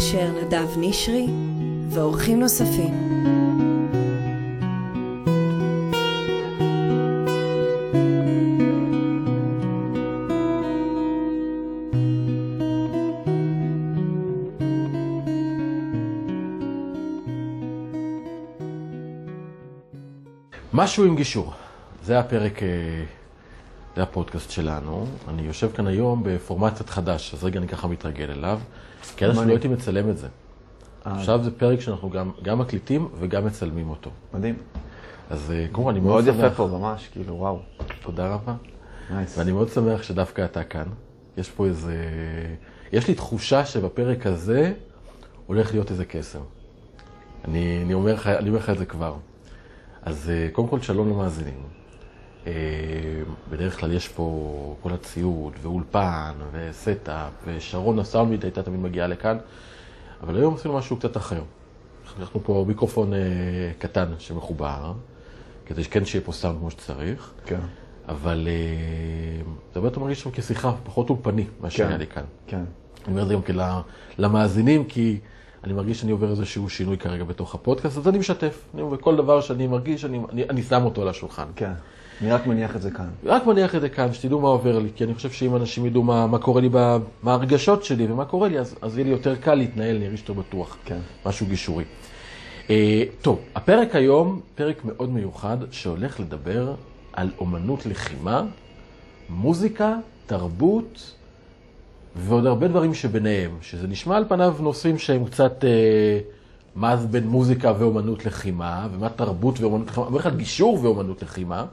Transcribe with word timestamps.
המגשר 0.00 0.32
נדב 0.32 0.68
נשרי 0.76 1.26
ואורחים 1.88 2.40
נוספים. 2.40 2.94
משהו 20.72 21.04
עם 21.04 21.16
גישור. 21.16 21.52
זה 22.02 22.18
הפרק, 22.18 22.62
אה, 22.62 22.68
זה 24.00 24.04
הפודקאסט 24.04 24.50
שלנו. 24.50 25.06
אני 25.28 25.42
יושב 25.42 25.70
כאן 25.72 25.86
היום 25.86 26.22
בפורמט 26.24 26.74
קצת 26.74 26.88
חדש, 26.88 27.34
אז 27.34 27.44
רגע 27.44 27.58
אני 27.58 27.68
ככה 27.68 27.88
מתרגל 27.88 28.30
אליו. 28.30 28.60
כי 29.16 29.24
עד 29.24 29.30
עכשיו 29.30 29.46
לא 29.46 29.52
הייתי 29.52 29.68
מצלם 29.68 30.10
את 30.10 30.18
זה. 30.18 30.28
אה. 31.06 31.12
עכשיו 31.12 31.44
זה 31.44 31.50
פרק 31.50 31.80
שאנחנו 31.80 32.10
גם, 32.10 32.30
גם 32.42 32.58
מקליטים 32.58 33.08
וגם 33.18 33.46
מצלמים 33.46 33.90
אותו. 33.90 34.10
מדהים. 34.34 34.54
אז 35.30 35.50
אה, 35.50 35.66
קודם 35.72 35.84
כל 35.84 35.90
אני 35.90 36.00
מאוד 36.00 36.24
מאוד 36.24 36.36
שמח. 36.36 36.44
יפה 36.46 36.54
פה, 36.56 36.66
ממש, 36.66 37.08
כאילו, 37.12 37.34
וואו. 37.34 37.58
תודה 38.02 38.34
רבה. 38.34 38.54
nice. 39.10 39.38
ואני 39.38 39.52
מאוד 39.52 39.68
שמח 39.68 40.02
שדווקא 40.02 40.44
אתה 40.44 40.64
כאן. 40.64 40.86
יש 41.36 41.50
פה 41.50 41.66
איזה... 41.66 41.96
יש 42.92 43.08
לי 43.08 43.14
תחושה 43.14 43.66
שבפרק 43.66 44.26
הזה 44.26 44.72
הולך 45.46 45.72
להיות 45.72 45.90
איזה 45.90 46.04
קסם. 46.04 46.40
אני, 47.44 47.82
אני, 47.84 47.94
אומר, 47.94 48.14
לך, 48.14 48.26
אני 48.26 48.48
אומר 48.48 48.58
לך 48.58 48.70
את 48.70 48.78
זה 48.78 48.86
כבר. 48.86 49.14
אז 50.02 50.30
אה, 50.30 50.48
קודם 50.52 50.68
כל 50.68 50.80
שלום 50.80 51.08
למאזינים. 51.08 51.79
אה, 52.46 52.52
בדרך 53.50 53.80
כלל 53.80 53.92
יש 53.92 54.08
פה 54.08 54.76
כל 54.82 54.92
הציוד, 54.92 55.52
ואולפן, 55.62 56.32
וסטאף, 56.52 57.32
ושרון 57.46 57.98
הסאונדמנית 57.98 58.44
הייתה 58.44 58.62
תמיד 58.62 58.80
מגיעה 58.80 59.06
לכאן, 59.06 59.38
אבל 60.22 60.36
היום 60.36 60.54
עשינו 60.54 60.78
משהו 60.78 60.96
קצת 60.96 61.16
אחר. 61.16 61.42
אנחנו 62.18 62.40
פה 62.44 62.64
מיקרופון 62.68 63.14
אה, 63.14 63.18
קטן 63.78 64.06
שמחובר, 64.18 64.92
כדי 65.66 65.84
שכן 65.84 66.04
שיהיה 66.04 66.24
פה 66.24 66.32
סאונד 66.32 66.58
כמו 66.58 66.70
שצריך. 66.70 67.32
כן. 67.46 67.60
אבל 68.08 68.48
אה, 68.50 69.42
זה 69.44 69.78
הרבה 69.78 69.88
יותר 69.88 70.00
מרגיש 70.00 70.20
שם 70.20 70.30
כששיחה, 70.30 70.72
פחות 70.84 71.10
אולפני, 71.10 71.44
מה 71.60 71.70
שהיה 71.70 71.96
לי 71.96 72.06
כאן. 72.06 72.24
כן. 72.46 72.64
אני 73.04 73.12
אומר 73.12 73.22
את 73.22 73.28
זה 73.28 73.34
גם 73.34 73.42
כן 73.42 73.56
למאזינים, 74.18 74.84
כי 74.84 75.18
אני 75.64 75.72
מרגיש 75.72 76.00
שאני 76.00 76.12
עובר 76.12 76.30
איזשהו 76.30 76.70
שינוי 76.70 76.98
כרגע 76.98 77.24
בתוך 77.24 77.54
הפודקאסט, 77.54 77.98
אז 77.98 78.08
אני 78.08 78.18
משתף. 78.18 78.64
וכל 78.92 79.16
דבר 79.16 79.40
שאני 79.40 79.66
מרגיש, 79.66 80.04
אני, 80.04 80.20
אני, 80.32 80.44
אני 80.48 80.62
שם 80.62 80.84
אותו 80.84 81.02
על 81.02 81.08
השולחן. 81.08 81.46
כן. 81.56 81.72
אני 82.22 82.30
רק 82.30 82.46
מניח 82.46 82.76
את 82.76 82.82
זה 82.82 82.90
כאן. 82.90 83.08
רק 83.24 83.46
מניח 83.46 83.74
את 83.74 83.80
זה 83.80 83.88
כאן, 83.88 84.12
שתדעו 84.12 84.40
מה 84.40 84.48
עובר 84.48 84.78
לי, 84.78 84.88
כי 84.96 85.04
אני 85.04 85.14
חושב 85.14 85.30
שאם 85.30 85.56
אנשים 85.56 85.86
ידעו 85.86 86.02
מה, 86.02 86.26
מה 86.26 86.38
קורה 86.38 86.60
לי, 86.60 86.68
ב, 86.72 86.96
מה 87.22 87.32
הרגשות 87.32 87.84
שלי 87.84 88.12
ומה 88.12 88.24
קורה 88.24 88.48
לי, 88.48 88.58
אז, 88.58 88.74
אז 88.82 88.98
יהיה 88.98 89.04
לי 89.04 89.10
יותר 89.10 89.36
קל 89.36 89.54
להתנהל, 89.54 89.96
אני 89.96 90.06
ארגיש 90.06 90.20
יותר 90.20 90.32
בטוח. 90.32 90.76
כן. 90.84 90.98
משהו 91.26 91.46
גישורי. 91.46 91.84
אה, 92.70 93.02
טוב, 93.22 93.40
הפרק 93.54 93.96
היום, 93.96 94.40
פרק 94.54 94.84
מאוד 94.84 95.10
מיוחד, 95.10 95.56
שהולך 95.70 96.20
לדבר 96.20 96.74
על 97.12 97.30
אומנות 97.38 97.86
לחימה, 97.86 98.42
מוזיקה, 99.28 99.96
תרבות, 100.26 101.14
ועוד 102.16 102.46
הרבה 102.46 102.68
דברים 102.68 102.94
שביניהם, 102.94 103.50
שזה 103.60 103.86
נשמע 103.86 104.16
על 104.16 104.24
פניו 104.28 104.54
נושאים 104.60 104.98
שהם 104.98 105.24
קצת, 105.24 105.64
אה, 105.64 106.20
מה 106.74 106.96
זה 106.96 107.06
בין 107.06 107.26
מוזיקה 107.26 107.72
ואומנות 107.78 108.26
לחימה, 108.26 108.88
ומה 108.92 109.08
תרבות 109.08 109.60
ואומנות 109.60 109.88
לחימה, 109.88 110.06
אומר 110.06 110.18
לך 110.18 110.28
גישור 110.36 110.78
ואומנות 110.82 111.22
לחימה. 111.22 111.64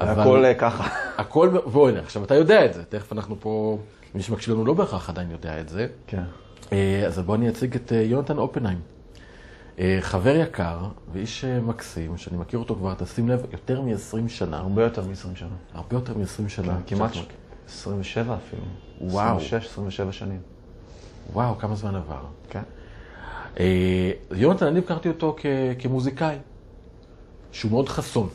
אבל- 0.00 0.20
הכל 0.22 0.44
אה, 0.44 0.54
ככה. 0.54 0.88
הכל, 1.22 1.56
והנה, 1.72 2.00
עכשיו 2.00 2.24
אתה 2.24 2.34
יודע 2.34 2.64
את 2.64 2.74
זה, 2.74 2.84
תכף 2.84 3.12
אנחנו 3.12 3.36
פה, 3.40 3.78
מי 4.14 4.22
שמקשיב 4.22 4.54
לנו 4.54 4.64
לא 4.64 4.74
בהכרח 4.74 5.08
עדיין 5.08 5.30
יודע 5.30 5.60
את 5.60 5.68
זה. 5.68 5.86
כן. 6.06 6.22
אה, 6.72 7.04
אז 7.06 7.18
בואו 7.18 7.36
אני 7.36 7.48
אציג 7.48 7.74
את 7.74 7.92
אה, 7.92 8.00
יונתן 8.02 8.38
אופנהיים. 8.38 8.78
חבר 10.00 10.36
יקר 10.36 10.78
ואיש 11.12 11.44
מקסים, 11.44 12.16
שאני 12.16 12.36
מכיר 12.36 12.58
אותו 12.58 12.74
כבר, 12.74 12.94
תשים 12.94 13.28
לב, 13.28 13.42
יותר 13.52 13.80
מ-20 13.80 13.94
שנה. 14.28 14.56
הרבה 14.58 14.82
יותר 14.82 15.02
מ-20 15.04 15.14
שנה. 15.38 15.48
הרבה 15.74 15.96
יותר 15.96 16.14
מ-20 16.18 16.48
שנה. 16.48 16.76
כן, 16.86 16.96
כמעט 16.96 17.14
שאנחנו- 17.14 17.32
27 17.68 18.34
אפילו. 18.34 18.62
וואו. 19.00 19.36
26, 19.36 19.66
27 19.66 20.12
שנים. 20.12 20.40
וואו, 21.32 21.58
כמה 21.58 21.74
זמן 21.74 21.94
עבר. 21.94 22.20
כן. 22.50 22.62
יונתן, 24.34 24.66
אני 24.66 24.78
הכרתי 24.78 25.08
אותו 25.08 25.36
כ- 25.38 25.46
כמוזיקאי, 25.78 26.36
שהוא 27.52 27.70
מאוד 27.70 27.88
חסון. 27.88 28.28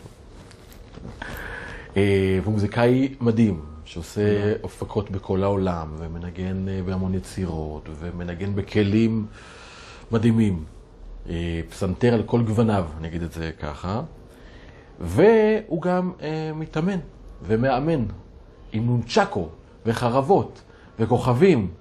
אה, 1.98 2.40
והוא 2.42 2.54
מוזיקאי 2.54 3.16
מדהים, 3.22 3.62
שעושה 3.86 4.54
הופקות 4.62 5.12
בכל 5.12 5.44
העולם, 5.44 5.88
ומנגן 5.98 6.70
אה, 6.70 6.82
בהמון 6.86 7.14
יצירות, 7.14 7.90
ומנגן 8.00 8.56
בכלים 8.56 9.26
מדהימים. 10.12 10.64
אה, 11.30 11.62
פסנתר 11.70 12.14
על 12.14 12.24
כל 12.24 12.42
גווניו, 12.42 12.86
אני 12.98 13.08
אגיד 13.08 13.24
את 13.24 13.32
זה 13.32 13.52
ככה. 13.60 14.02
והוא 15.00 15.82
גם 15.82 16.12
אה, 16.22 16.52
מתאמן 16.56 17.00
ומאמן 17.42 18.06
עם 18.72 18.86
נונצ'קו 18.86 19.50
וחרבות 19.86 20.62
וכוכבים. 21.00 21.72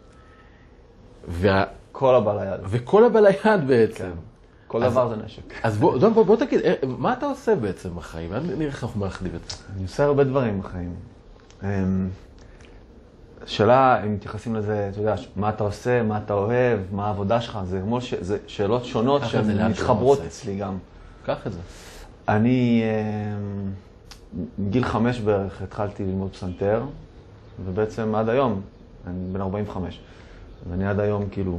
וה... 1.28 1.64
כל 1.92 2.14
הבא 2.14 2.42
ליד. 2.42 2.60
וכל 2.64 3.04
הבא 3.04 3.20
ליד 3.20 3.66
בעצם. 3.66 4.04
כן. 4.04 4.33
כל 4.74 4.84
אז- 4.84 4.92
דבר 4.92 5.08
זה 5.08 5.16
נשק. 5.24 5.42
אז 5.62 5.78
בוא, 5.78 5.98
בוא, 5.98 6.08
בוא, 6.08 6.22
בוא 6.24 6.36
תגיד, 6.36 6.60
אה, 6.60 6.74
מה 6.98 7.12
אתה 7.12 7.26
עושה 7.26 7.54
בעצם 7.56 7.88
בחיים? 7.96 8.32
נראה 8.32 8.66
איך 8.66 8.84
אנחנו 8.84 9.00
מאחדים 9.00 9.32
את 9.34 9.50
זה. 9.50 9.56
אני 9.74 9.82
עושה 9.82 10.04
הרבה 10.04 10.24
דברים 10.24 10.60
בחיים. 10.60 10.94
אמ, 11.62 12.08
השאלה, 13.44 14.04
אם 14.04 14.14
מתייחסים 14.14 14.54
לזה, 14.54 14.88
אתה 14.92 15.00
יודע, 15.00 15.14
מה 15.36 15.48
אתה 15.48 15.64
עושה, 15.64 16.02
מה 16.02 16.18
אתה 16.18 16.34
אוהב, 16.34 16.78
מה 16.92 17.06
העבודה 17.06 17.40
שלך, 17.40 17.58
זה 17.64 17.80
כמו 17.82 18.00
ש... 18.00 18.14
זה 18.14 18.38
שאלות 18.46 18.84
שונות 18.84 19.22
קח 19.22 19.34
את 19.34 19.44
זה 19.44 19.52
לאן 19.54 19.60
שהן 19.62 19.74
שאתה 19.74 19.82
מתחברות 19.82 20.18
רוצה. 20.18 20.28
אצלי 20.28 20.56
גם. 20.56 20.78
קח 21.26 21.46
את 21.46 21.52
זה. 21.52 21.58
אני, 22.28 22.82
אמ, 24.34 24.42
מגיל 24.58 24.84
חמש 24.84 25.20
בערך 25.20 25.62
התחלתי 25.62 26.04
ללמוד 26.04 26.30
פסנתר, 26.32 26.82
ובעצם 27.64 28.14
עד 28.14 28.28
היום, 28.28 28.60
אני 29.06 29.32
בן 29.32 29.40
45, 29.40 30.00
ואני 30.70 30.86
עד 30.88 31.00
היום 31.00 31.28
כאילו 31.30 31.58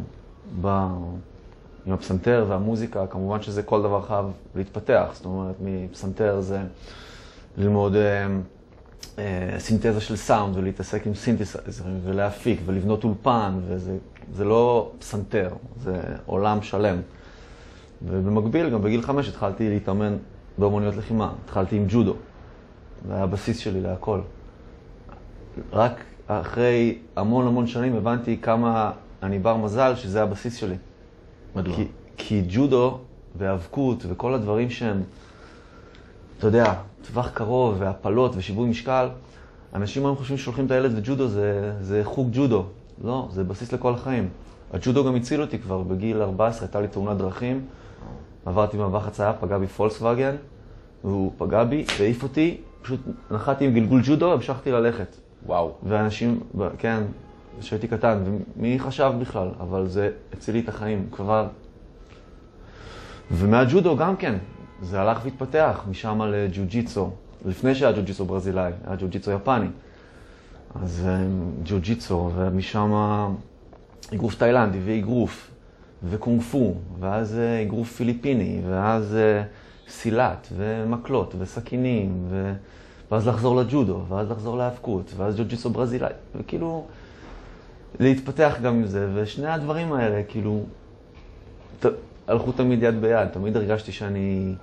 בא 0.62 0.88
עם 1.88 1.94
הפסנתר 1.94 2.46
והמוזיקה, 2.48 3.08
כמובן 3.08 3.42
שזה 3.42 3.64
כל 3.64 3.82
דבר 3.82 4.02
חייב 4.02 4.26
להתפתח, 4.56 5.06
זאת 5.14 5.26
אומרת, 5.26 5.56
מפסנתר 5.62 6.42
זה 6.42 6.60
ללמוד 7.58 7.96
אה, 7.96 8.28
אה, 9.20 9.60
סינתזה 9.60 10.02
של 10.02 10.16
סאונד 10.16 10.58
ולהתעסק 10.58 11.08
עם 11.08 11.14
סינתסייזרים 11.14 12.00
ולהפיק 12.04 12.60
ולבנות 12.66 13.04
אולפן, 13.04 13.54
וזה 13.68 13.98
זה 14.34 14.46
לא 14.46 14.92
פסנתר, 15.00 15.50
זה 15.84 16.02
עולם 16.26 16.62
שלם. 16.62 16.98
ובמקביל, 18.08 18.70
גם 18.70 18.82
בגיל 18.82 19.02
חמש 19.02 19.30
התחלתי 19.30 19.70
להתאמן 19.70 20.16
באמנויות 20.58 20.96
לחימה. 20.96 21.32
התחלתי 21.46 21.76
עם 21.76 21.86
ג'ודו. 21.90 22.16
זה 23.08 23.14
היה 23.14 23.24
הבסיס 23.24 23.58
שלי 23.58 23.82
להכל. 23.82 24.20
רק 25.74 26.04
אחרי 26.28 26.98
המון 27.16 27.48
המון 27.48 27.68
שנים 27.68 27.96
הבנתי 27.96 28.38
כמה 28.42 28.92
אני 29.24 29.40
בר 29.40 29.58
מזל 29.58 29.96
שזה 29.96 30.24
הבסיס 30.24 30.56
שלי. 30.56 30.76
מדוע? 31.56 31.76
כי, 31.76 31.86
כי 32.18 32.44
ג'ודו 32.48 33.00
והאבקות 33.38 34.06
וכל 34.10 34.34
הדברים 34.34 34.70
שהם, 34.70 35.04
אתה 36.38 36.48
יודע, 36.48 36.74
טווח 37.08 37.30
קרוב 37.30 37.76
והפלות 37.80 38.34
ושיווי 38.36 38.70
משקל, 38.70 39.10
אנשים 39.74 40.06
היום 40.06 40.16
חושבים 40.16 40.38
ששולחים 40.38 40.66
את 40.66 40.72
הילד 40.72 40.92
לג'ודו 40.92 41.28
זה, 41.28 41.74
זה 41.82 42.02
חוג 42.04 42.30
ג'ודו. 42.34 42.66
לא, 43.04 43.28
זה 43.32 43.44
בסיס 43.44 43.74
לכל 43.74 43.94
החיים. 43.94 44.30
הג'ודו 44.74 45.06
גם 45.06 45.16
הציל 45.16 45.42
אותי 45.42 45.60
כבר 45.60 45.82
בגיל 45.82 46.22
14, 46.22 46.62
הייתה 46.62 46.82
לי 46.82 46.88
תאונת 46.88 47.18
דרכים, 47.18 47.66
עברתי 48.46 48.78
מעבר 48.78 49.00
חצייה, 49.00 49.34
פגע 49.34 49.58
בי 49.58 49.68
פולקסווגן, 49.68 50.36
והוא 51.04 51.32
פגע 51.38 51.64
בי, 51.64 51.86
והעיף 52.00 52.24
אותי, 52.24 52.58
פשוט 52.82 53.00
נחתי 53.32 53.66
עם 53.66 53.74
גלגול 53.74 54.02
ג'ודו, 54.06 54.34
המשכתי 54.34 54.72
ללכת. 54.72 55.16
וואו. 55.46 55.72
ואנשים, 55.84 56.40
כן, 56.78 57.04
כשהייתי 57.60 57.88
קטן, 57.88 58.24
ומי 58.58 58.80
חשב 58.80 59.12
בכלל, 59.20 59.48
אבל 59.60 59.88
זה 59.88 60.10
הציל 60.34 60.56
לי 60.56 60.62
את 60.62 60.70
החיים, 60.70 61.08
כבר... 61.12 61.48
ומהג'ודו 63.32 63.98
גם 63.98 64.16
כן, 64.16 64.36
זה 64.82 65.02
הלך 65.02 65.20
והתפתח, 65.24 65.84
משם 65.90 66.22
לג'ו-ג'יצו, 66.22 67.10
לפני 67.46 67.76
שהיה 67.76 67.92
ג'ו-ג'יצו 67.92 68.26
ברזילאי, 68.26 68.72
היה 68.88 68.96
ג'ו-ג'יצו 68.96 69.32
יפני. 69.32 69.68
אז 70.84 71.06
אה, 71.08 71.26
ג'ו-ג'יצו, 71.64 72.32
ומשם 72.36 72.92
אגרוף 74.14 74.36
תאילנדי 74.36 74.78
ואגרוף, 74.86 75.52
וקונג 76.10 76.42
פו, 76.42 76.74
ואז 77.00 77.38
אה, 77.38 77.62
אגרוף 77.62 77.96
פיליפיני, 77.96 78.62
ואז 78.70 79.16
אה, 79.16 79.44
סילת, 79.88 80.48
ומקלות, 80.58 81.36
וסכינים, 81.38 82.26
ו... 82.30 82.54
ואז 83.12 83.28
לחזור 83.28 83.56
לג'ודו, 83.56 84.02
ואז 84.08 84.32
לחזור 84.32 84.58
להאבקות, 84.58 85.14
ואז 85.18 85.38
ג'ו-ג'יצו 85.38 85.70
ברזילאי, 85.70 86.14
וכאילו, 86.36 86.86
להתפתח 88.00 88.56
גם 88.64 88.74
עם 88.74 88.86
זה, 88.86 89.10
ושני 89.14 89.48
הדברים 89.48 89.94
האלה, 89.94 90.24
כאילו, 90.24 90.64
ת, 91.80 91.86
הלכו 92.28 92.52
תמיד 92.52 92.84
יד 92.84 93.02
ביד, 93.02 93.28
תמיד 93.28 93.58
הרגשתי 93.58 93.92
שאני, 93.92 94.56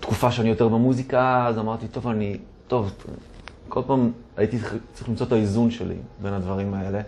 תקופה 0.00 0.30
שאני 0.30 0.48
יותר 0.48 0.68
במוזיקה, 0.68 1.46
אז 1.46 1.58
אמרתי, 1.58 1.88
טוב, 1.88 2.08
אני, 2.08 2.38
טוב, 2.66 2.92
כל 3.68 3.80
פעם 3.86 4.10
הייתי 4.36 4.58
צריך- 4.58 5.08
למצוא 5.08 5.26
את 5.26 5.32
האיזון 5.32 5.70
שלי 5.70 5.96
בין 6.22 6.32
הדברים 6.32 6.74
האלה. 6.74 7.00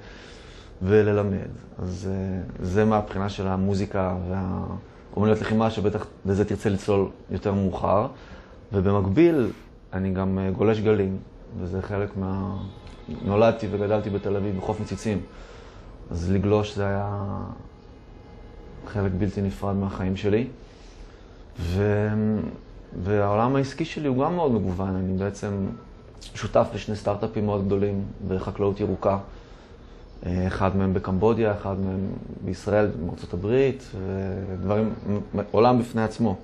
וללמד. 0.83 1.49
אז 1.79 2.11
אה, 2.12 2.41
זה 2.67 2.85
מהבחינה 2.85 3.29
של 3.29 3.49
המוזיקה 3.49 4.17
והאומנויות 4.31 5.41
לחימה, 5.41 5.71
שבטח 5.71 6.06
לזה 6.26 6.44
תרצה 6.44 6.69
לצלול 6.69 7.09
יותר 7.31 7.53
מאוחר. 7.55 8.06
ובמקביל, 8.73 9.50
אני 9.93 10.11
גם 10.12 10.38
אה, 10.38 10.50
גולש 10.50 10.81
גלים, 10.81 11.17
וזה 11.61 11.83
חלק 11.83 12.17
מה... 12.17 12.56
נולדתי 13.25 13.67
וגדלתי 13.71 14.11
בתל 14.11 14.37
אביב 14.37 14.57
בחוף 14.57 14.81
מציצים. 14.81 15.21
אז 16.11 16.31
לגלוש 16.33 16.77
זה 16.77 16.87
היה 16.87 17.27
חלק 18.87 19.12
בלתי 19.19 19.43
נפרד 19.43 19.77
מהחיים 19.77 20.17
שלי. 20.17 20.47
ו... 21.61 22.09
והעולם 23.03 23.57
העסקי 23.57 23.85
שלי 23.85 24.09
הוא 24.09 24.25
גם 24.25 24.37
מאוד 24.37 24.53
מגוון. 24.53 24.97
אני 24.97 25.19
בעצם 25.19 25.67
שותף 26.21 26.69
לשני 26.75 26.97
סטארט-אפים 26.97 27.47
מאוד 27.47 27.67
גדולים 27.67 28.05
בחקלאות 28.29 28.81
ירוקה. 28.81 29.19
אחד 30.47 30.77
מהם 30.77 30.95
בקמבודיה, 30.95 31.53
אחד 31.53 31.81
מהם 31.81 32.09
בישראל, 32.45 32.91
בארצות 33.07 33.35
הברית, 33.35 33.91
ודברים, 34.51 34.95
עולם 35.51 35.79
בפני 35.79 36.03
עצמו. 36.03 36.37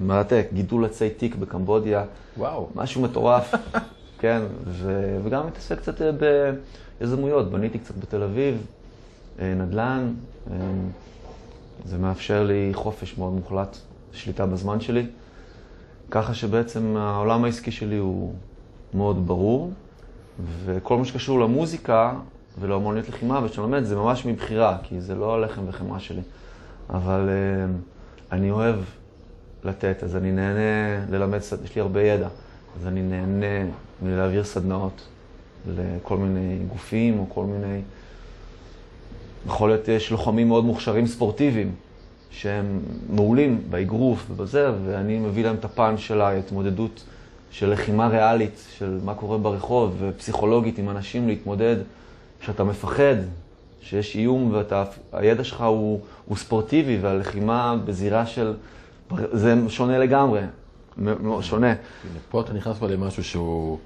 מרתק, 0.00 0.46
גידול 0.52 0.84
עצי 0.84 1.10
תיק 1.10 1.34
בקמבודיה. 1.34 2.04
וואו. 2.36 2.68
משהו 2.74 3.02
מטורף, 3.02 3.54
כן, 4.22 4.42
ו, 4.64 5.18
וגם 5.24 5.46
מתעסק 5.46 5.78
קצת 5.78 5.94
ביזמויות. 7.00 7.50
בניתי 7.50 7.78
קצת 7.78 7.94
בתל 7.96 8.22
אביב, 8.22 8.66
נדל"ן. 9.38 10.12
זה 11.84 11.98
מאפשר 11.98 12.44
לי 12.44 12.70
חופש 12.74 13.18
מאוד 13.18 13.32
מוחלט, 13.32 13.76
שליטה 14.12 14.46
בזמן 14.46 14.80
שלי. 14.80 15.06
ככה 16.10 16.34
שבעצם 16.34 16.96
העולם 16.96 17.44
העסקי 17.44 17.70
שלי 17.70 17.96
הוא 17.96 18.34
מאוד 18.94 19.26
ברור, 19.26 19.72
וכל 20.64 20.98
מה 20.98 21.04
שקשור 21.04 21.40
למוזיקה 21.40 22.14
ולאמנויות 22.60 23.08
לחימה, 23.08 23.40
ושאני 23.44 23.62
לומד, 23.66 23.84
זה 23.84 23.96
ממש 23.96 24.26
מבחירה, 24.26 24.78
כי 24.82 25.00
זה 25.00 25.14
לא 25.14 25.34
הלחם 25.34 25.62
וחמאה 25.66 26.00
שלי. 26.00 26.22
אבל 26.90 27.28
אני 28.32 28.50
אוהב 28.50 28.76
לתת, 29.64 30.02
אז 30.02 30.16
אני 30.16 30.32
נהנה 30.32 31.06
ללמד, 31.10 31.38
יש 31.64 31.74
לי 31.74 31.80
הרבה 31.80 32.02
ידע, 32.02 32.28
אז 32.80 32.86
אני 32.86 33.02
נהנה 33.02 33.70
מלהעביר 34.02 34.44
סדנאות 34.44 35.02
לכל 35.68 36.16
מיני 36.16 36.58
גופים 36.68 37.18
או 37.18 37.26
כל 37.28 37.44
מיני... 37.44 37.80
יכול 39.46 39.70
להיות 39.70 39.88
יש 39.88 40.10
לוחמים 40.10 40.48
מאוד 40.48 40.64
מוכשרים 40.64 41.06
ספורטיביים, 41.06 41.74
שהם 42.30 42.80
מעולים 43.10 43.62
באגרוף 43.70 44.26
ובזה, 44.30 44.70
ואני 44.84 45.18
מביא 45.18 45.44
להם 45.44 45.54
את 45.54 45.64
הפן 45.64 45.98
של 45.98 46.20
ההתמודדות 46.20 47.04
של 47.50 47.72
לחימה 47.72 48.08
ריאלית, 48.08 48.64
של 48.78 48.98
מה 49.04 49.14
קורה 49.14 49.38
ברחוב, 49.38 49.96
ופסיכולוגית 49.98 50.78
עם 50.78 50.90
אנשים 50.90 51.28
להתמודד, 51.28 51.76
שאתה 52.40 52.64
מפחד, 52.64 53.14
שיש 53.80 54.16
איום 54.16 54.54
והידע 55.12 55.44
שלך 55.44 55.60
הוא, 55.60 56.00
הוא 56.26 56.36
ספורטיבי, 56.36 56.98
והלחימה 57.00 57.76
בזירה 57.84 58.26
של... 58.26 58.54
זה 59.32 59.54
שונה 59.68 59.98
לגמרי, 59.98 60.40
שונה. 61.40 61.74
פה 62.30 62.40
אתה 62.40 62.52
נכנס 62.52 62.76
כבר 62.76 62.86
למשהו 62.86 63.24
שהוא... 63.24 63.78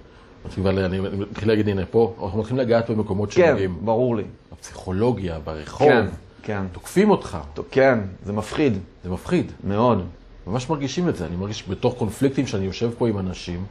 אני 0.67 1.01
מתחיל 1.01 1.49
להגיד, 1.49 1.69
הנה, 1.69 1.87
פה, 1.87 2.15
אנחנו 2.25 2.39
מתחילים 2.39 2.61
לגעת 2.65 2.91
במקומות 2.91 3.33
שנוגעים. 3.33 3.75
כן, 3.75 3.85
ברור 3.87 4.17
לי. 4.17 4.25
בפסיכולוגיה, 4.53 5.39
ברחוב. 5.39 5.89
כן, 5.89 6.07
כן. 6.43 6.63
תוקפים 6.73 7.11
אותך. 7.11 7.39
כן, 7.71 7.99
זה 8.25 8.33
מפחיד. 8.33 8.79
זה 9.05 9.11
מפחיד. 9.11 9.53
מאוד. 9.65 10.05
ממש 10.47 10.71
מרגישים 10.71 11.09
את 11.09 11.17
זה. 11.17 11.27
אני 11.27 11.37
מרגיש 11.37 11.69
בתוך 11.69 11.95
קונפליקטים 11.99 12.47
שאני 12.47 12.65
יושב 12.65 12.91
פה 12.99 13.09
עם 13.09 13.19
אנשים, 13.19 13.65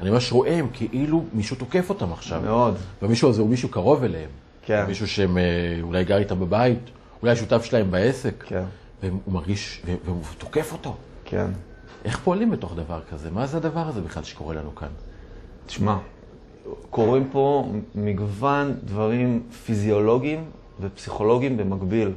אני 0.00 0.10
ממש 0.10 0.32
רואה 0.32 0.54
הם 0.56 0.68
כאילו 0.72 1.24
מישהו 1.32 1.56
תוקף 1.56 1.90
אותם 1.90 2.12
עכשיו. 2.12 2.42
מאוד. 2.42 2.76
והמישהו 3.02 3.28
הזה 3.28 3.40
הוא 3.40 3.48
מישהו 3.50 3.68
קרוב 3.68 4.04
אליהם. 4.04 4.30
כן. 4.64 4.84
מישהו 4.86 5.08
שהם 5.08 5.38
אולי 5.82 6.04
גר 6.04 6.16
איתם 6.18 6.40
בבית, 6.40 6.78
אולי 7.22 7.36
שותף 7.36 7.64
שלהם 7.64 7.90
בעסק. 7.90 8.44
כן. 8.46 8.62
והוא 9.02 9.20
מרגיש, 9.28 9.82
והוא 10.04 10.22
תוקף 10.38 10.72
אותו. 10.72 10.96
כן. 11.24 11.46
איך 12.04 12.18
פועלים 12.24 12.50
בתוך 12.50 12.74
דבר 12.76 13.00
כזה? 13.10 13.30
מה 13.30 13.46
זה 13.46 13.56
הדבר 13.56 13.88
הזה 13.88 14.00
בכלל 14.00 14.22
שקורה 14.22 14.54
לנו 14.54 14.74
כאן? 14.74 14.88
תשמע, 15.66 15.96
קורים 16.90 17.28
פה 17.32 17.72
מגוון 17.94 18.74
דברים 18.84 19.42
פיזיולוגיים 19.64 20.44
ופסיכולוגיים 20.80 21.56
במקביל. 21.56 22.10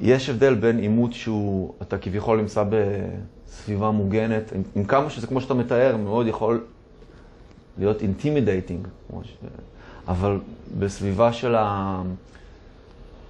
יש 0.00 0.28
הבדל 0.28 0.54
בין 0.54 0.78
עימות 0.78 1.12
שהוא, 1.12 1.74
אתה 1.82 1.98
כביכול 1.98 2.40
נמצא 2.40 2.64
בסביבה 2.70 3.90
מוגנת, 3.90 4.52
עם, 4.52 4.62
עם 4.76 4.84
כמה 4.84 5.10
שזה, 5.10 5.26
כמו 5.26 5.40
שאתה 5.40 5.54
מתאר, 5.54 5.96
מאוד 5.96 6.26
יכול 6.26 6.64
להיות 7.78 8.02
intimidating, 8.02 8.88
אבל 10.08 10.38
בסביבה 10.78 11.32
של 11.32 11.54
ה... 11.54 12.02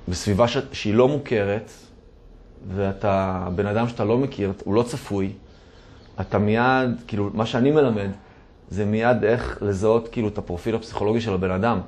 בסביבה 0.08 0.48
ש... 0.48 0.56
שהיא 0.72 0.94
לא 0.94 1.08
מוכרת, 1.08 1.70
ואתה 2.74 3.48
בן 3.54 3.66
אדם 3.66 3.88
שאתה 3.88 4.04
לא 4.04 4.18
מכיר, 4.18 4.52
הוא 4.64 4.74
לא 4.74 4.82
צפוי, 4.82 5.32
אתה 6.20 6.38
מיד, 6.38 6.90
כאילו, 7.06 7.30
מה 7.34 7.46
שאני 7.46 7.70
מלמד, 7.70 8.10
זה 8.70 8.84
מיד 8.84 9.24
איך 9.24 9.58
לזהות 9.62 10.08
כאילו 10.08 10.28
את 10.28 10.38
הפרופיל 10.38 10.74
הפסיכולוגי 10.74 11.20
של 11.20 11.34
הבן 11.34 11.50
אדם. 11.50 11.80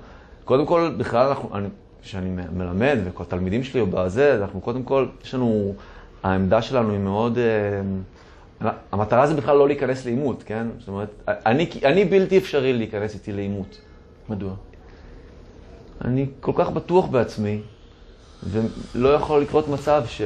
קודם 0.44 0.66
כל, 0.66 0.94
בכלל, 0.96 1.28
אנחנו, 1.28 1.56
אני, 1.58 1.68
כשאני 2.02 2.30
מלמד, 2.52 2.98
וכל 3.04 3.22
התלמידים 3.22 3.64
שלי 3.64 3.80
או 3.80 3.86
בזה, 3.86 4.36
אנחנו 4.36 4.60
קודם 4.60 4.82
כל, 4.82 5.06
יש 5.24 5.34
לנו, 5.34 5.74
העמדה 6.22 6.62
שלנו 6.62 6.90
היא 6.90 6.98
מאוד... 6.98 7.38
אה, 7.38 8.70
המטרה 8.92 9.26
זה 9.26 9.34
בכלל 9.34 9.56
לא 9.56 9.68
להיכנס 9.68 10.04
לעימות, 10.04 10.42
כן? 10.46 10.66
זאת 10.78 10.88
אומרת, 10.88 11.08
אני, 11.28 11.70
אני 11.84 12.04
בלתי 12.04 12.38
אפשרי 12.38 12.72
להיכנס 12.72 13.14
איתי 13.14 13.32
לעימות. 13.32 13.80
מדוע? 14.28 14.52
אני 16.04 16.26
כל 16.40 16.52
כך 16.54 16.70
בטוח 16.70 17.06
בעצמי, 17.06 17.60
ולא 18.50 19.08
יכול 19.08 19.42
לקרות 19.42 19.68
מצב 19.68 20.02
ש... 20.06 20.22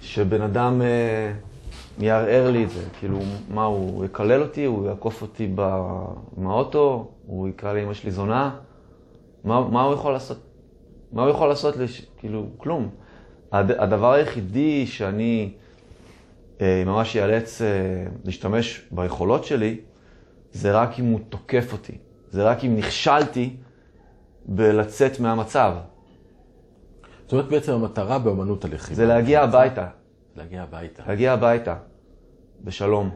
שבן 0.00 0.42
אדם 0.42 0.82
אה, 0.82 1.32
יערער 2.00 2.50
לי 2.50 2.64
את 2.64 2.70
זה. 2.70 2.82
כאילו, 2.98 3.18
מה, 3.48 3.64
הוא 3.64 4.04
יקלל 4.04 4.42
אותי? 4.42 4.64
הוא 4.64 4.86
יעקוף 4.86 5.22
אותי 5.22 5.54
מהאוטו? 6.36 7.10
הוא 7.26 7.48
יקרא 7.48 7.72
לאמא 7.72 7.94
שלי 7.94 8.10
זונה? 8.10 8.56
מה, 9.44 9.68
מה 9.68 9.82
הוא 9.82 9.94
יכול 9.94 10.12
לעשות? 10.12 10.38
מה 11.12 11.22
הוא 11.22 11.30
יכול 11.30 11.48
לעשות 11.48 11.76
לי? 11.76 11.86
כאילו, 12.18 12.46
כלום. 12.56 12.88
הד, 13.52 13.70
הדבר 13.70 14.12
היחידי 14.12 14.86
שאני 14.86 15.52
אה, 16.60 16.82
ממש 16.86 17.14
ייאלץ 17.14 17.62
אה, 17.62 17.66
להשתמש 18.24 18.82
ביכולות 18.90 19.44
שלי, 19.44 19.80
זה 20.52 20.72
רק 20.72 20.98
אם 20.98 21.04
הוא 21.04 21.20
תוקף 21.28 21.72
אותי. 21.72 21.98
זה 22.30 22.44
רק 22.44 22.64
אם 22.64 22.76
נכשלתי 22.76 23.56
בלצאת 24.46 25.20
מהמצב. 25.20 25.74
זאת 27.24 27.32
אומרת, 27.32 27.48
בעצם 27.48 27.72
המטרה 27.72 28.18
באמנות 28.18 28.64
הלחימה. 28.64 28.96
זה 28.96 29.06
להגיע 29.06 29.42
הביתה. 29.42 29.86
להגיע 30.36 30.62
הביתה. 30.62 31.02
להגיע 31.06 31.32
הביתה, 31.32 31.76
בשלום. 32.64 33.10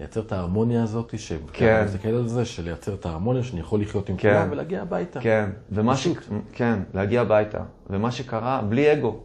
לייצר 0.00 0.20
את 0.20 0.32
ההרמוניה 0.32 0.82
הזאת, 0.82 1.18
שכן. 1.18 1.76
אני 1.76 1.84
מסתכל 1.84 2.08
על 2.08 2.28
זה, 2.28 2.44
של 2.44 2.62
לייצר 2.62 2.94
את 2.94 3.06
ההרמוניה, 3.06 3.42
שאני 3.42 3.60
יכול 3.60 3.80
לחיות 3.80 4.08
עם 4.08 4.16
כן. 4.16 4.34
כולם 4.34 4.48
ולהגיע 4.50 4.82
הביתה. 4.82 5.20
כן, 5.20 5.50
ומה 5.70 5.96
ש... 5.96 6.08
כן, 6.52 6.78
להגיע 6.94 7.20
הביתה. 7.20 7.58
ומה 7.90 8.10
שקרה, 8.10 8.62
בלי 8.68 8.92
אגו. 8.92 9.20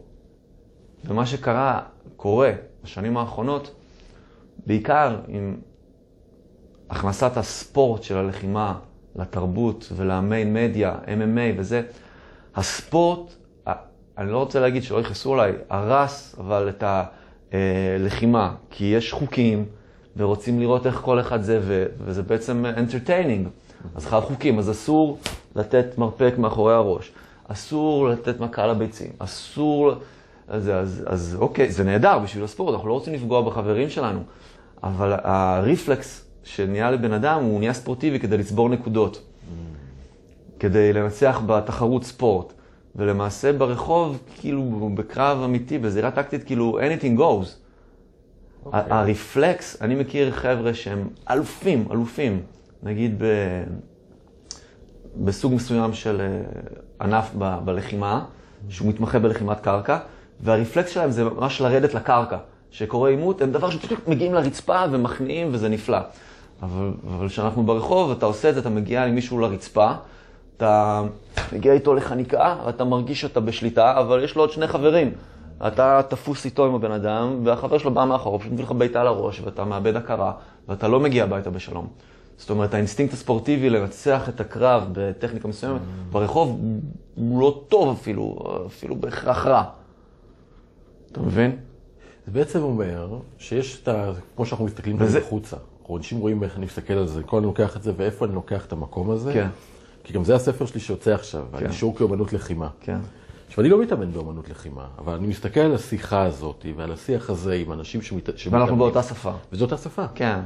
ומה 1.04 1.26
שקרה, 1.26 1.80
קורה 2.16 2.52
בשנים 2.84 3.16
האחרונות, 3.16 3.74
בעיקר 4.66 5.20
עם 5.28 5.56
הכנסת 6.90 7.36
הספורט 7.36 8.02
של 8.02 8.16
הלחימה 8.16 8.78
לתרבות 9.16 9.92
ולמיין 9.96 10.54
מדיה, 10.54 10.94
MMA 11.06 11.58
וזה, 11.58 11.82
הספורט, 12.54 13.34
אני 14.18 14.30
לא 14.30 14.38
רוצה 14.38 14.60
להגיד 14.60 14.82
שלא 14.82 15.00
יכעסו 15.00 15.34
עליי, 15.34 15.52
הרס 15.70 16.36
אבל 16.38 16.68
את 16.68 16.84
הלחימה, 17.52 18.54
כי 18.70 18.84
יש 18.84 19.12
חוקים 19.12 19.64
ורוצים 20.16 20.60
לראות 20.60 20.86
איך 20.86 20.94
כל 20.94 21.20
אחד 21.20 21.42
זה, 21.42 21.60
וזה 22.04 22.22
בעצם 22.22 22.64
entertaining. 22.76 23.48
אז 23.94 24.06
חייב 24.06 24.24
חוקים, 24.24 24.58
אז 24.58 24.70
אסור 24.70 25.18
לתת 25.56 25.98
מרפק 25.98 26.34
מאחורי 26.38 26.74
הראש, 26.74 27.12
אסור 27.48 28.08
לתת 28.08 28.40
מכה 28.40 28.66
לביצים, 28.66 29.10
אסור... 29.18 29.92
אז, 30.48 30.70
אז, 30.74 31.04
אז 31.06 31.36
אוקיי, 31.40 31.70
זה 31.70 31.84
נהדר 31.84 32.18
בשביל 32.18 32.44
הספורט, 32.44 32.74
אנחנו 32.74 32.88
לא 32.88 32.94
רוצים 32.94 33.14
לפגוע 33.14 33.42
בחברים 33.42 33.90
שלנו, 33.90 34.20
אבל 34.82 35.12
הריפלקס 35.22 36.26
שנהיה 36.44 36.90
לבן 36.90 37.12
אדם, 37.12 37.42
הוא 37.42 37.58
נהיה 37.58 37.72
ספורטיבי 37.72 38.20
כדי 38.20 38.38
לצבור 38.38 38.68
נקודות. 38.68 39.22
כדי 40.60 40.92
לנצח 40.92 41.40
בתחרות 41.46 42.04
ספורט. 42.04 42.52
ולמעשה 42.96 43.52
ברחוב, 43.52 44.18
כאילו 44.40 44.90
בקרב 44.94 45.42
אמיתי, 45.42 45.78
בזירה 45.78 46.10
טקטית, 46.10 46.44
כאילו 46.44 46.78
anything 46.80 47.18
goes. 47.18 47.46
Okay. 47.46 48.66
אוקיי. 48.66 48.82
הרפלקס, 48.90 49.82
אני 49.82 49.94
מכיר 49.94 50.30
חבר'ה 50.30 50.74
שהם 50.74 51.08
אלופים, 51.30 51.84
אלופים, 51.90 52.42
נגיד 52.82 53.14
ב... 53.18 53.24
בסוג 55.16 55.54
מסוים 55.54 55.94
של 55.94 56.20
אה, 56.20 56.26
ענף 57.00 57.30
ב... 57.38 57.58
בלחימה, 57.64 58.24
שהוא 58.68 58.88
מתמחה 58.88 59.18
בלחימת 59.18 59.60
קרקע, 59.60 59.98
והרפלקס 60.40 60.90
שלהם 60.90 61.10
זה 61.10 61.24
ממש 61.24 61.60
לרדת 61.60 61.94
לקרקע. 61.94 62.38
שקורה 62.70 63.10
עימות, 63.10 63.42
הם 63.42 63.52
דבר 63.52 63.70
שפשוט 63.70 64.08
מגיעים 64.08 64.34
לרצפה 64.34 64.84
ומכניעים 64.90 65.48
וזה 65.52 65.68
נפלא. 65.68 65.98
אבל 66.62 66.90
אבל 67.06 67.28
כשאנחנו 67.28 67.62
ברחוב, 67.62 68.10
אתה 68.10 68.26
עושה 68.26 68.48
את 68.48 68.54
זה, 68.54 68.60
אתה 68.60 68.70
מגיע 68.70 69.04
עם 69.04 69.14
מישהו 69.14 69.38
לרצפה, 69.38 69.92
אתה 70.56 71.02
מגיע 71.52 71.72
איתו 71.72 71.94
לחניקה, 71.94 72.56
ואתה 72.66 72.84
מרגיש 72.84 73.20
שאתה 73.20 73.40
בשליטה, 73.40 74.00
אבל 74.00 74.24
יש 74.24 74.36
לו 74.36 74.42
עוד 74.42 74.50
שני 74.50 74.66
חברים. 74.66 75.10
אתה 75.66 76.00
תפוס 76.08 76.44
איתו 76.44 76.66
עם 76.66 76.74
הבן 76.74 76.90
אדם, 76.92 77.40
והחבר 77.44 77.78
שלו 77.78 77.90
בא 77.94 78.04
מאחור, 78.04 78.38
פשוט 78.38 78.52
מביא 78.52 78.64
לך 78.64 78.72
בעיטה 78.72 79.04
לראש, 79.04 79.40
ואתה 79.44 79.64
מאבד 79.64 79.96
הכרה, 79.96 80.32
ואתה 80.68 80.88
לא 80.88 81.00
מגיע 81.00 81.24
הביתה 81.24 81.50
בשלום. 81.50 81.86
זאת 82.36 82.50
אומרת, 82.50 82.74
האינסטינקט 82.74 83.12
הספורטיבי 83.12 83.70
לנצח 83.70 84.28
את 84.28 84.40
הקרב 84.40 84.88
בטכניקה 84.92 85.48
מסוימת, 85.48 85.80
ברחוב 86.12 86.60
הוא 87.14 87.40
לא 87.40 87.62
טוב 87.68 87.96
אפילו, 88.00 88.36
אפילו 88.66 88.96
בהכרח 88.96 89.46
רע. 89.46 89.62
אתה 91.12 91.20
מבין? 91.20 91.56
זה 92.26 92.32
בעצם 92.32 92.62
אומר 92.62 93.08
שיש 93.38 93.82
את 93.82 93.88
ה... 93.88 94.10
כמו 94.36 94.46
שאנחנו 94.46 94.64
מסתכלים 94.64 94.96
וזה- 94.96 95.04
וזה... 95.04 95.18
החוצה. 95.18 95.56
אנשים 95.96 96.18
רואים 96.18 96.42
איך 96.42 96.56
אני 96.56 96.66
מסתכל 96.66 96.92
על 96.94 97.06
זה, 97.06 97.22
כל 97.22 97.36
אני 97.36 97.46
לוקח 97.46 97.76
את 97.76 97.82
זה, 97.82 97.92
ואיפה 97.96 98.24
אני 98.24 98.34
לוקח 98.34 98.66
את 98.66 98.72
המקום 98.72 99.10
הזה. 99.10 99.32
כן. 99.32 99.48
כי 100.06 100.12
גם 100.12 100.24
זה 100.24 100.34
הספר 100.34 100.66
שלי 100.66 100.80
שיוצא 100.80 101.14
עכשיו, 101.14 101.44
כן. 101.58 101.66
גישור 101.66 101.96
כאומנות 101.96 102.32
לחימה. 102.32 102.68
כן. 102.80 102.98
עכשיו, 103.48 103.60
אני 103.64 103.68
לא 103.68 103.82
מתאמן 103.82 104.12
באומנות 104.12 104.48
לחימה, 104.50 104.86
אבל 104.98 105.14
אני 105.14 105.26
מסתכל 105.26 105.60
על 105.60 105.74
השיחה 105.74 106.22
הזאת 106.22 106.66
ועל 106.76 106.92
השיח 106.92 107.30
הזה 107.30 107.54
עם 107.54 107.72
אנשים 107.72 108.02
שמת... 108.02 108.28
ואנחנו 108.28 108.38
שמתאמנים. 108.50 108.78
באותה 108.78 109.02
שפה. 109.02 109.32
וזאת 109.52 109.72
אותה 109.72 109.82
שפה. 109.82 110.04
כן. 110.14 110.38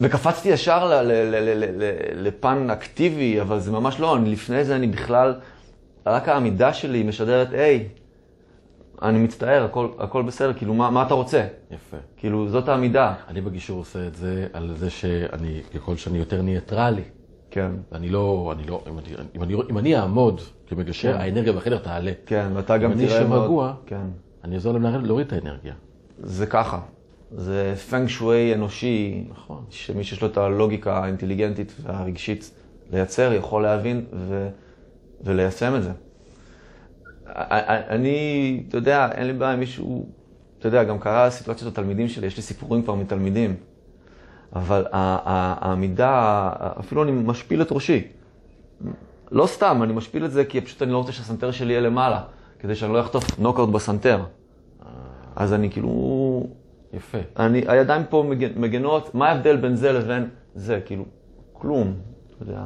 וקפצתי 0.00 0.48
ישר 0.48 0.86
ל- 0.86 0.94
ל- 0.94 1.12
ל- 1.12 1.64
ל- 1.64 1.82
ל- 1.82 2.26
לפן 2.26 2.70
אקטיבי, 2.70 3.40
אבל 3.40 3.60
זה 3.60 3.72
ממש 3.72 4.00
לא, 4.00 4.16
אני, 4.16 4.30
לפני 4.30 4.64
זה 4.64 4.76
אני 4.76 4.86
בכלל, 4.86 5.34
רק 6.06 6.28
העמידה 6.28 6.72
שלי 6.72 7.02
משדרת, 7.02 7.52
היי, 7.52 7.88
אני 9.02 9.18
מצטער, 9.18 9.64
הכל, 9.64 9.88
הכל 9.98 10.22
בסדר, 10.22 10.52
כאילו, 10.52 10.74
מה, 10.74 10.90
מה 10.90 11.02
אתה 11.02 11.14
רוצה? 11.14 11.46
יפה. 11.70 11.96
כאילו, 12.16 12.48
זאת 12.48 12.68
העמידה. 12.68 13.14
אני 13.28 13.40
בגישור 13.40 13.78
עושה 13.78 14.06
את 14.06 14.14
זה 14.16 14.46
על 14.52 14.74
זה 14.76 14.90
שאני, 14.90 15.60
ככל 15.74 15.96
שאני 15.96 16.18
יותר 16.18 16.42
ניטרלי, 16.42 17.02
כן. 17.58 17.70
ואני 17.92 18.08
לא, 18.08 18.54
אני 18.56 18.66
לא, 18.66 18.84
אם 18.88 18.98
אני, 18.98 19.08
אם 19.36 19.42
אני, 19.42 19.54
אם 19.70 19.78
אני 19.78 19.96
אעמוד 19.96 20.40
כמגשר, 20.66 21.12
כן. 21.12 21.20
האנרגיה 21.20 21.52
בחדר 21.52 21.78
תעלה. 21.78 22.12
כן, 22.26 22.48
ואתה 22.54 22.78
גם 22.78 22.92
אם 22.92 22.98
אני 22.98 23.06
תראה 23.06 23.24
מאוד... 23.26 23.40
שרגוע, 23.42 23.74
כן. 23.86 24.06
אני 24.44 24.54
אעזור 24.54 24.72
להם 24.72 25.04
להוריד- 25.04 25.26
את 25.26 25.32
האנרגיה. 25.32 25.74
זה 26.22 26.46
ככה. 26.46 26.80
זה 27.36 27.74
פנג 27.90 28.08
שווי 28.08 28.54
אנושי, 28.54 29.24
נכון. 29.30 29.64
שמי 29.70 30.04
שיש 30.04 30.22
לו 30.22 30.28
את 30.28 30.36
הלוגיקה 30.36 30.98
האינטליגנטית 30.98 31.72
והרגשית 31.82 32.50
לייצר, 32.92 33.32
יכול 33.32 33.62
להבין 33.62 34.04
ו... 34.12 34.48
וליישם 35.24 35.76
את 35.76 35.82
זה. 35.82 35.90
אני, 37.26 38.62
אתה 38.68 38.76
יודע, 38.76 39.08
אין 39.12 39.26
לי 39.26 39.32
בעיה 39.32 39.52
עם 39.52 39.60
מישהו, 39.60 40.06
אתה 40.58 40.68
יודע, 40.68 40.84
גם 40.84 40.98
קרה 40.98 41.30
סיטואציות 41.30 41.72
לתלמידים 41.72 42.08
שלי, 42.08 42.26
יש 42.26 42.36
לי 42.36 42.42
סיפורים 42.42 42.82
כבר 42.82 42.94
מתלמידים, 42.94 43.56
אבל 44.56 44.86
העמידה, 44.92 46.50
אפילו 46.80 47.02
אני 47.02 47.12
משפיל 47.12 47.62
את 47.62 47.72
ראשי. 47.72 48.02
לא 49.30 49.46
סתם, 49.46 49.80
אני 49.82 49.92
משפיל 49.92 50.24
את 50.24 50.32
זה 50.32 50.44
כי 50.44 50.60
פשוט 50.60 50.82
אני 50.82 50.92
לא 50.92 50.98
רוצה 50.98 51.12
שהסנטר 51.12 51.50
שלי 51.50 51.72
יהיה 51.72 51.80
למעלה, 51.80 52.22
כדי 52.58 52.74
שאני 52.74 52.92
לא 52.92 53.00
אחטוף 53.00 53.38
נוקאוט 53.38 53.68
בסנטר. 53.68 54.22
אז 55.36 55.54
אני 55.54 55.70
כאילו, 55.70 56.46
יפה. 56.92 57.18
אני, 57.36 57.64
הידיים 57.68 58.02
פה 58.10 58.24
מגן, 58.28 58.48
מגנות, 58.56 59.14
מה 59.14 59.28
ההבדל 59.28 59.56
בין 59.56 59.76
זה 59.76 59.92
לבין 59.92 60.28
זה? 60.54 60.80
כאילו, 60.84 61.04
כלום, 61.52 61.94
אתה 62.30 62.42
יודע. 62.42 62.64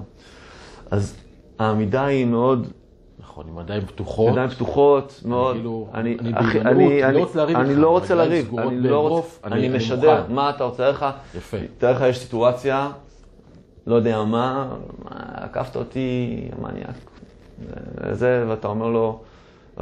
אז 0.91 1.17
העמידה 1.59 2.05
היא 2.05 2.27
מאוד, 2.27 2.69
נכון, 3.23 3.49
עם 3.49 3.59
ידיים 3.61 3.87
פתוחות. 3.87 4.33
ידיים 4.33 4.49
פתוחות, 4.49 5.21
מאוד, 5.25 5.55
כאילו, 5.57 5.89
אני, 5.95 6.17
אני 6.21 6.33
אחי, 6.35 6.61
בהימנעות, 6.61 6.77
אני, 6.77 7.05
אני 7.07 7.15
לא 7.15 7.19
רוצה 7.21 7.35
לריב 7.45 7.57
אני 7.57 7.75
לא 7.77 7.89
רוצה 7.91 8.15
לריב, 8.15 8.59
אני 8.59 8.81
לא 8.81 9.09
רוצה, 9.09 9.29
אני- 9.45 9.69
משדר. 9.69 10.25
מה 10.29 10.51
אתה 10.51 10.65
רוצה 10.65 10.89
לך? 10.91 11.07
יפה. 11.37 11.57
תאר 11.79 11.93
לך, 11.93 12.01
יש 12.01 12.19
סיטואציה, 12.19 12.91
לא 13.87 13.95
יודע 13.95 14.23
מה, 14.23 14.69
עקפת 15.35 15.77
אותי, 15.77 16.49
מניאק, 16.59 16.95
זה, 18.13 18.45
ואתה 18.49 18.69
אומר 18.69 18.89
לו, 18.89 19.21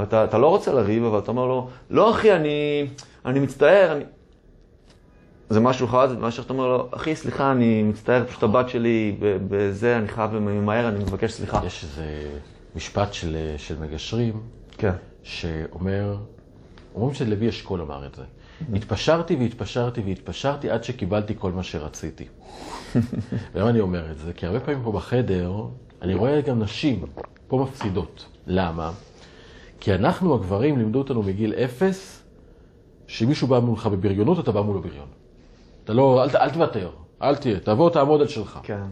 אתה, 0.03 0.23
אתה 0.23 0.37
לא 0.37 0.47
רוצה 0.47 0.73
לריב, 0.73 1.03
אבל 1.03 1.19
אתה 1.19 1.31
אומר 1.31 1.45
לו, 1.45 1.67
לא 1.89 2.11
אחי, 2.11 2.33
אני, 2.35 2.87
אני 3.25 3.39
מצטער, 3.39 3.91
אני... 3.91 4.03
זה 5.49 5.59
משהו 5.59 5.87
אחד, 5.87 6.19
מה 6.19 6.31
שאתה 6.31 6.53
אומר 6.53 6.67
לו, 6.67 6.87
אחי, 6.91 7.15
סליחה, 7.15 7.51
אני 7.51 7.83
מצטער, 7.83 8.23
פשוט 8.27 8.43
הבת 8.43 8.69
שלי 8.69 9.15
בזה, 9.21 9.97
אני 9.97 10.07
חייב 10.07 10.33
ממהר, 10.33 10.87
אני 10.87 10.99
מבקש 10.99 11.31
סליחה. 11.31 11.61
יש 11.65 11.83
איזה 11.83 12.03
משפט 12.75 13.13
של, 13.13 13.37
של 13.57 13.79
מגשרים, 13.79 14.41
כן. 14.77 14.93
שאומר, 15.23 16.17
אומרים 16.95 17.13
שלוי 17.13 17.49
אשכול 17.49 17.81
אמר 17.81 18.05
את 18.05 18.15
זה. 18.15 18.23
התפשרתי 18.73 19.35
והתפשרתי 19.35 20.01
והתפשרתי 20.01 20.69
עד 20.69 20.83
שקיבלתי 20.83 21.33
כל 21.39 21.51
מה 21.51 21.63
שרציתי. 21.63 22.25
ולמה 23.53 23.69
אני 23.69 23.79
אומר 23.79 24.11
את 24.11 24.17
זה? 24.17 24.33
כי 24.33 24.45
הרבה 24.45 24.59
פעמים 24.59 24.83
פה 24.83 24.91
בחדר, 24.91 25.53
אני 26.01 26.13
רואה 26.13 26.41
גם 26.41 26.59
נשים 26.59 27.05
פה 27.47 27.57
מפסידות. 27.57 28.25
למה? 28.47 28.91
כי 29.79 29.95
אנחנו 29.95 30.35
הגברים 30.35 30.77
לימדו 30.77 30.99
אותנו 30.99 31.23
מגיל 31.23 31.53
אפס, 31.53 32.23
שמישהו 33.07 33.47
בא 33.47 33.59
מולך 33.59 33.87
בבריונות, 33.87 34.39
אתה 34.39 34.51
בא 34.51 34.61
מולו 34.61 34.81
בריון. 34.81 35.07
אתה 35.83 35.93
לא, 35.93 36.23
אל, 36.23 36.29
אל 36.37 36.49
תוותר, 36.49 36.89
אל 37.21 37.35
תהיה, 37.35 37.59
תבוא, 37.59 37.89
תעמוד 37.89 38.21
על 38.21 38.27
שלך. 38.27 38.59
כן. 38.63 38.83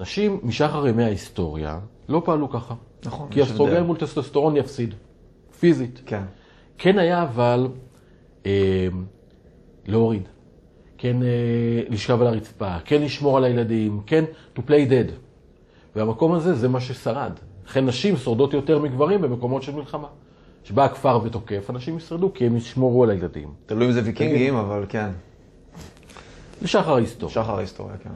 נשים 0.00 0.40
משחר 0.42 0.86
ימי 0.86 1.04
ההיסטוריה 1.04 1.78
לא 2.08 2.22
פעלו 2.24 2.50
ככה. 2.50 2.74
נכון, 3.06 3.28
כי 3.30 3.42
אסטרוגן. 3.42 3.82
מול 3.82 3.96
טסטוסטרון 3.96 4.56
יפסיד, 4.56 4.94
פיזית. 5.60 6.02
כן. 6.06 6.22
כן 6.78 6.98
היה 6.98 7.22
אבל 7.22 7.68
אה, 8.46 8.88
להוריד, 9.86 10.28
כן 10.98 11.22
אה, 11.22 11.28
לשכב 11.88 12.20
על 12.20 12.26
הרצפה, 12.26 12.76
כן 12.84 13.02
לשמור 13.02 13.36
על 13.36 13.44
הילדים, 13.44 14.00
כן 14.06 14.24
to 14.56 14.58
play 14.58 14.90
dead. 14.90 15.12
והמקום 15.96 16.32
הזה 16.32 16.54
זה 16.54 16.68
מה 16.68 16.80
ששרד. 16.80 17.32
לכן 17.66 17.86
נשים 17.86 18.16
שורדות 18.16 18.54
יותר 18.54 18.78
מגברים 18.78 19.22
במקומות 19.22 19.62
של 19.62 19.74
מלחמה. 19.74 20.08
כשבא 20.64 20.84
הכפר 20.84 21.20
ותוקף, 21.24 21.70
אנשים 21.70 21.96
ישרדו 21.96 22.32
כי 22.34 22.46
הם 22.46 22.56
ישמורו 22.56 23.04
על 23.04 23.10
הילדים. 23.10 23.48
תלוי 23.66 23.86
אם 23.86 23.92
זה 23.92 24.00
ויקינגים, 24.04 24.56
אבל 24.56 24.84
כן. 24.88 25.10
לשחר 26.62 26.94
ההיסטוריה. 26.94 27.34
שחר 27.34 27.56
ההיסטוריה, 27.56 27.96
כן. 27.96 28.10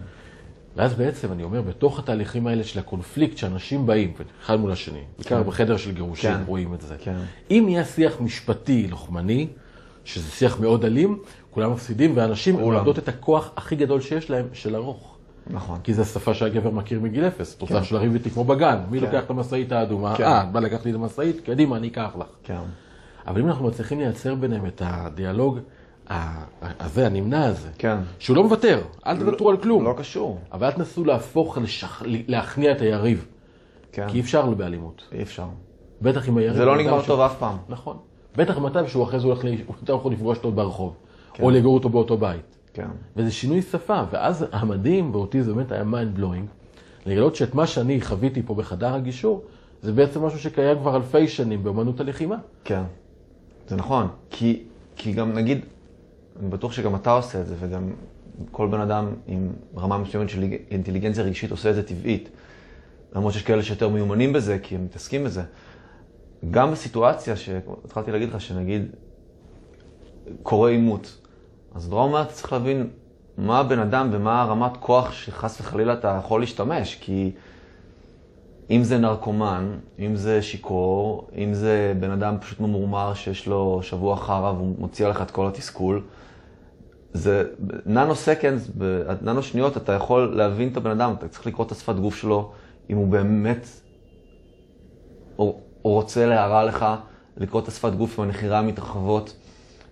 ואז 0.76 0.94
בעצם 0.94 1.32
אני 1.32 1.42
אומר, 1.42 1.62
בתוך 1.62 1.98
התהליכים 1.98 2.46
האלה 2.46 2.64
של 2.64 2.78
הקונפליקט, 2.78 3.36
שאנשים 3.36 3.86
באים, 3.86 4.12
אחד 4.44 4.56
מול 4.56 4.72
השני, 4.72 5.02
בעיקר 5.18 5.42
בחדר 5.42 5.76
של 5.76 5.92
גירושים, 5.92 6.30
כן. 6.30 6.42
רואים 6.46 6.74
את 6.74 6.80
זה. 6.80 6.94
כן. 6.98 7.16
אם 7.50 7.66
יהיה 7.68 7.84
שיח 7.84 8.20
משפטי 8.20 8.86
לוחמני, 8.86 9.48
שזה 10.04 10.30
שיח 10.30 10.60
מאוד 10.60 10.84
אלים, 10.84 11.18
כולם 11.50 11.72
מפסידים, 11.72 12.12
ואנשים 12.14 12.56
כולם. 12.56 12.76
מאבדות 12.76 12.98
את 12.98 13.08
הכוח 13.08 13.50
הכי 13.56 13.76
גדול 13.76 14.00
שיש 14.00 14.30
להם, 14.30 14.46
של 14.52 14.76
ארוך. 14.76 15.16
נכון. 15.46 15.78
כי 15.84 15.94
זו 15.94 16.02
השפה 16.02 16.34
שהגבר 16.34 16.70
מכיר 16.70 17.00
מגיל 17.00 17.26
אפס. 17.26 17.56
את 17.56 17.62
רוצה 17.62 17.84
שלריב 17.84 18.14
איתי 18.14 18.30
כמו 18.30 18.44
בגן, 18.44 18.78
מי 18.90 19.00
כן. 19.00 19.06
לוקח 19.06 19.24
את 19.24 19.30
המשאית 19.30 19.72
האדומה? 19.72 20.16
כן. 20.16 20.24
אה, 20.24 20.42
את 20.42 20.52
בא 20.52 20.60
לקחת 20.60 20.84
לי 20.84 20.90
את 20.90 20.96
המשאית? 20.96 21.40
קדימה, 21.40 21.76
אני 21.76 21.88
אקח 21.88 22.10
לך. 22.18 22.26
כן. 22.44 22.58
אבל 23.26 23.40
אם 23.40 23.46
אנחנו 23.46 23.66
מצליחים 23.66 24.00
לייצר 24.00 24.34
ביניהם 24.34 24.66
את 24.66 24.82
הדיאלוג 24.84 25.58
הזה, 26.60 27.06
הנמנע 27.06 27.44
הזה, 27.44 27.68
כן. 27.78 27.96
שהוא 28.18 28.36
לא 28.36 28.42
מוותר, 28.44 28.80
אל 29.06 29.18
תוותרו 29.18 29.50
על 29.50 29.56
כלום. 29.56 29.84
לא 29.84 29.94
קשור. 29.98 30.38
אבל 30.52 30.66
אל 30.66 30.72
תנסו 30.72 31.04
להפוך, 31.04 31.58
לשכ... 31.58 32.02
להכניע 32.06 32.72
את 32.72 32.80
היריב, 32.80 33.26
כן. 33.92 34.08
כי 34.08 34.16
אי 34.16 34.20
אפשר 34.20 34.46
לו 34.46 34.56
באלימות. 34.56 35.02
אי 35.12 35.22
אפשר. 35.22 35.46
בטח 36.02 36.28
אם 36.28 36.36
היריב... 36.36 36.56
זה 36.56 36.64
לא 36.64 36.78
נגמר 36.78 37.06
טוב 37.06 37.20
אף 37.20 37.38
פעם. 37.38 37.56
נכון. 37.68 37.96
בטח 38.36 38.58
מתי 38.58 38.78
שהוא 38.88 39.04
אחרי 39.04 39.20
זה 39.20 39.26
הולך, 39.26 39.44
ל- 39.44 39.48
הוא 39.66 39.76
יותר 39.80 39.94
יכול 39.94 40.12
לפגוש 40.12 40.38
אותו 40.38 40.52
ברחוב, 40.52 40.94
כן. 41.34 41.42
או 41.42 41.50
לגור 41.50 41.74
אותו 41.74 41.88
באותו 41.88 42.16
בית. 42.16 42.56
כן. 42.74 42.88
וזה 43.16 43.32
שינוי 43.32 43.62
שפה, 43.62 44.02
ואז 44.10 44.46
המדהים, 44.52 45.14
ואותי 45.14 45.42
זה 45.42 45.54
באמת 45.54 45.72
היה 45.72 45.82
mind 45.82 46.18
blowing, 46.20 46.46
לגלות 47.06 47.36
שאת 47.36 47.54
מה 47.54 47.66
שאני 47.66 48.00
חוויתי 48.00 48.42
פה 48.42 48.54
בחדר 48.54 48.94
הגישור, 48.94 49.42
זה 49.82 49.92
בעצם 49.92 50.24
משהו 50.24 50.38
שקיים 50.38 50.78
כבר 50.78 50.96
אלפי 50.96 51.28
שנים 51.28 51.64
באמנות 51.64 52.00
הלחימה. 52.00 52.36
כן. 52.64 52.82
זה 53.68 53.76
נכון. 53.76 54.08
כי, 54.30 54.62
כי 54.96 55.12
גם 55.12 55.32
נגיד, 55.32 55.64
אני 56.40 56.48
בטוח 56.48 56.72
שגם 56.72 56.94
אתה 56.94 57.10
עושה 57.12 57.40
את 57.40 57.46
זה, 57.46 57.54
וגם 57.60 57.90
כל 58.50 58.68
בן 58.68 58.80
אדם 58.80 59.06
עם 59.26 59.52
רמה 59.76 59.98
מסוימת 59.98 60.28
של 60.28 60.44
אינטליגנציה 60.70 61.24
רגשית 61.24 61.50
עושה 61.50 61.70
את 61.70 61.74
זה 61.74 61.82
טבעית. 61.82 62.28
למרות 63.16 63.32
שיש 63.32 63.42
כאלה 63.42 63.62
שיותר 63.62 63.88
מיומנים 63.88 64.32
בזה, 64.32 64.58
כי 64.62 64.74
הם 64.74 64.84
מתעסקים 64.84 65.24
בזה. 65.24 65.42
גם 66.50 66.72
בסיטואציה 66.72 67.36
שהתחלתי 67.36 68.12
להגיד 68.12 68.28
לך, 68.28 68.40
שנגיד, 68.40 68.86
קורה 70.42 70.70
עימות. 70.70 71.18
אז 71.74 71.88
דרור 71.88 72.02
אומר, 72.02 72.22
אתה 72.22 72.32
צריך 72.32 72.52
להבין 72.52 72.90
מה 73.38 73.58
הבן 73.58 73.78
אדם 73.78 74.08
ומה 74.12 74.42
הרמת 74.42 74.76
כוח 74.80 75.12
שחס 75.12 75.60
וחלילה 75.60 75.92
אתה 75.92 76.20
יכול 76.24 76.40
להשתמש, 76.40 76.98
כי 77.00 77.30
אם 78.70 78.84
זה 78.84 78.98
נרקומן, 78.98 79.78
אם 79.98 80.16
זה 80.16 80.42
שיכור, 80.42 81.28
אם 81.36 81.54
זה 81.54 81.94
בן 82.00 82.10
אדם 82.10 82.36
פשוט 82.40 82.60
ממורמר 82.60 83.14
שיש 83.14 83.46
לו 83.46 83.80
שבוע 83.82 84.16
חרא 84.16 84.52
והוא 84.52 84.74
מוציא 84.78 85.06
עליך 85.06 85.22
את 85.22 85.30
כל 85.30 85.46
התסכול, 85.46 86.02
זה 87.12 87.44
ננו 87.86 88.14
סקנדס, 88.14 88.70
בננו 88.74 89.42
שניות 89.42 89.76
אתה 89.76 89.92
יכול 89.92 90.36
להבין 90.36 90.68
את 90.68 90.76
הבן 90.76 90.90
אדם, 90.90 91.14
אתה 91.18 91.28
צריך 91.28 91.46
לקרוא 91.46 91.66
את 91.66 91.72
השפת 91.72 91.94
גוף 91.94 92.16
שלו, 92.16 92.52
אם 92.90 92.96
הוא 92.96 93.08
באמת 93.08 93.66
או 95.38 95.60
רוצה 95.82 96.26
להרע 96.26 96.64
לך, 96.64 96.86
לקרוא 97.36 97.62
את 97.62 97.68
השפת 97.68 97.92
גוף 97.92 98.18
עם 98.18 98.24
הנחירה 98.24 98.62
מתרחבות, 98.62 99.36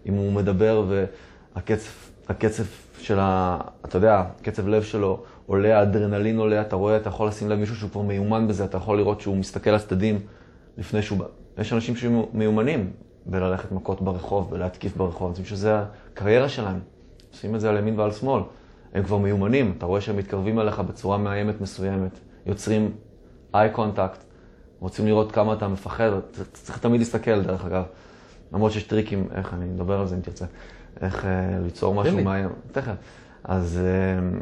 אם 0.07 0.15
הוא 0.15 0.33
מדבר 0.33 0.85
והקצב 0.89 1.91
הקצב 2.29 2.65
של 2.99 3.19
ה... 3.21 3.59
אתה 3.85 3.97
יודע, 3.97 4.25
קצב 4.43 4.69
לב 4.69 4.83
שלו 4.83 5.23
עולה, 5.47 5.79
האדרנלין 5.79 6.39
עולה, 6.39 6.61
אתה 6.61 6.77
רואה, 6.77 6.97
אתה 6.97 7.09
יכול 7.09 7.29
לשים 7.29 7.51
לב 7.51 7.59
מישהו 7.59 7.77
שהוא 7.77 7.91
כבר 7.91 8.03
מיומן 8.03 8.49
בזה, 8.49 8.65
אתה 8.65 8.77
יכול 8.77 8.97
לראות 8.99 9.21
שהוא 9.21 9.37
מסתכל 9.37 9.71
על 9.71 9.79
צדדים 9.79 10.21
לפני 10.79 11.03
שהוא... 11.03 11.19
בא. 11.19 11.25
יש 11.59 11.73
אנשים 11.73 11.97
שמיומנים 11.97 12.91
בללכת 13.27 13.73
מכות 13.73 14.03
ברחוב, 14.03 14.51
בלהתקיף 14.51 14.97
ברחוב, 14.97 15.35
זה 15.37 15.45
שזה 15.45 15.79
הקריירה 16.13 16.49
שלהם. 16.49 16.81
עושים 17.39 17.55
את 17.55 17.61
זה 17.61 17.69
על 17.71 17.77
ימין 17.77 17.99
ועל 18.01 18.13
שמאל. 18.13 18.43
הם 18.95 19.03
כבר 19.03 19.19
מיומנים, 19.19 19.75
אתה 19.79 19.87
רואה 19.87 20.01
שהם 20.01 20.17
מתקרבים 20.17 20.61
אליך 20.61 20.81
בצורה 20.81 21.19
מאיימת 21.19 21.61
מסוימת, 21.61 22.19
יוצרים 22.47 22.93
eye 23.55 23.71
contact, 23.71 24.25
רוצים 24.81 25.07
לראות 25.07 25.33
כמה 25.33 25.53
אתה 25.53 25.69
מפחד, 25.69 26.11
צריך 26.53 26.79
תמיד 26.79 27.01
להסתכל 27.01 27.43
דרך 27.43 27.65
אגב. 27.65 27.85
למרות 28.53 28.73
שיש 28.73 28.83
טריקים, 28.83 29.29
איך, 29.35 29.55
אני 29.55 29.67
אדבר 29.77 30.01
על 30.01 30.07
זה 30.07 30.17
אם 30.17 30.21
תרצה, 30.21 30.45
איך 31.01 31.25
אה, 31.25 31.59
ליצור 31.65 31.95
משהו 31.95 32.25
מאיים. 32.25 32.49
תכף. 32.73 32.95
אז 33.45 33.81
אה, 33.85 34.39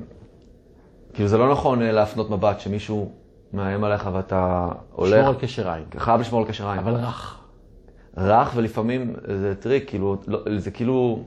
כאילו 1.15 1.29
זה 1.29 1.39
לא 1.39 1.53
נכון 1.53 1.83
אה, 1.83 1.93
להפנות 1.93 2.31
מבט 2.31 2.61
שמישהו 2.61 3.13
מאיים 3.53 3.85
עליך 3.85 4.09
ואתה 4.13 4.69
הולך... 4.93 5.13
לשמור 5.13 5.29
על 5.29 5.35
קשר 5.41 5.71
עין. 5.71 5.85
חייב 5.99 6.21
לשמור 6.21 6.41
על 6.41 6.49
קשר 6.49 6.69
עין. 6.69 6.79
אבל 6.79 6.95
רך. 6.95 7.41
רך 8.17 8.53
ולפעמים 8.57 9.15
זה 9.41 9.55
טריק, 9.55 9.89
כאילו, 9.89 10.17
לא, 10.27 10.41
זה 10.59 10.71
כאילו... 10.71 11.25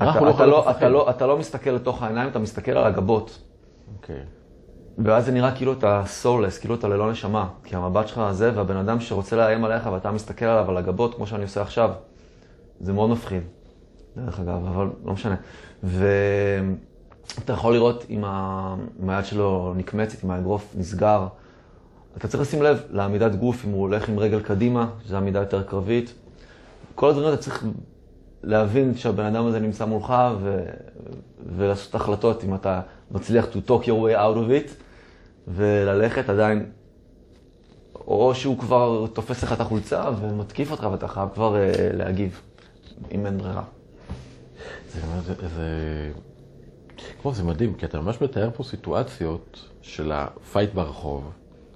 לא 0.00 0.12
לא, 0.46 0.62
לא, 0.88 1.10
אתה 1.10 1.26
לא 1.26 1.38
מסתכל 1.38 1.70
לתוך 1.70 2.02
העיניים, 2.02 2.28
אתה 2.28 2.38
מסתכל 2.38 2.70
על 2.72 2.84
הגבות. 2.84 3.38
אוקיי. 3.96 4.20
ואז 4.98 5.24
זה 5.24 5.32
נראה 5.32 5.54
כאילו 5.56 5.72
אתה 5.72 6.02
סולס, 6.06 6.58
כאילו 6.58 6.74
אתה 6.74 6.88
ללא 6.88 7.10
נשמה. 7.10 7.48
כי 7.64 7.76
המבט 7.76 8.08
שלך 8.08 8.20
זה, 8.32 8.50
והבן 8.54 8.76
אדם 8.76 9.00
שרוצה 9.00 9.36
לאיים 9.36 9.64
עליך 9.64 9.86
ואתה 9.92 10.10
מסתכל 10.10 10.44
עליו 10.44 10.70
על 10.70 10.76
הגבות, 10.76 11.14
כמו 11.14 11.26
שאני 11.26 11.42
עושה 11.42 11.62
עכשיו, 11.62 11.90
זה 12.80 12.92
מאוד 12.92 13.10
מפחיד, 13.10 13.42
דרך 14.16 14.40
אגב, 14.40 14.66
אבל 14.66 14.86
לא 15.04 15.12
משנה. 15.12 15.36
ואתה 15.82 17.52
יכול 17.52 17.74
לראות 17.74 18.04
אם 18.10 18.24
ה- 18.24 18.74
אם 19.02 19.10
היד 19.10 19.24
שלו 19.24 19.72
נקמצת, 19.76 20.24
אם 20.24 20.30
האגרוף 20.30 20.74
נסגר. 20.78 21.26
אתה 22.16 22.28
צריך 22.28 22.42
לשים 22.42 22.62
לב 22.62 22.82
לעמידת 22.90 23.34
גוף, 23.34 23.64
אם 23.64 23.70
הוא 23.70 23.80
הולך 23.80 24.08
עם 24.08 24.18
רגל 24.18 24.40
קדימה, 24.40 24.88
שזו 25.04 25.16
עמידה 25.16 25.38
יותר 25.38 25.62
קרבית. 25.62 26.14
כל 26.94 27.08
הדברים 27.10 27.28
אתה 27.28 27.42
צריך 27.42 27.64
להבין 28.46 28.94
שהבן 28.94 29.24
אדם 29.24 29.46
הזה 29.46 29.60
נמצא 29.60 29.84
מולך 29.84 30.14
ו... 30.40 30.64
ולעשות 31.56 31.94
החלטות 31.94 32.44
אם 32.44 32.54
אתה 32.54 32.80
מצליח 33.10 33.44
to 33.44 33.70
talk 33.70 33.82
your 33.82 33.86
way 33.86 34.16
out 34.16 34.36
of 34.36 34.50
it 34.50 34.70
וללכת 35.48 36.28
עדיין, 36.28 36.66
או 37.94 38.34
שהוא 38.34 38.58
כבר 38.58 39.06
תופס 39.12 39.42
לך 39.42 39.52
את 39.52 39.60
החולצה 39.60 40.04
ומתקיף 40.20 40.70
אותך 40.70 40.88
ואתה 40.92 41.08
חייב 41.08 41.28
כבר 41.34 41.56
אה, 41.56 41.72
להגיב, 41.92 42.40
אם 43.12 43.26
אין 43.26 43.38
ברירה. 43.38 43.62
זה, 44.94 45.00
זה, 45.26 45.34
זה, 45.48 45.62
כמו, 47.22 47.34
זה 47.34 47.44
מדהים, 47.44 47.74
כי 47.74 47.86
אתה 47.86 48.00
ממש 48.00 48.20
מתאר 48.20 48.50
פה 48.56 48.62
סיטואציות 48.62 49.68
של 49.82 50.12
הפייט 50.12 50.74
ברחוב, 50.74 51.30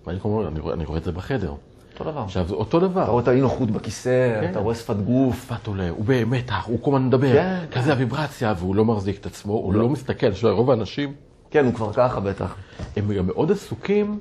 ואני 0.07 0.21
כמו, 0.21 0.49
אני, 0.49 0.61
אני 0.73 0.85
רואה 0.85 0.99
את 0.99 1.05
זה 1.05 1.13
בחדר. 1.13 1.55
אותו 2.01 2.11
דבר. 2.11 2.21
עכשיו, 2.21 2.49
זה 2.49 2.55
אותו 2.55 2.81
דבר. 2.81 3.03
אתה 3.03 3.11
רואה 3.11 3.23
את 3.23 3.29
האי 3.29 3.41
נוחות 3.41 3.71
בכיסא, 3.71 4.41
כן. 4.41 4.51
אתה 4.51 4.59
רואה 4.59 4.75
שפת 4.75 4.97
גוף. 4.97 5.53
פת 5.53 5.67
עולה, 5.67 5.89
הוא 5.89 6.05
במתח, 6.07 6.65
הוא 6.67 6.79
כל 6.83 6.91
הזמן 6.91 7.07
מדבר, 7.07 7.33
כן, 7.33 7.65
כזה 7.73 7.93
הוויברציה, 7.93 8.55
והוא 8.59 8.75
לא 8.75 8.85
מחזיק 8.85 9.21
את 9.21 9.27
עצמו, 9.27 9.53
הוא 9.53 9.75
לא 9.75 9.89
מסתכל, 9.89 10.27
אתה 10.27 10.39
יודע, 10.43 10.51
רוב 10.51 10.71
האנשים, 10.71 11.15
כן, 11.51 11.65
הוא 11.65 11.75
כבר 11.75 11.93
ככה 11.93 12.21
בטח. 12.21 12.55
הם 12.97 13.13
גם 13.13 13.27
מאוד 13.27 13.51
עסוקים 13.53 14.19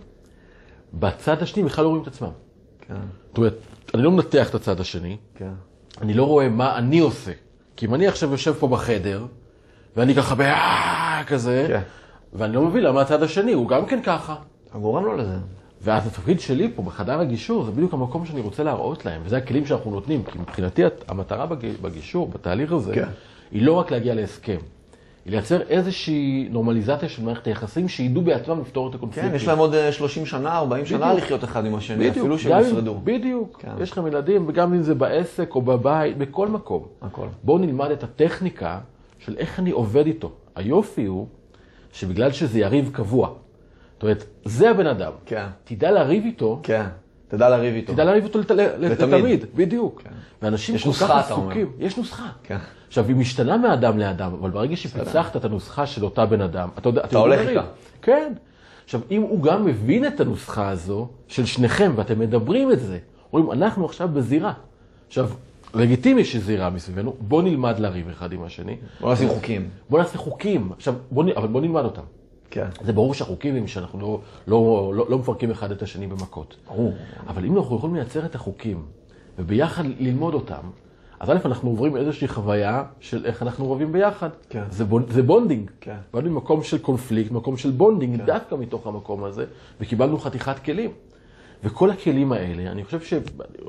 בצד 0.93 1.43
השני, 1.43 1.63
בכלל 1.63 1.83
לא 1.83 1.89
רואים 1.89 2.03
את 2.03 2.07
עצמם. 2.07 2.29
כן, 2.87 2.95
זאת 3.27 3.37
אומרת, 3.37 3.53
אני 3.93 4.03
לא 4.03 4.11
מנתח 4.11 4.49
את 4.49 4.55
הצד 4.55 4.79
השני, 4.79 5.17
כן. 5.35 5.51
אני 6.01 6.13
לא 6.13 6.23
רואה 6.23 6.49
מה 6.49 6.77
אני 6.77 6.99
עושה. 6.99 7.31
כי 7.75 7.85
אם 7.85 7.95
אני 7.95 8.07
עכשיו 8.07 8.31
יושב 8.31 8.53
פה 8.53 8.67
בחדר, 8.67 9.25
ואני 9.95 10.15
ככה 10.15 10.35
באה 10.35 11.21
כזה, 11.27 11.65
כן. 11.67 11.81
ואני 12.33 12.53
לא 12.53 12.61
מבין 12.61 12.83
למה 12.83 13.01
הצד 13.01 13.23
השני, 13.23 13.53
הוא 13.53 13.67
גם 13.67 13.85
כן 13.85 13.99
ככה. 14.03 14.35
אתה 14.69 14.77
גורם 14.77 15.05
לו 15.05 15.17
לזה. 15.17 15.37
ואז 15.81 16.07
התפקיד 16.07 16.39
שלי 16.39 16.71
פה 16.75 16.81
בחדר 16.81 17.19
הגישור, 17.19 17.63
זה 17.63 17.71
בדיוק 17.71 17.93
המקום 17.93 18.25
שאני 18.25 18.41
רוצה 18.41 18.63
להראות 18.63 19.05
להם, 19.05 19.21
וזה 19.25 19.37
הכלים 19.37 19.65
שאנחנו 19.65 19.91
נותנים, 19.91 20.23
כי 20.23 20.39
מבחינתי 20.39 20.81
המטרה 21.07 21.45
בג- 21.45 21.81
בגישור, 21.81 22.27
בתהליך 22.27 22.71
הזה, 22.71 22.93
כן. 22.95 23.07
היא 23.51 23.61
לא 23.61 23.73
רק 23.73 23.91
להגיע 23.91 24.13
להסכם, 24.13 24.57
היא 25.25 25.31
לייצר 25.31 25.61
איזושהי 25.61 26.47
נורמליזציה 26.51 27.09
של 27.09 27.23
מערכת 27.23 27.47
היחסים, 27.47 27.87
שידעו 27.87 28.21
בעצמם 28.21 28.61
לפתור 28.61 28.89
את 28.89 28.95
הקונפליקטים. 28.95 29.29
כן, 29.31 29.35
יש 29.35 29.47
להם 29.47 29.57
עוד 29.57 29.73
אה, 29.73 29.91
30 29.91 30.25
שנה, 30.25 30.57
40 30.57 30.85
שנה 30.85 31.05
בדיוק. 31.07 31.23
לחיות 31.23 31.43
אחד 31.43 31.65
עם 31.65 31.75
השני, 31.75 32.09
אפילו 32.09 32.25
גם 32.29 32.37
שהם 32.37 32.59
נפרדו. 32.61 32.99
בדיוק, 33.03 33.57
כן. 33.61 33.71
יש 33.81 33.91
לכם 33.91 34.07
ילדים, 34.07 34.45
וגם 34.47 34.73
אם 34.73 34.81
זה 34.81 34.95
בעסק 34.95 35.55
או 35.55 35.61
בבית, 35.61 36.17
בכל 36.17 36.47
מקום. 36.47 36.83
הכל. 37.01 37.27
בואו 37.43 37.57
נלמד 37.57 37.91
את 37.91 38.03
הטכניקה 38.03 38.79
של 39.19 39.35
איך 39.37 39.59
אני 39.59 39.71
עובד 39.71 40.05
איתו. 40.05 40.31
היופי 40.55 41.05
הוא 41.05 41.27
שבגלל 41.93 42.31
שזה 42.31 42.59
יריב 42.59 42.89
קבוע, 42.93 43.29
זאת 43.99 44.03
אומרת, 44.03 44.23
זה 44.45 44.69
הבן 44.71 44.87
אדם, 44.87 45.11
כן, 45.25 45.45
תדע 45.63 45.91
לריב 45.91 46.23
איתו, 46.25 46.59
כן. 46.63 46.85
תדע 47.27 47.49
לריב 47.49 47.75
איתו. 47.75 47.93
תדע 47.93 48.03
לריב 48.05 48.23
איתו 48.23 48.39
לת- 48.39 48.51
לתמיד. 48.79 49.45
בדיוק. 49.55 50.01
כן. 50.03 50.09
ואנשים 50.41 50.75
יש 50.75 50.83
כל 50.83 50.89
נוסחה, 50.89 51.07
כך 51.07 51.25
אתה 51.25 51.33
אומר. 51.33 51.45
עסוקים, 51.45 51.71
יש 51.79 51.97
נוסחה. 51.97 52.27
כן. 52.43 52.57
עכשיו, 52.87 53.07
היא 53.07 53.15
משתנה 53.15 53.57
מאדם 53.57 53.97
לאדם, 53.97 54.31
אבל 54.39 54.49
ברגע 54.49 54.75
שפיצחת 54.75 55.35
את 55.35 55.45
הנוסחה 55.45 55.85
של 55.85 56.03
אותה 56.05 56.25
בן 56.25 56.41
אדם, 56.41 56.69
אתה 56.77 56.89
יודע, 56.89 57.01
אתה 57.01 57.07
יודע 57.07 57.19
הולך. 57.19 57.49
איתה. 57.49 57.61
כן. 58.01 58.33
עכשיו, 58.85 59.01
אם 59.11 59.21
הוא 59.21 59.43
גם 59.43 59.65
מבין 59.65 60.07
את 60.07 60.19
הנוסחה 60.19 60.69
הזו 60.69 61.07
של 61.27 61.45
שניכם, 61.45 61.91
ואתם 61.95 62.19
מדברים 62.19 62.71
את 62.71 62.79
זה, 62.79 62.97
אומרים, 63.33 63.51
אנחנו 63.61 63.85
עכשיו 63.85 64.07
בזירה. 64.13 64.53
עכשיו, 65.07 65.29
לגיטימי 65.73 66.25
שזירה 66.25 66.69
מסביבנו, 66.69 67.15
בוא 67.19 67.43
נלמד 67.43 67.79
לריב 67.79 68.09
אחד 68.09 68.33
עם 68.33 68.43
השני. 68.43 68.75
בוא 69.01 69.13
נשים 69.13 69.29
חוקים. 69.29 69.69
בוא 69.89 69.99
נעשה 69.99 70.17
חוקים. 70.17 70.71
עכשיו, 70.77 70.93
בוא, 71.11 71.23
אבל 71.35 71.47
בוא 71.47 71.61
נלמד 71.61 71.83
אותם. 71.83 72.01
כן. 72.51 72.67
זה 72.81 72.93
ברור 72.93 73.13
שהחוקים 73.13 73.55
הם 73.55 73.67
שאנחנו 73.67 73.99
לא, 73.99 74.19
לא, 74.47 74.91
לא, 74.95 75.05
לא 75.09 75.17
מפרקים 75.17 75.51
אחד 75.51 75.71
את 75.71 75.81
השני 75.81 76.07
במכות. 76.07 76.55
ברור. 76.67 76.93
אבל 77.27 77.45
אם 77.45 77.57
אנחנו 77.57 77.75
יכולים 77.75 77.95
לייצר 77.95 78.25
את 78.25 78.35
החוקים 78.35 78.85
וביחד 79.39 79.83
ללמוד 79.99 80.33
אותם, 80.33 80.61
אז 81.19 81.29
א', 81.29 81.37
אנחנו 81.45 81.69
עוברים 81.69 81.97
איזושהי 81.97 82.27
חוויה 82.27 82.83
של 82.99 83.25
איך 83.25 83.43
אנחנו 83.43 83.71
רבים 83.71 83.91
ביחד. 83.91 84.29
כן. 84.49 84.63
זה, 84.69 84.85
bon, 84.85 85.03
זה 85.09 85.23
bonding. 85.23 85.71
כן. 85.81 85.95
באנו 86.13 86.29
ממקום 86.29 86.63
של 86.63 86.77
קונפליקט, 86.77 87.31
מקום 87.31 87.57
של 87.57 87.71
bonding, 87.71 88.21
דווקא 88.25 88.55
מתוך 88.55 88.87
המקום 88.87 89.23
הזה, 89.23 89.45
וקיבלנו 89.81 90.17
חתיכת 90.17 90.59
כלים. 90.59 90.91
וכל 91.63 91.91
הכלים 91.91 92.31
האלה, 92.31 92.71
אני 92.71 92.83
חושב 92.83 93.01
ש... 93.01 93.13
אני 93.13 93.23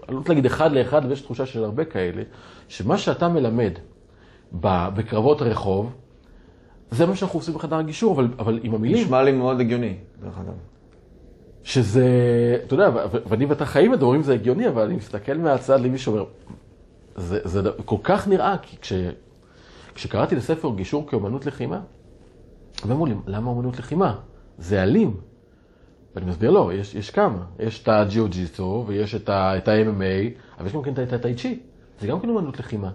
לא 0.08 0.18
רוצה 0.18 0.28
להגיד 0.28 0.46
אחד 0.46 0.72
לאחד, 0.72 1.02
ויש 1.08 1.20
תחושה 1.20 1.46
של 1.46 1.64
הרבה 1.64 1.84
כאלה, 1.84 2.22
שמה 2.68 2.98
שאתה 2.98 3.28
מלמד 3.28 3.72
בקרבות 4.52 5.42
רחוב, 5.42 5.92
זה 6.90 7.06
מה 7.06 7.16
שאנחנו 7.16 7.38
עושים 7.38 7.54
בחדר 7.54 7.76
הגישור, 7.76 8.14
אבל, 8.14 8.28
אבל 8.38 8.60
עם 8.62 8.74
המילים. 8.74 9.04
נשמע 9.04 9.22
לי 9.22 9.32
מאוד 9.32 9.60
הגיוני, 9.60 9.94
דרך 10.22 10.38
אגב. 10.38 10.54
שזה, 11.62 12.06
אתה 12.66 12.74
יודע, 12.74 12.90
ואני 13.26 13.44
ואתה 13.44 13.66
חיים 13.66 13.94
את 13.94 13.98
זה, 13.98 14.04
אומרים 14.04 14.22
זה 14.22 14.34
הגיוני, 14.34 14.68
אבל 14.68 14.82
אני 14.82 14.94
מסתכל 14.94 15.34
מהצד 15.34 15.80
למי 15.80 15.98
שאומר, 15.98 16.24
זה, 17.16 17.38
זה 17.44 17.70
כל 17.84 17.96
כך 18.02 18.28
נראה, 18.28 18.56
כי 18.62 18.76
כש, 18.76 18.92
כשקראתי 19.94 20.36
לספר 20.36 20.74
גישור 20.76 21.06
כאומנות 21.06 21.46
לחימה, 21.46 21.80
ואמרו 22.86 23.06
לי, 23.06 23.14
למה 23.26 23.50
אומנות 23.50 23.78
לחימה? 23.78 24.16
זה 24.58 24.82
אלים. 24.82 25.16
ואני 26.14 26.26
מסביר, 26.26 26.50
לא, 26.50 26.70
יש, 26.74 26.94
יש 26.94 27.10
כמה. 27.10 27.44
יש 27.58 27.82
את 27.82 27.88
הג'יוג'יטו, 27.88 28.84
ויש 28.86 29.14
את 29.14 29.28
ה-MMA, 29.28 30.40
אבל 30.58 30.66
יש 30.66 30.72
גם 30.72 30.82
כן 30.82 30.92
את 30.92 31.12
הטאי 31.12 31.34
צ'י. 31.34 31.58
זה 32.00 32.06
גם 32.06 32.20
כן 32.20 32.28
אומנות 32.28 32.58
לחימה. 32.58 32.90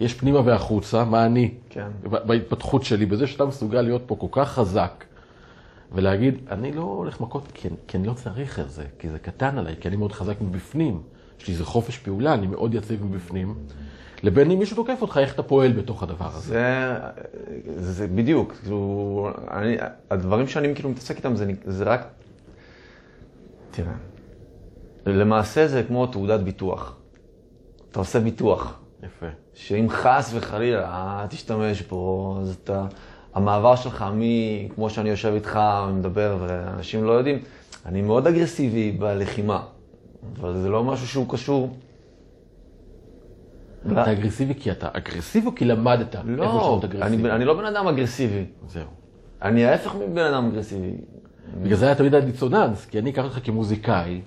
יש 0.00 0.14
פנימה 0.14 0.40
והחוצה, 0.44 1.04
מה 1.04 1.26
אני, 1.26 1.54
כן. 1.70 1.88
בהתפתחות 2.02 2.84
שלי, 2.84 3.06
בזה 3.06 3.26
שאתה 3.26 3.44
מסוגל 3.44 3.80
להיות 3.80 4.02
פה 4.06 4.16
כל 4.16 4.26
כך 4.30 4.48
חזק, 4.48 5.04
ולהגיד, 5.92 6.38
אני 6.50 6.72
לא 6.72 6.82
הולך 6.82 7.20
מכות 7.20 7.42
כי, 7.54 7.68
כי 7.86 7.96
אני 7.96 8.06
לא 8.06 8.12
צריך 8.12 8.58
את 8.60 8.70
זה, 8.70 8.84
כי 8.98 9.08
זה 9.08 9.18
קטן 9.18 9.58
עליי, 9.58 9.74
כי 9.80 9.88
אני 9.88 9.96
מאוד 9.96 10.12
חזק 10.12 10.40
מבפנים, 10.40 11.02
יש 11.40 11.48
לי 11.48 11.52
איזה 11.52 11.64
חופש 11.64 11.98
פעולה, 11.98 12.34
אני 12.34 12.46
מאוד 12.46 12.74
יציב 12.74 13.04
מבפנים, 13.04 13.54
לבין 14.22 14.50
אם 14.50 14.58
מישהו 14.58 14.76
תוקף 14.76 15.02
אותך, 15.02 15.18
איך 15.22 15.34
אתה 15.34 15.42
פועל 15.42 15.72
בתוך 15.72 16.02
הדבר 16.02 16.28
הזה. 16.34 16.40
זה, 16.40 16.94
זה, 17.76 17.92
זה 17.92 18.06
בדיוק, 18.06 18.52
כאילו, 18.62 19.30
אני, 19.50 19.76
הדברים 20.10 20.48
שאני 20.48 20.74
כאילו 20.74 20.90
מתעסק 20.90 21.16
איתם 21.16 21.36
זה, 21.36 21.52
זה 21.64 21.84
רק, 21.84 22.08
תראה, 23.70 23.92
למעשה 25.06 25.68
זה 25.68 25.82
כמו 25.82 26.06
תעודת 26.06 26.40
ביטוח. 26.40 26.96
אתה 27.90 27.98
עושה 27.98 28.20
ביטוח, 28.20 28.78
יפה. 29.02 29.26
שאם 29.58 29.86
חס 29.90 30.30
וחלילה 30.34 31.26
תשתמש 31.28 31.82
בו, 31.82 32.36
אז 32.40 32.56
אתה, 32.64 32.86
המעבר 33.34 33.76
שלך 33.76 34.04
מ... 34.14 34.22
כמו 34.74 34.90
שאני 34.90 35.08
יושב 35.08 35.32
איתך 35.34 35.60
ומדבר 35.88 36.36
ואנשים 36.40 37.04
לא 37.04 37.12
יודעים, 37.12 37.38
אני 37.86 38.02
מאוד 38.02 38.26
אגרסיבי 38.26 38.92
בלחימה, 38.92 39.62
אבל 40.40 40.56
זה 40.56 40.68
לא 40.68 40.84
משהו 40.84 41.06
שהוא 41.06 41.26
קשור. 41.28 41.76
אתה 43.92 44.12
אגרסיבי 44.12 44.54
כי 44.54 44.70
אתה 44.70 44.88
אגרסיבי 44.92 45.46
או 45.46 45.54
כי 45.54 45.64
למדת 45.64 46.14
לא, 46.24 46.46
להיות 46.46 46.84
אגרסיבי? 46.84 47.22
אני, 47.22 47.30
אני 47.30 47.44
לא 47.44 47.54
בן 47.54 47.64
אדם 47.64 47.86
אגרסיבי. 47.86 48.44
זהו. 48.68 48.86
אני 49.42 49.64
ההפך 49.64 49.94
מבן 49.94 50.24
אדם 50.24 50.48
אגרסיבי. 50.52 50.92
בגלל 51.62 51.76
זה 51.76 51.86
היה 51.86 51.94
תמיד 51.94 52.14
הדיסוננס, 52.14 52.86
כי 52.86 52.98
אני 52.98 53.10
אקח 53.10 53.24
אותך 53.24 53.38
כמוזיקאי, 53.44 54.20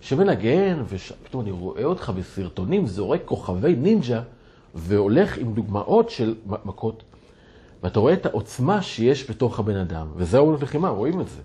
שמנגן, 0.00 0.82
ופתאום 0.88 1.42
אני 1.42 1.50
רואה 1.50 1.84
אותך 1.84 2.12
בסרטונים, 2.16 2.86
זורק 2.86 3.20
כוכבי 3.24 3.76
נינג'ה, 3.76 4.20
והולך 4.74 5.38
עם 5.38 5.54
דוגמאות 5.54 6.10
של 6.10 6.34
מכות, 6.46 7.02
ואתה 7.82 8.00
רואה 8.00 8.12
את 8.12 8.26
העוצמה 8.26 8.82
שיש 8.82 9.30
בתוך 9.30 9.58
הבן 9.58 9.76
אדם, 9.76 10.06
וזה 10.16 10.36
האומנות 10.36 10.62
לחימה, 10.62 10.88
רואים 10.88 11.20
את 11.20 11.28
זה. 11.28 11.40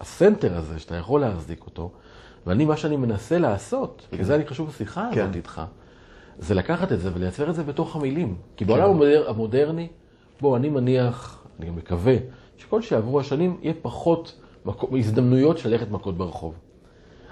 הסנטר 0.00 0.56
הזה, 0.56 0.78
שאתה 0.78 0.96
יכול 0.96 1.20
להחזיק 1.20 1.66
אותו, 1.66 1.90
ואני, 2.46 2.64
מה 2.64 2.76
שאני 2.76 2.96
מנסה 2.96 3.38
לעשות, 3.38 4.06
כן. 4.10 4.16
וזה 4.20 4.34
אני 4.34 4.46
חשוב 4.46 4.68
בשיחה 4.68 5.08
כן. 5.12 5.20
הזאת 5.20 5.36
איתך, 5.36 5.62
זה 6.38 6.54
לקחת 6.54 6.92
את 6.92 7.00
זה 7.00 7.10
ולייצר 7.14 7.50
את 7.50 7.54
זה 7.54 7.62
בתוך 7.62 7.96
המילים. 7.96 8.36
כי 8.56 8.64
בעולם 8.64 8.84
כן. 8.84 8.90
המודר, 8.90 9.30
המודרני, 9.30 9.88
בוא, 10.40 10.56
אני 10.56 10.68
מניח, 10.68 11.44
אני 11.58 11.68
גם 11.68 11.76
מקווה, 11.76 12.16
שכל 12.56 12.82
שיעברו 12.82 13.20
השנים 13.20 13.56
יהיה 13.62 13.74
פחות 13.82 14.40
מקו, 14.64 14.96
הזדמנויות 14.96 15.58
של 15.58 15.68
ללכת 15.68 15.90
מכות 15.90 16.16
ברחוב. 16.16 16.54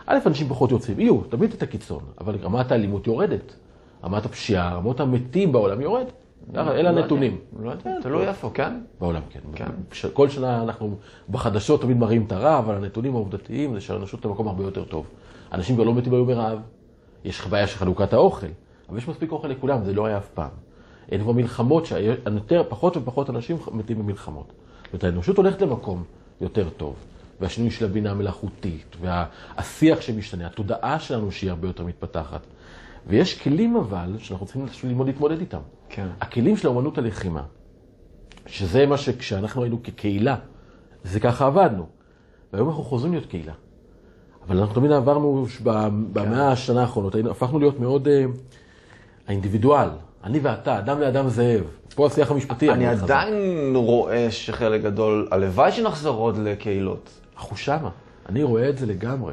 א', 0.06 0.18
אנשים 0.26 0.48
פחות 0.48 0.70
יוצאים, 0.70 1.00
יהיו, 1.00 1.20
תמיד 1.20 1.52
את 1.52 1.62
הקיצון, 1.62 2.02
אבל 2.20 2.36
רמת 2.36 2.72
האלימות 2.72 3.06
יורדת. 3.06 3.54
רמת 4.04 4.24
הפשיעה, 4.24 4.74
רמות 4.74 5.00
המתים 5.00 5.52
בעולם 5.52 5.80
יורד. 5.80 6.06
אלה 6.56 6.88
הנתונים. 6.88 7.38
לא 7.62 7.70
יודע, 7.70 8.00
תלוי 8.02 8.28
איפה, 8.28 8.50
כן? 8.54 8.80
בעולם, 9.00 9.22
כן. 9.30 9.40
כן. 9.54 9.66
כל 10.12 10.28
שנה 10.28 10.62
אנחנו 10.62 10.96
בחדשות 11.30 11.82
תמיד 11.82 11.96
מראים 11.96 12.24
את 12.26 12.32
הרע, 12.32 12.58
אבל 12.58 12.74
הנתונים 12.74 13.14
העובדתיים 13.14 13.74
זה 13.74 13.80
שהאנושות 13.80 14.26
במקום 14.26 14.48
הרבה 14.48 14.64
יותר 14.64 14.84
טוב. 14.84 15.06
אנשים 15.52 15.74
כבר 15.74 15.84
לא 15.84 15.94
מתים 15.94 16.12
היום 16.12 16.28
מרעב, 16.28 16.58
יש 17.24 17.46
בעיה 17.46 17.66
של 17.66 17.76
חלוקת 17.76 18.12
האוכל, 18.12 18.46
אבל 18.88 18.98
יש 18.98 19.08
מספיק 19.08 19.32
אוכל 19.32 19.48
לכולם, 19.48 19.84
זה 19.84 19.92
לא 19.92 20.06
היה 20.06 20.18
אף 20.18 20.28
פעם. 20.28 20.50
אין 21.12 21.22
כבר 21.22 21.32
מלחמות, 21.32 21.86
שיותר, 21.86 22.62
פחות 22.68 22.96
ופחות 22.96 23.30
אנשים 23.30 23.56
מתים 23.72 23.98
במלחמות. 23.98 24.46
זאת 24.46 24.92
אומרת, 24.92 25.04
האנושות 25.04 25.36
הולכת 25.36 25.62
למקום 25.62 26.04
יותר 26.40 26.68
טוב. 26.76 26.94
והשינוי 27.40 27.70
של 27.70 27.84
הבינה 27.84 28.10
המלאכותית, 28.10 28.96
והשיח 29.00 30.00
שמשתנה, 30.00 30.46
התודעה 30.46 31.00
שלנו 31.00 31.32
שהיא 31.32 31.50
הרבה 31.50 31.68
יותר 31.68 31.84
מתפתחת. 31.84 32.40
ויש 33.06 33.42
כלים 33.42 33.76
אבל, 33.76 34.14
שאנחנו 34.18 34.46
צריכים 34.46 34.66
ללמוד 34.84 35.06
להתמודד 35.06 35.40
איתם. 35.40 35.60
כן. 35.88 36.06
הכלים 36.20 36.56
של 36.56 36.66
האומנות 36.66 36.98
הלחימה, 36.98 37.42
שזה 38.46 38.86
מה 38.86 38.96
שכשאנחנו 38.96 39.62
היינו 39.62 39.82
כקהילה, 39.82 40.36
זה 41.04 41.20
ככה 41.20 41.46
עבדנו. 41.46 41.86
והיום 42.52 42.68
אנחנו 42.68 42.82
חוזרים 42.82 43.12
להיות 43.12 43.26
קהילה. 43.26 43.52
אבל 44.46 44.58
אנחנו 44.58 44.74
תמיד 44.74 44.92
עברנו 44.92 45.46
במאה 46.12 46.24
כן. 46.24 46.32
השנה 46.32 46.80
האחרונות, 46.80 47.14
הפכנו 47.30 47.58
להיות 47.58 47.80
מאוד 47.80 48.08
uh, 48.08 48.10
האינדיבידואל. 49.28 49.88
אני 50.24 50.38
ואתה, 50.38 50.78
אדם 50.78 51.00
לאדם 51.00 51.28
זאב. 51.28 51.64
פה 51.94 52.06
השיח 52.06 52.30
המשפטי. 52.30 52.70
אני 52.70 52.86
עדיין 52.86 53.72
רואה 53.76 54.30
שחלק 54.30 54.82
גדול, 54.82 55.28
הלוואי 55.30 55.72
שנחזור 55.72 56.18
עוד 56.18 56.36
לקהילות. 56.36 57.10
אנחנו 57.36 57.56
שמה. 57.56 57.90
אני 58.28 58.42
רואה 58.42 58.68
את 58.68 58.78
זה 58.78 58.86
לגמרי. 58.86 59.32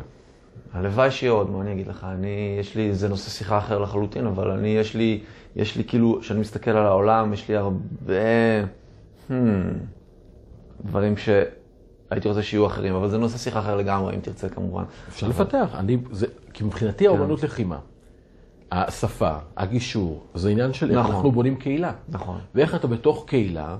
הלוואי 0.73 1.11
שיהיה 1.11 1.31
עוד, 1.31 1.49
מה 1.51 1.61
אני 1.61 1.73
אגיד 1.73 1.87
לך? 1.87 2.07
אני, 2.11 2.57
יש 2.59 2.75
לי, 2.75 2.93
זה 2.93 3.09
נושא 3.09 3.29
שיחה 3.29 3.57
אחר 3.57 3.79
לחלוטין, 3.79 4.27
אבל 4.27 4.51
אני, 4.51 4.67
יש 4.67 4.95
לי, 4.95 5.19
יש 5.55 5.75
לי 5.75 5.83
כאילו, 5.83 6.17
כשאני 6.21 6.39
מסתכל 6.39 6.71
על 6.71 6.85
העולם, 6.85 7.33
יש 7.33 7.49
לי 7.49 7.55
הרבה 7.55 8.13
hmm, 9.29 9.33
דברים 10.85 11.17
שהייתי 11.17 12.27
רוצה 12.27 12.43
שיהיו 12.43 12.67
אחרים, 12.67 12.95
אבל 12.95 13.09
זה 13.09 13.17
נושא 13.17 13.37
שיחה 13.37 13.59
אחר 13.59 13.75
לגמרי, 13.75 14.15
אם 14.15 14.19
תרצה 14.19 14.49
כמובן. 14.49 14.83
אפשר 15.09 15.27
לפתח, 15.27 15.75
אני, 15.75 15.97
זה, 16.11 16.27
כי 16.53 16.63
מבחינתי 16.63 17.03
כן. 17.03 17.09
האומנות 17.09 17.43
לחימה, 17.43 17.79
השפה, 18.71 19.35
הגישור, 19.57 20.23
זה 20.35 20.49
עניין 20.49 20.73
של 20.73 20.89
איך 20.91 20.99
נכון. 20.99 21.15
אנחנו 21.15 21.31
בונים 21.31 21.55
קהילה. 21.55 21.93
נכון. 22.09 22.39
ואיך 22.55 22.75
אתה 22.75 22.87
בתוך 22.87 23.23
קהילה, 23.27 23.77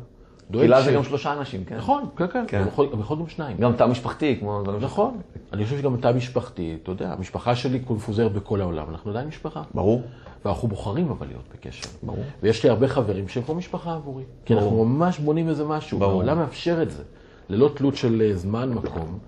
קהילה 0.51 0.81
זה 0.81 0.91
גם 0.91 1.03
שלושה 1.03 1.33
אנשים, 1.33 1.65
כן? 1.65 1.77
נכון, 1.77 2.03
כן, 2.17 2.27
כן. 2.27 2.45
כן. 2.47 2.63
יכול 2.99 3.19
גם 3.19 3.27
שניים. 3.27 3.57
גם 3.57 3.73
תא 3.73 3.83
משפחתי, 3.83 4.38
כמו... 4.39 4.63
נכון. 4.81 5.17
אני 5.53 5.63
חושב 5.63 5.77
שגם 5.77 5.97
תא 5.97 6.12
משפחתי, 6.15 6.77
אתה 6.83 6.91
יודע, 6.91 7.13
המשפחה 7.13 7.55
שלי 7.55 7.79
קונפוזרת 7.79 8.33
בכל 8.33 8.62
העולם, 8.62 8.89
אנחנו 8.89 9.12
עדיין 9.12 9.27
משפחה. 9.27 9.62
ברור. 9.73 10.01
ואנחנו 10.45 10.67
בוחרים 10.67 11.10
אבל 11.10 11.27
להיות 11.27 11.43
בקשר. 11.53 11.89
ברור. 12.03 12.23
ויש 12.43 12.63
לי 12.63 12.69
הרבה 12.69 12.88
חברים 12.88 13.27
שהם 13.27 13.43
כמו 13.43 13.55
משפחה 13.55 13.93
עבורי. 13.93 14.23
כי 14.45 14.53
אנחנו 14.53 14.86
ממש 14.86 15.19
בונים 15.19 15.49
איזה 15.49 15.65
משהו. 15.65 15.99
ברור. 15.99 16.12
העולם 16.12 16.38
מאפשר 16.38 16.81
את 16.81 16.91
זה, 16.91 17.03
ללא 17.49 17.71
תלות 17.75 17.95
של 17.95 18.21
אה, 18.21 18.36
זמן, 18.36 18.69
מקום. 18.69 19.19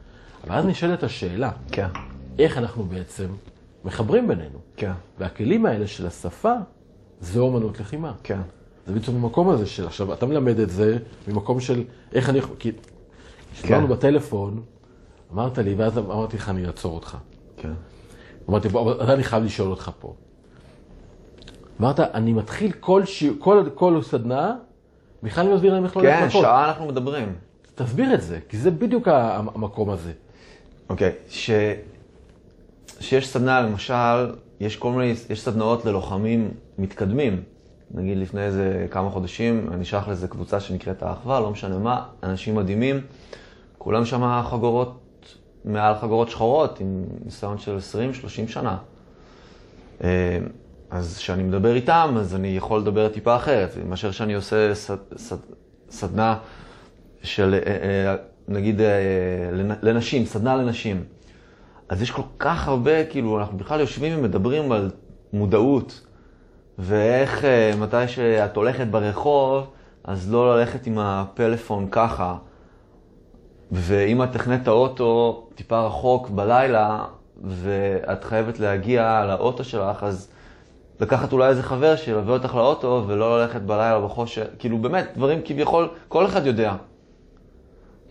אבל 0.48 0.56
אז 0.56 0.66
נשאלת 0.66 1.04
השאלה, 1.04 1.52
כן. 1.72 1.88
איך 2.40 2.58
אנחנו 2.58 2.84
בעצם 2.84 3.28
מחברים 3.86 4.28
בינינו. 4.28 4.60
כן. 4.78 4.92
והכלים 5.20 5.66
האלה 5.66 5.88
של 5.88 6.08
השפה, 6.08 6.54
זה 7.20 7.40
אומנות 7.40 7.80
לחימה. 7.80 8.14
כן. 8.24 8.40
זה 8.90 8.96
בעצם 8.96 9.14
במקום 9.14 9.50
הזה 9.50 9.66
של, 9.66 9.86
עכשיו, 9.86 10.14
אתה 10.14 10.26
מלמד 10.26 10.60
את 10.60 10.70
זה 10.70 10.98
ממקום 11.28 11.60
של 11.60 11.84
איך 12.14 12.30
אני, 12.30 12.40
כי 12.60 12.72
כשדיברנו 13.54 13.88
כן. 13.88 13.94
בטלפון, 13.94 14.62
אמרת 15.34 15.58
לי, 15.58 15.74
ואז 15.74 15.98
אמרתי 15.98 16.38
לך, 16.38 16.50
אני 16.50 16.66
אעצור 16.66 16.96
אותך. 16.96 17.18
כן. 17.58 17.72
אמרתי, 18.50 18.70
בוא, 18.70 19.02
אני 19.14 19.24
חייב 19.24 19.44
לשאול 19.44 19.72
אותך 19.72 19.92
פה. 20.00 20.14
אמרת, 21.82 22.00
אני 22.00 22.34
מתחיל 22.34 22.72
כל, 22.72 23.06
ש... 23.06 23.24
כל, 23.40 23.64
כל 23.76 24.02
סדנה, 24.02 24.56
בכלל 25.24 25.46
אני 25.46 25.56
מסביר 25.56 25.74
להם 25.74 25.84
איך 25.84 25.98
לא 25.98 26.02
כן, 26.02 26.24
לחכות. 26.26 26.42
כן, 26.42 26.48
שעה 26.48 26.68
אנחנו 26.68 26.86
מדברים. 26.88 27.34
תסביר 27.76 28.14
את 28.14 28.22
זה, 28.22 28.40
כי 28.50 28.58
זה 28.58 28.72
בדיוק 28.72 29.08
המקום 29.08 29.90
הזה. 29.90 30.12
אוקיי, 30.90 31.12
ש... 31.30 31.52
שיש 33.00 33.28
סדנה, 33.28 33.62
למשל, 33.62 34.34
יש 34.60 34.76
כל 34.76 34.92
מיני, 34.92 35.14
יש 35.30 35.42
סדנאות 35.42 35.86
ללוחמים 35.86 36.52
מתקדמים. 36.78 37.44
נגיד 37.94 38.18
לפני 38.18 38.42
איזה 38.42 38.88
כמה 38.92 39.10
חודשים, 39.10 39.70
אני 39.74 39.86
שייך 39.86 40.08
לאיזה 40.08 40.28
קבוצה 40.28 40.60
שנקראת 40.60 41.04
האחווה, 41.04 41.40
לא 41.40 41.52
משנה 41.52 41.78
מה, 41.78 42.06
אנשים 42.24 42.56
מדהימים, 42.56 43.02
כולם 43.78 44.06
שם 44.06 44.42
חגורות, 44.50 45.00
מעל 45.66 45.96
חגורות 45.96 46.30
שחורות, 46.30 46.80
עם 46.80 47.06
ניסיון 47.26 47.58
של 47.58 47.78
20-30 48.48 48.52
שנה. 48.52 48.78
אה, 50.04 50.40
אז 50.90 51.18
כשאני 51.18 51.44
מדבר 51.44 51.76
איתם, 51.76 52.16
אז 52.20 52.36
אני 52.36 52.48
יכול 52.48 52.80
לדבר 52.80 53.10
טיפה 53.10 53.36
אחרת, 53.36 53.78
מאשר 53.90 54.12
שאני 54.12 54.34
עושה 54.34 54.76
סד, 54.76 54.98
סד, 55.18 55.38
סדנה 55.90 56.38
של, 57.24 57.54
אה, 57.54 57.60
אה, 57.72 58.16
נגיד, 58.48 58.82
לנשים, 59.82 60.26
סדנה 60.26 60.56
לנשים. 60.56 61.04
אז 61.90 62.02
יש 62.02 62.12
כל 62.12 62.22
כך 62.40 62.68
הרבה, 62.68 63.06
כאילו, 63.06 63.40
אנחנו 63.40 63.58
בכלל 63.58 63.80
יושבים 63.80 64.20
ומדברים 64.20 64.72
על 64.72 64.92
מודעות, 65.34 66.02
ואיך 66.80 67.46
אה, 67.46 67.72
מתי 67.80 68.08
שאת 68.08 68.56
הולכת 68.56 68.88
ברחוב, 68.88 69.68
אז 70.04 70.32
לא 70.32 70.58
ללכת 70.58 70.88
עם 70.88 71.00
הפלאפון 71.00 71.88
ככה. 71.92 72.36
ואם 73.72 74.24
את 74.24 74.32
תכנת 74.32 74.64
את 74.64 74.68
האוטו 74.68 75.48
טיפה 75.56 75.80
רחוק 75.80 76.30
בלילה, 76.30 77.06
ואת 77.44 78.24
חייבת 78.24 78.60
להגיע 78.60 79.26
לאוטו 79.28 79.64
שלך, 79.64 80.04
אז 80.04 80.30
לקחת 81.00 81.34
אולי 81.34 81.50
איזה 81.50 81.64
חבר 81.64 81.96
שילווה 81.96 82.34
אותך 82.34 82.56
לאוטו, 82.56 83.04
ולא 83.08 83.42
ללכת 83.42 83.62
בלילה 83.62 84.02
בחושך. 84.02 84.46
כאילו 84.60 84.78
באמת, 84.78 85.08
דברים 85.16 85.42
כביכול, 85.46 85.90
כל 86.08 86.26
אחד 86.26 86.46
יודע. 86.46 86.74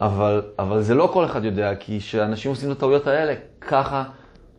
אבל, 0.01 0.43
אבל 0.59 0.83
זה 0.83 0.95
לא 0.95 1.11
כל 1.13 1.25
אחד 1.25 1.45
יודע, 1.45 1.75
כי 1.75 2.01
כשאנשים 2.01 2.51
עושים 2.51 2.73
את 2.73 2.77
הטעויות 2.77 3.07
האלה, 3.07 3.35
ככה 3.61 4.05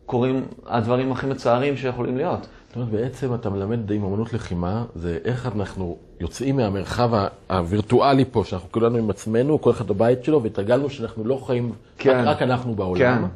קורים 0.05 0.45
הדברים 0.67 1.11
הכי 1.11 1.27
מצערים 1.27 1.77
שיכולים 1.77 2.17
להיות. 2.17 2.47
זאת 2.69 2.75
אומרת, 2.75 2.89
בעצם 2.89 3.33
אתה 3.33 3.49
מלמד 3.49 3.91
עם 3.91 4.03
אמנות 4.03 4.33
לחימה, 4.33 4.85
זה 4.95 5.17
איך 5.25 5.45
אנחנו 5.45 5.97
יוצאים 6.19 6.55
מהמרחב 6.55 7.09
הווירטואלי 7.49 8.25
פה, 8.31 8.43
שאנחנו 8.45 8.71
כולנו 8.71 8.97
עם 8.97 9.09
עצמנו, 9.09 9.61
כל 9.61 9.71
אחד 9.71 9.87
בבית 9.87 10.23
שלו, 10.23 10.43
והתרגלנו 10.43 10.89
שאנחנו 10.89 11.23
לא 11.23 11.41
חיים, 11.45 11.71
כן. 11.97 12.23
רק 12.25 12.41
אנחנו 12.41 12.75
בעולם, 12.75 13.21
כן. 13.21 13.27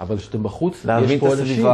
אבל 0.00 0.16
כשאתם 0.16 0.42
בחוץ, 0.42 0.86
יש 1.04 1.20
פה 1.20 1.32
אנשים. 1.32 1.66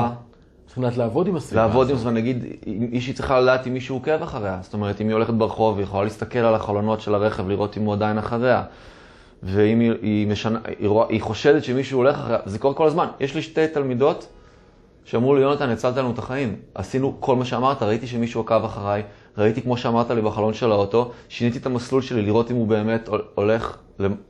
צריכים 0.67 0.85
לדעת 0.85 0.97
לעבוד 0.97 1.27
עם 1.27 1.37
הסביבה. 1.37 1.67
לעבוד 1.67 1.91
עם 1.91 1.97
זה, 1.97 2.11
נגיד, 2.11 2.45
מישהי 2.67 3.13
צריכה 3.13 3.41
לדעת 3.41 3.67
אם 3.67 3.75
מישהו 3.75 3.97
עוקב 3.97 4.23
אחריה. 4.23 4.59
זאת 4.63 4.75
אומרת, 4.75 5.01
אם 5.01 5.07
היא 5.07 5.15
הולכת 5.15 5.35
ברחוב, 5.35 5.77
היא 5.77 5.85
יכולה 5.85 6.05
להסתכל 6.05 6.39
על 6.39 6.55
החלונות 6.55 7.01
של 7.01 7.15
הרכב, 7.15 7.49
לראות 7.49 7.77
אם 7.77 7.83
הוא 7.83 7.95
עדיין 7.95 8.19
אחריה. 8.19 8.63
ואם 9.43 9.81
היא, 9.81 9.93
היא, 10.03 10.27
משנה, 10.27 10.59
היא, 10.79 10.91
היא 11.09 11.21
חושדת 11.23 11.65
שמישהו 11.65 11.99
הולך 11.99 12.19
אחריה, 12.19 12.39
זה 12.47 12.59
קורה 12.59 12.75
כל 12.75 12.87
הזמן. 12.87 13.07
יש 13.21 13.35
לי 13.35 13.43
שתי 13.43 13.69
תלמידות 13.69 14.27
שאמרו 15.05 15.35
לי, 15.35 15.41
יונתן, 15.41 15.71
הצלת 15.71 15.97
לנו 15.97 16.11
את 16.11 16.19
החיים. 16.19 16.57
עשינו 16.75 17.17
כל 17.21 17.37
מה 17.37 17.45
שאמרת, 17.45 17.83
ראיתי 17.83 18.07
שמישהו 18.07 18.41
עקב 18.41 18.65
אחריי, 18.65 19.03
ראיתי 19.39 19.63
כמו 19.63 19.77
שאמרת 19.77 20.11
לי 20.11 20.23
בחלון 20.23 20.55
של 20.55 20.73
האוטו, 20.73 21.11
שיניתי 21.29 21.59
את 21.59 21.67
המסלול 21.67 22.03
שלי 22.03 22.23
לראות 22.23 22.51
אם 22.51 22.57
הוא 22.57 22.67
באמת 22.67 23.09
הולך 23.35 23.77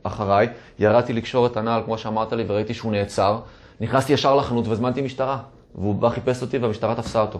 אחריי, 0.03 0.47
ירדתי 0.79 1.13
לקשור 1.13 1.45
את 1.45 1.57
הנעל 1.57 1.81
כמו 1.85 1.97
שאמרת 1.97 2.33
לי 2.33 2.43
וראיתי 2.47 2.73
שהוא 2.73 2.91
נעצר, 2.91 3.39
נכנסתי 3.81 4.13
ישר 4.13 4.35
לחנות 4.35 4.67
והזמנתי 4.67 5.01
משטרה, 5.01 5.39
והוא 5.75 5.95
בא 5.95 6.09
חיפש 6.09 6.41
אותי 6.41 6.57
והמשטרה 6.57 6.95
תפסה 6.95 7.21
אותו. 7.21 7.39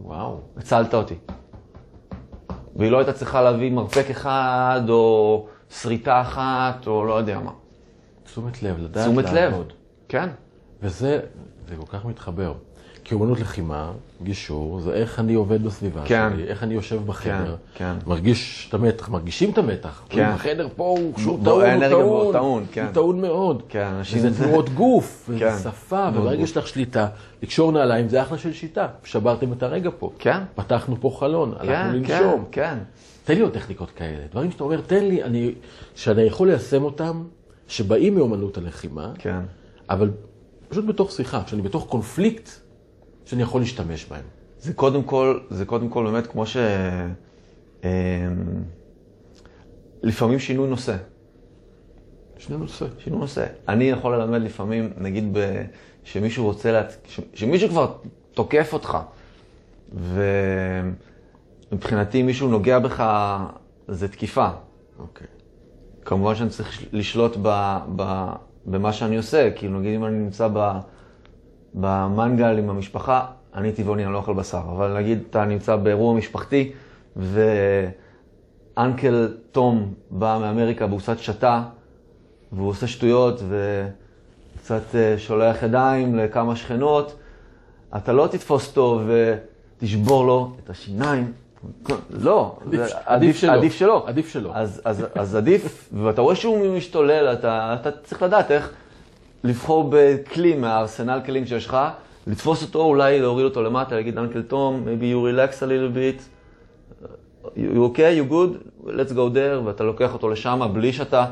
וואו. 0.00 0.40
הצלת 0.56 0.94
אותי. 0.94 1.14
והיא 2.76 2.90
לא 2.90 2.98
הייתה 2.98 3.12
צריכה 3.12 3.42
להביא 3.42 3.70
מרפק 3.70 4.10
אחד 4.10 4.80
או 4.88 5.46
שריטה 5.70 6.20
אחת 6.20 6.86
או 6.86 7.04
לא 7.04 7.14
יודע 7.14 7.38
מה. 7.38 7.50
תשומת 8.24 8.62
לב, 8.62 8.78
לדעת 8.78 9.06
לעבוד. 9.06 9.66
לב, 9.66 9.76
כן. 10.08 10.28
וזה, 10.82 11.20
זה 11.68 11.76
כל 11.76 11.86
כך 11.86 12.04
מתחבר. 12.04 12.54
כי 13.12 13.16
אומנות 13.16 13.40
לחימה, 13.40 13.92
גישור, 14.22 14.80
זה 14.80 14.92
איך 14.92 15.18
אני 15.20 15.34
עובד 15.34 15.62
בסביבה 15.64 16.00
כן. 16.04 16.28
שלי, 16.32 16.44
איך 16.44 16.62
אני 16.62 16.74
יושב 16.74 17.00
בחדר, 17.06 17.56
כן. 17.74 17.92
מרגיש 18.06 18.66
את 18.68 18.74
המתח, 18.74 19.08
מרגישים 19.08 19.50
את 19.50 19.58
המתח. 19.58 20.02
כן. 20.08 20.24
החדר 20.24 20.68
פה 20.76 20.84
הוא 20.84 21.12
שהוא 21.18 21.38
בו- 21.38 21.44
טעון, 21.44 21.60
הוא 21.60 21.68
האנרגיה 21.68 21.96
בו 21.96 22.20
טעון, 22.22 22.32
טעון, 22.32 22.64
כן. 22.72 22.84
הוא 22.84 22.92
טעון 22.92 23.20
מאוד. 23.20 23.62
כן, 23.68 23.84
אנשים- 23.84 24.18
וזה 24.26 24.44
תנועות 24.44 24.68
גוף, 24.68 25.24
וזה 25.28 25.38
כן. 25.38 25.56
שפה, 25.62 26.08
וברגע 26.14 26.36
גוף. 26.36 26.46
שיש 26.46 26.56
לך 26.56 26.66
שליטה, 26.68 27.06
לקשור 27.42 27.72
נעליים 27.72 28.08
זה 28.08 28.22
אחלה 28.22 28.38
של 28.38 28.52
שיטה. 28.52 28.86
שברתם 29.04 29.52
את 29.52 29.62
הרגע 29.62 29.90
פה. 29.98 30.10
כן. 30.18 30.38
פתחנו 30.54 30.96
פה 31.00 31.16
חלון, 31.18 31.54
כן, 31.62 31.68
הלכנו 31.68 32.06
כן, 32.06 32.14
לנשום. 32.22 32.44
כן. 32.52 32.78
תן 33.24 33.34
לי 33.34 33.40
עוד 33.40 33.52
טכניקות 33.52 33.90
כאלה. 33.90 34.18
דברים 34.30 34.50
שאתה 34.50 34.64
אומר, 34.64 34.80
תן 34.80 35.04
לי, 35.04 35.22
אני, 35.22 35.52
שאני 35.94 36.22
יכול 36.22 36.48
ליישם 36.48 36.84
אותם, 36.84 37.22
שבאים 37.68 38.14
מאומנות 38.14 38.58
הלחימה, 38.58 39.12
כן. 39.18 39.40
אבל 39.90 40.10
פשוט 40.68 40.84
בתוך 40.86 41.12
שיחה, 41.12 41.42
כשאני 41.46 41.62
בתוך 41.62 41.86
קונפליקט, 41.88 42.48
שאני 43.24 43.42
יכול 43.42 43.60
להשתמש 43.60 44.06
בהם. 44.06 44.24
זה 44.58 44.74
קודם 44.74 45.02
כל, 45.02 45.40
זה 45.50 45.64
קודם 45.64 45.88
כל 45.88 46.10
באמת 46.10 46.26
כמו 46.26 46.46
ש... 46.46 46.56
אמ, 47.84 47.88
לפעמים 50.02 50.38
שינוי 50.38 50.68
נושא. 50.68 50.96
שני 52.38 52.56
נושא. 52.56 52.86
שינוי 52.98 53.20
נושא. 53.20 53.46
אני 53.68 53.84
יכול 53.84 54.16
ללמד 54.16 54.42
לפעמים, 54.42 54.92
נגיד, 54.96 55.38
ב... 55.38 55.62
שמישהו 56.04 56.44
רוצה, 56.44 56.72
לה... 56.72 56.82
ש... 57.06 57.20
שמישהו 57.34 57.68
כבר 57.68 57.94
תוקף 58.34 58.72
אותך, 58.72 58.98
ומבחינתי 61.72 62.20
אם 62.20 62.26
מישהו 62.26 62.48
נוגע 62.48 62.78
בך, 62.78 63.04
זה 63.88 64.08
תקיפה. 64.08 64.48
אוקיי. 64.98 65.26
כמובן 66.04 66.34
שאני 66.34 66.50
צריך 66.50 66.84
לשלוט 66.92 67.36
ב... 67.42 67.78
ב... 67.96 68.32
במה 68.66 68.92
שאני 68.92 69.16
עושה, 69.16 69.50
כאילו 69.50 69.80
נגיד 69.80 69.94
אם 69.94 70.04
אני 70.04 70.18
נמצא 70.18 70.48
ב... 70.52 70.78
במנגל 71.74 72.58
עם 72.58 72.70
המשפחה, 72.70 73.24
אני 73.54 73.72
טבעוני, 73.72 74.04
אני 74.04 74.12
לא 74.12 74.18
אוכל 74.18 74.34
בשר, 74.34 74.60
אבל 74.76 74.96
נגיד 74.98 75.18
אתה 75.30 75.44
נמצא 75.44 75.76
באירוע 75.76 76.14
משפחתי, 76.14 76.72
ואנקל 78.76 79.14
תום 79.52 79.92
בא 80.10 80.38
מאמריקה 80.40 80.86
והוא 80.86 81.00
קצת 81.00 81.18
שתה, 81.18 81.62
והוא 82.52 82.68
עושה 82.68 82.86
שטויות 82.86 83.40
וקצת 83.48 84.82
אה, 84.94 85.14
שולח 85.18 85.62
ידיים 85.62 86.16
לכמה 86.18 86.56
שכנות, 86.56 87.18
אתה 87.96 88.12
לא 88.12 88.26
תתפוס 88.26 88.68
אותו 88.68 89.00
ותשבור 89.78 90.26
לו 90.26 90.52
את 90.64 90.70
השיניים. 90.70 91.32
לא, 92.10 92.56
עדיף- 92.66 92.86
זה- 92.88 92.94
עדיף 93.06 93.36
שלא. 93.36 93.52
עדיף 93.52 93.74
שלא. 93.76 94.04
עדיף 94.06 94.28
שלא. 94.28 94.50
אז, 94.54 94.80
אז, 94.84 95.04
אז 95.14 95.34
עדיף, 95.36 95.88
ואתה 96.04 96.20
רואה 96.20 96.34
שהוא 96.36 96.76
משתולל, 96.76 97.32
אתה, 97.32 97.76
אתה 97.80 97.90
צריך 98.04 98.22
לדעת 98.22 98.50
איך 98.50 98.72
לבחור 99.44 99.90
בכלי 99.90 100.56
מהארסנל 100.56 101.20
כלים 101.26 101.46
שיש 101.46 101.66
לך, 101.66 101.76
לתפוס 102.26 102.62
אותו, 102.62 102.82
אולי 102.82 103.20
להוריד 103.20 103.44
אותו 103.44 103.62
למטה, 103.62 103.94
להגיד, 103.94 104.18
אנקל 104.18 104.42
תום, 104.42 104.84
maybe 104.84 105.02
you 105.02 105.36
relax 105.36 105.62
a 105.62 105.66
little 105.66 105.96
bit, 105.96 106.22
you 107.56 107.76
okay, 107.76 108.12
you 108.18 108.32
good, 108.32 108.86
let's 108.86 109.12
go 109.12 109.34
there, 109.34 109.64
ואתה 109.64 109.84
לוקח 109.84 110.14
אותו 110.14 110.28
לשם 110.28 110.70
בלי 110.72 110.92
שאתה... 110.92 111.26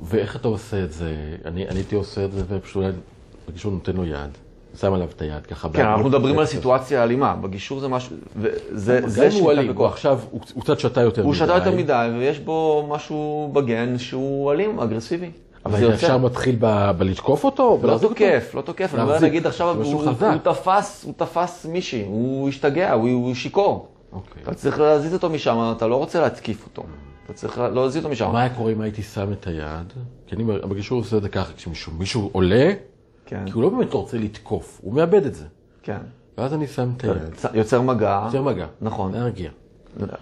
ואיך 0.00 0.36
אתה 0.36 0.48
עושה 0.48 0.84
את 0.84 0.92
זה? 0.92 1.14
אני 1.44 1.68
אני 1.68 1.78
הייתי 1.78 1.94
עושה 1.94 2.24
את 2.24 2.32
זה 2.32 2.42
ופשוט 2.48 2.84
בגישור 3.48 3.72
נותן 3.72 3.96
לו 3.96 4.04
יד, 4.04 4.30
שם 4.80 4.92
עליו 4.92 5.08
את 5.16 5.22
היד 5.22 5.46
ככה. 5.46 5.68
כן, 5.72 5.86
אנחנו 5.86 6.08
מדברים 6.08 6.38
על. 6.38 6.46
סיטואציה 6.46 7.02
אלימה, 7.02 7.34
בגישור 7.34 7.80
זה 7.80 7.88
משהו, 7.88 8.16
זה 8.72 9.28
הוא 9.32 9.52
שליטה 9.54 9.72
בכוח. 9.72 9.92
עכשיו, 9.92 10.20
הוא 10.30 10.62
קצת 10.62 10.80
שתה 10.80 11.00
יותר 11.00 11.20
מדי. 11.20 11.26
הוא 11.26 11.34
שתה 11.34 11.52
יותר 11.52 11.76
מדי, 11.76 12.08
ויש 12.18 12.38
בו 12.38 12.86
משהו 12.90 13.50
בגן 13.54 13.98
שהוא 13.98 14.52
אלים, 14.52 14.80
אגרסיבי. 14.80 15.30
אבל 15.66 15.78
זה 15.78 15.86
ישר 15.86 16.18
מתחיל 16.18 16.56
בלתקוף 16.98 17.44
אותו? 17.44 17.78
לא? 17.82 17.98
תוקף, 17.98 18.50
לא 18.54 18.60
תוקף. 18.62 18.94
אני 18.94 19.02
אומר. 19.02 19.20
נגיד 19.20 19.46
עכשיו, 19.46 19.82
הוא 19.82 20.12
תפס, 20.42 21.04
הוא 21.04 21.14
תפס 21.16 21.66
מישהי, 21.66 22.04
הוא 22.06 22.48
השתגע, 22.48 22.92
הוא- 22.92 23.34
שיכור. 23.34 23.88
אוקיי. 24.12 24.42
אתה 24.42 24.54
צריך 24.54 24.80
להזיז 24.80 25.14
אותו 25.14 25.30
משם, 25.30 25.72
אתה 25.76 25.86
לא 25.86 25.96
רוצה 25.96 26.20
להתקיף 26.20 26.64
אותו. 26.66 26.82
אתה 27.24 27.32
צריך 27.32 27.58
להזיז 27.58 27.96
אותו 27.96 28.08
משם. 28.08 28.32
מה 28.32 28.40
היה 28.40 28.54
קורה 28.54 28.72
אם 28.72 28.80
הייתי 28.80 29.02
שם 29.02 29.32
את 29.32 29.46
היד? 29.46 29.92
כי 30.26 30.36
אני 30.36 30.44
בגישור 30.44 30.98
עושה 30.98 31.16
את 31.16 31.22
זה 31.22 31.28
ככה, 31.28 31.52
כשמישהו 31.56 31.92
מישהו 31.98 32.28
עולה, 32.32 32.70
כן, 33.26 33.42
כי 33.46 33.52
הוא 33.52 33.62
לא 33.62 33.68
באמת 33.68 33.92
רוצה 33.92 34.18
לתקוף, 34.18 34.80
הוא 34.82 34.94
מאבד 34.94 35.26
את 35.26 35.34
זה. 35.34 35.44
כן. 35.82 35.98
ואז 36.38 36.54
אני 36.54 36.66
שם 36.66 36.90
את 36.96 37.04
היד, 37.04 37.14
יוצר 37.54 37.82
מגע. 37.82 38.22
יוצר 38.26 38.42
מגע. 38.42 38.66
נכון, 38.80 39.12
להרגיע. 39.12 39.50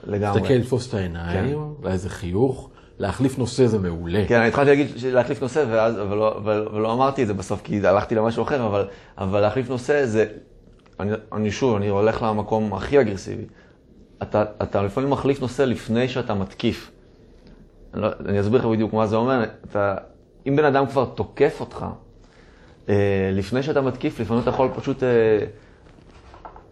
לגמרי. 0.04 0.40
תסתכל, 0.40 0.54
לתפוס 0.54 0.88
את 0.88 0.94
העיניים, 0.94 1.58
אולי 1.82 1.92
איזה 1.92 2.08
חיוך, 2.10 2.70
להחליף 2.98 3.38
נושא 3.38 3.66
זה 3.66 3.78
מעולה. 3.78 4.24
כן, 4.28 4.38
אני 4.38 4.48
התחלתי 4.48 4.70
להגיד 4.70 4.86
להחליף 5.12 5.42
נושא, 5.42 5.64
ואז, 5.70 6.00
אבל, 6.00 6.16
לא, 6.16 6.36
אבל, 6.36 6.68
אבל 6.70 6.80
לא 6.80 6.92
אמרתי 6.92 7.22
את 7.22 7.26
זה 7.26 7.34
בסוף, 7.34 7.60
כי 7.64 7.86
הלכתי 7.86 8.14
למשהו 8.14 8.42
אחר, 8.42 8.66
אבל, 8.66 8.88
אבל 9.18 9.40
להחליף 9.40 9.70
נושא 9.70 10.06
זה, 10.06 10.26
אני, 11.00 11.12
אני 11.32 11.50
שוב, 11.50 11.76
אני 11.76 11.88
הולך 11.88 12.22
למקום 12.22 12.74
הכי 12.74 13.00
אגרסיבי. 13.00 13.44
אתה, 14.22 14.44
אתה 14.62 14.82
לפעמים 14.82 15.10
מחליף 15.10 15.40
נושא 15.40 15.62
לפני 15.62 16.08
שאתה 16.08 16.34
מתקיף. 16.34 16.90
אני, 17.94 18.02
לא, 18.02 18.08
אני 18.26 18.40
אסביר 18.40 18.60
לך 18.60 18.66
בדיוק 18.66 18.92
מה 18.92 19.06
זה 19.06 19.16
אומר. 19.16 19.44
אתה, 19.70 19.94
אם 20.48 20.56
בן 20.56 20.64
אדם 20.64 20.86
כבר 20.86 21.04
תוקף 21.04 21.56
אותך, 21.60 21.86
אה, 22.88 23.30
לפני 23.32 23.62
שאתה 23.62 23.80
מתקיף, 23.80 24.20
לפעמים 24.20 24.42
אתה 24.42 24.50
יכול 24.50 24.68
פשוט 24.74 25.02
אה, 25.02 25.08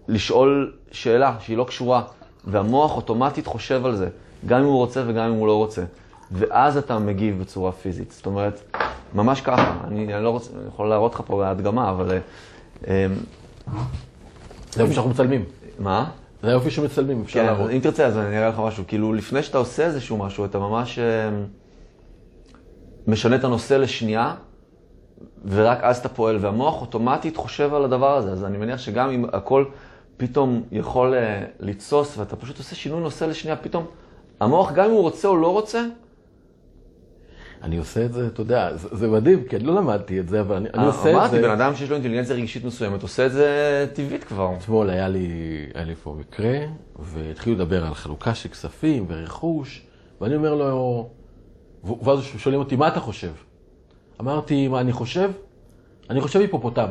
לשאול 0.08 0.72
שאלה 0.92 1.36
שהיא 1.40 1.56
לא 1.56 1.64
קשורה, 1.64 2.02
והמוח 2.44 2.96
אוטומטית 2.96 3.46
חושב 3.46 3.86
על 3.86 3.96
זה, 3.96 4.08
גם 4.46 4.60
אם 4.60 4.66
הוא 4.66 4.76
רוצה 4.76 5.02
וגם 5.06 5.30
אם 5.30 5.34
הוא 5.34 5.46
לא 5.46 5.56
רוצה. 5.56 5.82
ואז 6.32 6.76
אתה 6.76 6.98
מגיב 6.98 7.40
בצורה 7.40 7.72
פיזית. 7.72 8.10
זאת 8.10 8.26
אומרת, 8.26 8.76
ממש 9.14 9.40
ככה. 9.40 9.74
אני, 9.84 10.14
אני 10.14 10.24
לא 10.24 10.30
רוצה, 10.30 10.50
אני 10.58 10.68
יכול 10.68 10.88
להראות 10.88 11.14
לך 11.14 11.22
פה 11.26 11.36
בהדגמה, 11.36 11.90
אבל... 11.90 12.10
אה, 12.10 12.18
אה, 12.88 13.06
זה 14.72 14.82
איפה 14.82 14.92
שאנחנו 14.92 15.10
מצלמים. 15.10 15.44
מה? 15.78 16.10
זה 16.42 16.48
היופי 16.48 16.70
שמצלמים, 16.70 17.22
אפשר 17.22 17.40
כן, 17.40 17.46
להראות. 17.46 17.70
אם 17.70 17.78
תרצה, 17.82 18.06
אז 18.06 18.18
אני 18.18 18.38
אראה 18.38 18.48
לך 18.48 18.58
משהו. 18.58 18.84
כאילו, 18.86 19.12
לפני 19.12 19.42
שאתה 19.42 19.58
עושה 19.58 19.86
איזשהו 19.86 20.16
משהו, 20.16 20.44
אתה 20.44 20.58
ממש 20.58 20.98
אה, 20.98 21.30
משנה 23.06 23.36
את 23.36 23.44
הנושא 23.44 23.74
לשנייה, 23.74 24.34
ורק 25.44 25.78
אז 25.82 25.98
אתה 25.98 26.08
פועל, 26.08 26.38
והמוח 26.40 26.80
אוטומטית 26.80 27.36
חושב 27.36 27.74
על 27.74 27.84
הדבר 27.84 28.16
הזה. 28.16 28.32
אז 28.32 28.44
אני 28.44 28.58
מניח 28.58 28.78
שגם 28.78 29.10
אם 29.10 29.24
הכל 29.32 29.64
פתאום 30.16 30.62
יכול 30.72 31.14
אה, 31.14 31.44
לתסוס, 31.60 32.18
ואתה 32.18 32.36
פשוט 32.36 32.58
עושה 32.58 32.74
שינוי 32.74 33.00
נושא 33.00 33.24
לשנייה, 33.24 33.56
פתאום 33.56 33.86
המוח, 34.40 34.72
גם 34.72 34.84
אם 34.84 34.90
הוא 34.90 35.00
רוצה 35.00 35.28
או 35.28 35.36
לא 35.36 35.52
רוצה, 35.52 35.84
אני 37.62 37.76
עושה 37.78 38.04
את 38.04 38.12
זה, 38.12 38.26
אתה 38.26 38.40
יודע, 38.40 38.76
זה 38.76 38.88
זה 38.92 39.08
מדהים, 39.08 39.44
כי 39.44 39.56
אני 39.56 39.64
לא 39.64 39.74
למדתי 39.74 40.20
את 40.20 40.28
זה, 40.28 40.40
אבל 40.40 40.56
אני 40.56 40.68
אני 40.74 40.86
עושה 40.86 41.00
את 41.00 41.06
אה, 41.06 41.12
אמרתי, 41.12 41.30
זה. 41.36 41.42
בן 41.42 41.50
אדם 41.50 41.74
שיש 41.74 41.88
לו 41.90 41.94
אינטליגנציה 41.96 42.36
רגשית 42.36 42.64
מסוימת, 42.64 43.02
עושה 43.02 43.26
את 43.26 43.32
זה 43.32 43.46
טבעית 43.92 44.24
כבר. 44.24 44.50
אתמול 44.58 44.90
היה 44.90 45.08
לי, 45.08 45.28
היה 45.74 45.84
לי 45.84 45.94
פה 45.94 46.16
מקרה, 46.18 46.58
והתחילו 46.98 47.56
לדבר 47.56 47.86
על 47.86 47.94
חלוקה 47.94 48.34
של 48.34 48.48
כספים 48.48 49.04
ורכוש, 49.08 49.82
ואני 50.20 50.36
אומר 50.36 50.54
לו, 50.54 51.08
ואז 52.02 52.18
שואלים 52.22 52.60
אותי, 52.60 52.76
מה 52.76 52.88
אתה 52.88 53.00
חושב? 53.00 53.30
אמרתי, 54.20 54.68
מה 54.68 54.80
אני 54.80 54.92
חושב? 54.92 55.30
אני 56.10 56.20
חושב 56.20 56.40
היפופוטם. 56.40 56.88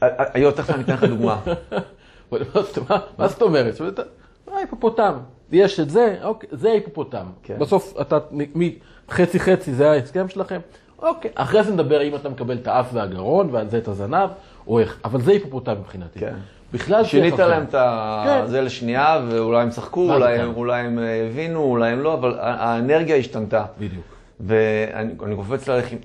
היום, 0.00 0.52
תכף 0.52 0.70
אני 0.70 0.82
אתן 0.82 0.92
לך 0.94 1.04
דוגמה. 1.04 1.40
מה 2.32 2.38
זאת- 2.54 2.78
מה- 2.90 2.98
מה 3.18 3.28
אומרת? 3.42 3.80
אה, 4.48 4.56
היפופוטם. 4.58 5.14
יש 5.52 5.80
את 5.80 5.90
זה, 5.90 6.16
אוקיי, 6.22 6.48
זה 6.52 6.70
היפופוטם. 6.72 7.26
כן. 7.42 7.58
בסוף 7.58 7.94
אתה, 8.00 8.18
חצי 9.10 9.40
חצי 9.40 9.72
זה 9.74 9.90
ההסכם 9.90 10.28
שלכם, 10.28 10.60
אוקיי. 11.02 11.30
אחרי 11.34 11.64
זה 11.64 11.72
נדבר 11.72 12.02
אם 12.02 12.14
אתה 12.14 12.28
מקבל 12.28 12.56
את 12.56 12.66
האף 12.66 12.86
והגרון, 12.92 13.48
ועל 13.52 13.68
זה 13.68 13.78
את 13.78 13.88
הזנב, 13.88 14.28
או 14.66 14.78
איך, 14.80 15.00
אבל 15.04 15.20
זה 15.20 15.32
היפופוטם 15.32 15.72
מבחינתי. 15.80 16.18
כן. 16.20 16.34
בכלל 16.72 17.04
שינית. 17.04 17.38
להם 17.38 17.62
את 17.62 17.74
כן. 18.24 18.46
זה 18.46 18.60
לשנייה, 18.60 19.20
ואולי 19.28 19.62
הם 19.62 19.70
צחקו, 19.70 20.06
זה 20.06 20.14
אולי? 20.14 20.38
הם- 20.38 20.52
אולי 20.56 20.80
הם 20.80 20.98
אה, 20.98 21.26
הבינו, 21.30 21.60
אולי 21.60 21.90
הם 21.90 22.00
לא, 22.00 22.14
אבל 22.14 22.36
האנרגיה 22.40 23.16
השתנתה. 23.16 23.64
בדיוק. 23.78 24.04
ואני 24.40 25.12
אני 25.22 25.36
קופץ 25.36 25.68
ללחימה, 25.68 26.00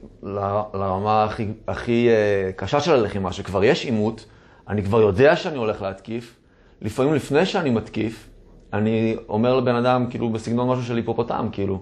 לרמה 0.73 1.23
הכי, 1.23 1.47
הכי 1.67 2.09
אה, 2.09 2.51
קשה 2.55 2.79
של 2.79 2.91
הלחימה, 2.93 3.31
שכבר 3.31 3.63
יש 3.63 3.85
עימות, 3.85 4.25
אני 4.69 4.83
כבר 4.83 5.01
יודע 5.01 5.35
שאני 5.35 5.57
הולך 5.57 5.81
להתקיף. 5.81 6.35
לפעמים 6.81 7.13
לפני 7.13 7.45
שאני 7.45 7.69
מתקיף, 7.69 8.29
אני 8.73 9.15
אומר 9.29 9.55
לבן 9.55 9.75
אדם, 9.75 10.05
כאילו, 10.09 10.29
בסגנון 10.29 10.69
משהו 10.69 10.83
של 10.83 10.95
היפופוטם, 10.95 11.47
כאילו. 11.51 11.81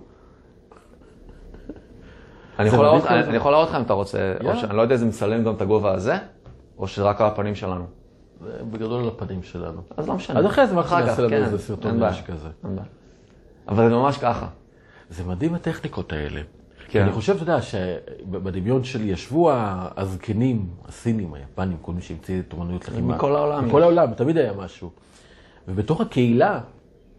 אני 2.62 2.70
יכול, 2.70 2.86
להראות, 2.86 3.06
אני. 3.06 3.24
אני 3.24 3.38
לך 3.70 3.76
אם 3.76 3.82
אתה 3.82 3.94
רוצה. 3.94 4.34
שאני 4.56 4.78
לא 4.78 4.82
יודע 4.82 4.96
אם 4.96 5.00
זה 5.00 5.06
מצלם 5.06 5.44
גם 5.44 5.54
את 5.54 5.62
הגובה 5.62 5.94
הזה, 5.94 6.18
או 6.78 6.88
שזה 6.88 7.04
רק 7.04 7.22
על 7.22 7.28
הפנים 7.28 7.56
שלנו. 7.56 7.86
בגדול 8.72 9.04
על 9.04 9.08
הפנים 9.08 9.44
שלנו. 9.44 9.82
אז 9.98 10.08
לא 10.08 10.14
משנה. 10.14 10.40
אז 10.40 10.46
אחרי 10.46 10.68
זה 10.68 10.76
כך, 10.76 11.06
נעשה 11.06 11.22
לנו 11.22 11.30
כן, 11.30 11.44
איזה 11.44 11.58
סרטון 11.58 12.04
נשק 12.04 12.26
כזה. 12.28 12.48
אבל 13.68 13.90
זה 13.90 13.96
ממש 13.96 14.18
ככה. 14.18 14.48
זה 15.10 15.24
מדהים 15.24 15.56
הטכניקות 15.56 16.14
האלה. 16.14 16.42
כן. 16.90 17.04
אני 17.04 17.12
חושב, 17.12 17.34
אתה 17.34 17.44
יודע, 17.44 17.62
שבדמיון 17.62 18.84
שלי 18.84 19.06
ישבו 19.06 19.52
הזקנים, 19.98 20.68
הסינים, 20.88 21.34
היפנים, 21.34 21.78
כל 21.82 21.92
מי 21.92 22.02
שהמציא 22.02 22.40
את 22.40 22.46
תורנויות 22.48 22.88
לחימה. 22.88 23.16
מכל 23.16 23.36
העולם 23.36 23.68
מכל 23.68 23.78
יש. 23.78 23.84
העולם, 23.84 24.14
תמיד 24.14 24.38
היה 24.38 24.54
משהו. 24.54 24.90
ובתוך 25.68 26.02
הקהילה, 26.02 26.60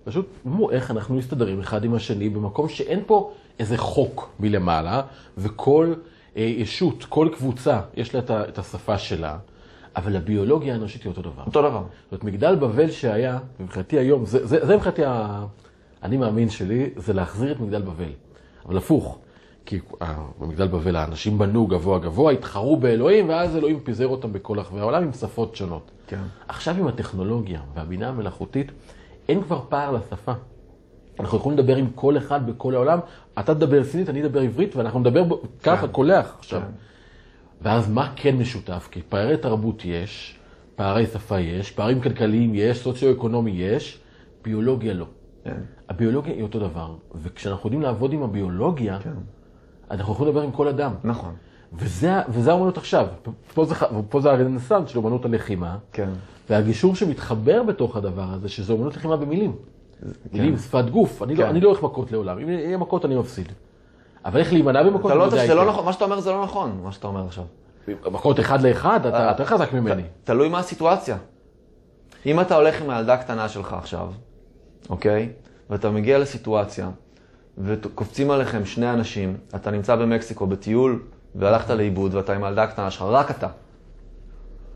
פשוט 0.05 0.27
אמרו 0.47 0.71
איך 0.71 0.91
אנחנו 0.91 1.15
מסתדרים 1.15 1.61
אחד 1.61 1.85
עם 1.85 1.95
השני 1.95 2.29
במקום 2.29 2.69
שאין 2.69 3.03
פה 3.07 3.33
איזה 3.59 3.79
חוק 3.79 4.31
מלמעלה, 4.41 5.03
וכל 5.39 5.95
אה, 6.37 6.43
ישות, 6.43 7.05
כל 7.09 7.29
קבוצה, 7.33 7.81
יש 7.95 8.15
לה 8.15 8.21
את 8.21 8.31
ה- 8.31 8.49
את 8.49 8.59
השפה 8.59 8.99
שלה. 8.99 9.37
אבל 9.97 10.17
הביולוגיה 10.17 10.73
האנושית 10.73 11.03
היא 11.03 11.11
אותו 11.11 11.23
דבר. 11.23 11.43
אותו 11.47 11.63
דבר. 11.63 11.83
זאת 12.03 12.13
אומרת, 12.13 12.25
מגדל 12.25 12.55
בבל 12.57 12.91
שהיה, 12.91 13.39
מבחינתי 13.61 13.99
היום, 13.99 14.27
זה, 14.27 14.47
זה, 14.47 14.67
זה 14.67 14.77
מבחינתי, 14.77 15.05
ה... 15.05 15.45
אני 16.03 16.17
מאמין 16.17 16.51
שלי, 16.51 16.91
זה 16.97 17.13
להחזיר 17.13 17.53
את 17.53 17.61
מגדל 17.61 17.83
בבל. 17.83 18.13
אבל 18.67 18.77
הפוך, 18.77 19.19
כי 19.67 19.79
אה, 20.03 20.15
במגדל 20.41 20.67
בבל 20.69 20.97
האנשים 20.97 21.39
בנו 21.39 21.67
גבוה 21.67 21.99
גבוה, 21.99 22.33
התחרו 22.33 22.77
באלוהים, 22.77 23.29
ואז 23.29 23.57
אלוהים 23.57 23.81
פיזר 23.81 24.07
אותם 24.07 24.33
בכל 24.33 24.59
רחבי 24.59 24.81
העולם 24.81 25.03
עם 25.03 25.13
שפות 25.13 25.57
שונות. 25.57 25.91
כן. 26.07 26.21
עכשיו 26.49 26.77
עם 26.79 26.87
הטכנולוגיה 26.87 27.61
והבינה 27.75 28.09
המלאכותית, 28.09 28.73
אין 29.29 29.43
כבר 29.43 29.61
פער 29.69 29.93
לשפה. 29.93 30.33
אנחנו 31.21 31.39
יכולים 31.39 31.59
לדבר 31.59 31.77
עם 31.77 31.87
כל 31.95 32.17
אחד 32.17 32.47
בכל 32.47 32.75
העולם, 32.75 32.99
אתה 33.39 33.55
תדבר 33.55 33.85
סינית, 33.85 34.09
אני 34.09 34.23
אדבר 34.23 34.41
עברית, 34.41 34.77
ואנחנו 34.77 35.01
נדבר 35.01 35.25
ב- 35.25 35.35
ככה, 35.63 35.89
קולח 35.89 36.37
עכשיו. 36.39 36.61
כן. 36.61 36.67
ואז 37.63 37.91
מה 37.91 38.13
כן 38.17 38.37
משותף? 38.37 38.89
כי 38.91 39.01
פערי 39.09 39.37
תרבות 39.37 39.83
יש, 39.85 40.39
פערי 40.77 41.07
שפה 41.07 41.41
יש, 41.41 41.71
פערים 41.71 42.01
כלכליים 42.01 42.55
יש, 42.55 42.79
סוציו-אקונומי 42.79 43.51
יש, 43.51 43.99
ביולוגיה 44.45 44.95
לא. 44.95 45.07
כן. 45.45 45.57
הביולוגיה 45.89 46.35
היא 46.35 46.43
אותו 46.43 46.59
דבר, 46.59 46.95
וכשאנחנו 47.15 47.67
יודעים 47.67 47.83
לעבוד 47.83 48.13
עם 48.13 48.23
הביולוגיה, 48.23 48.99
כן. 49.03 49.11
אנחנו 49.91 50.13
יכולים 50.13 50.33
לדבר 50.33 50.45
עם 50.45 50.53
כל 50.53 50.69
אדם. 50.69 50.95
נכון. 51.05 51.35
וזה, 51.73 52.13
וזה 52.29 52.51
האומנות 52.51 52.77
עכשיו. 52.77 53.07
פה 53.55 53.65
זה, 53.65 53.75
פה 54.09 54.21
זה 54.21 54.31
הרנסאנס 54.31 54.89
של 54.89 54.99
אומנות 54.99 55.25
הלחימה, 55.25 55.77
כן. 55.93 56.09
והגישור 56.51 56.95
שמתחבר 56.95 57.63
בתוך 57.63 57.97
הדבר 57.97 58.27
הזה, 58.33 58.49
שזה 58.49 58.73
אומנות 58.73 58.97
לחימה 58.97 59.17
במילים. 59.17 59.57
מילים, 60.33 60.57
שפת 60.57 60.85
גוף. 60.85 61.23
אני, 61.23 61.35
לא, 61.35 61.43
כן. 61.43 61.49
אני 61.49 61.61
לא 61.61 61.69
הולך 61.69 61.83
מכות 61.83 62.13
לעולם. 62.13 62.39
אם 62.39 62.49
יהיה 62.49 62.77
מכות 62.77 63.05
אני 63.05 63.17
מפסיד. 63.17 63.53
אבל 64.25 64.41
איך 64.41 64.53
להימנע 64.53 64.83
במכות, 64.83 65.11
לא, 65.11 65.19
לא 65.19 65.25
היטב. 65.25 65.37
נכון, 65.69 65.85
מה 65.85 65.93
שאתה 65.93 66.05
אומר 66.05 66.21
זה 66.21 66.33
לא 66.33 66.43
נכון, 66.43 66.81
מה 66.83 66.93
שאתה 66.93 67.07
אומר 67.07 67.27
עכשיו. 67.27 67.45
מכות 67.89 68.41
אחד 68.41 68.63
לאחד, 68.63 69.07
אתה 69.07 69.25
אה, 69.25 69.29
יותר 69.29 69.45
חזק 69.45 69.73
ממני. 69.73 70.03
תלוי 70.25 70.49
מה 70.49 70.59
הסיטואציה. 70.59 71.17
אם 72.27 72.41
אתה 72.41 72.57
הולך 72.57 72.83
עם 72.83 72.91
הילדה 72.91 73.15
הקטנה 73.15 73.49
שלך 73.49 73.73
עכשיו, 73.73 74.09
אוקיי? 74.91 75.29
ואתה 75.71 75.91
מגיע 75.91 76.19
לסיטואציה, 76.19 76.91
וקופצים 77.59 78.31
עליכם 78.31 78.65
שני 78.65 78.91
אנשים, 78.91 79.37
אתה 79.55 79.71
נמצא 79.71 79.97
במקסיקו 79.97 80.47
בטיול, 80.47 81.03
והלכת 81.35 81.71
לאיבוד, 81.71 82.15
ואתה 82.15 82.35
עם 82.35 82.45
הילדה 82.45 82.63
הקטנה 82.63 82.91
שלך, 82.91 83.03
רק 83.03 83.31
אתה. 83.31 83.49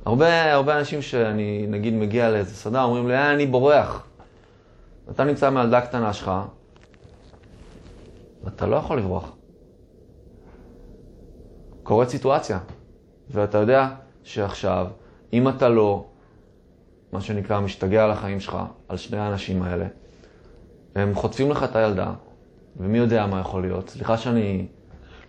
הרבה, 0.04 0.52
הרבה 0.52 0.78
אנשים 0.78 1.02
שאני, 1.02 1.66
נגיד, 1.68 1.94
מגיע 1.94 2.30
לאיזה 2.30 2.54
סדנה, 2.54 2.84
אומרים 2.84 3.08
לי, 3.08 3.14
אה, 3.14 3.32
אני 3.32 3.46
בורח. 3.46 4.06
אתה 5.10 5.24
נמצא 5.24 5.46
עם 5.46 5.56
הילדה 5.56 5.78
הקטנה 5.78 6.12
שלך, 6.12 6.30
ואתה 8.44 8.66
לא 8.66 8.76
יכול 8.76 8.98
לברוח. 8.98 9.32
קורית 11.82 12.08
סיטואציה, 12.08 12.58
ואתה 13.30 13.58
יודע 13.58 13.88
שעכשיו, 14.22 14.86
אם 15.32 15.48
אתה 15.48 15.68
לא, 15.68 16.04
מה 17.12 17.20
שנקרא, 17.20 17.60
משתגע 17.60 18.04
על 18.04 18.10
החיים 18.10 18.40
שלך, 18.40 18.58
על 18.88 18.96
שני 18.96 19.18
האנשים 19.18 19.62
האלה, 19.62 19.86
הם 20.94 21.14
חוטפים 21.14 21.50
לך 21.50 21.64
את 21.64 21.76
הילדה, 21.76 22.12
ומי 22.76 22.98
יודע 22.98 23.26
מה 23.26 23.40
יכול 23.40 23.62
להיות. 23.62 23.88
סליחה 23.90 24.16
שאני... 24.16 24.66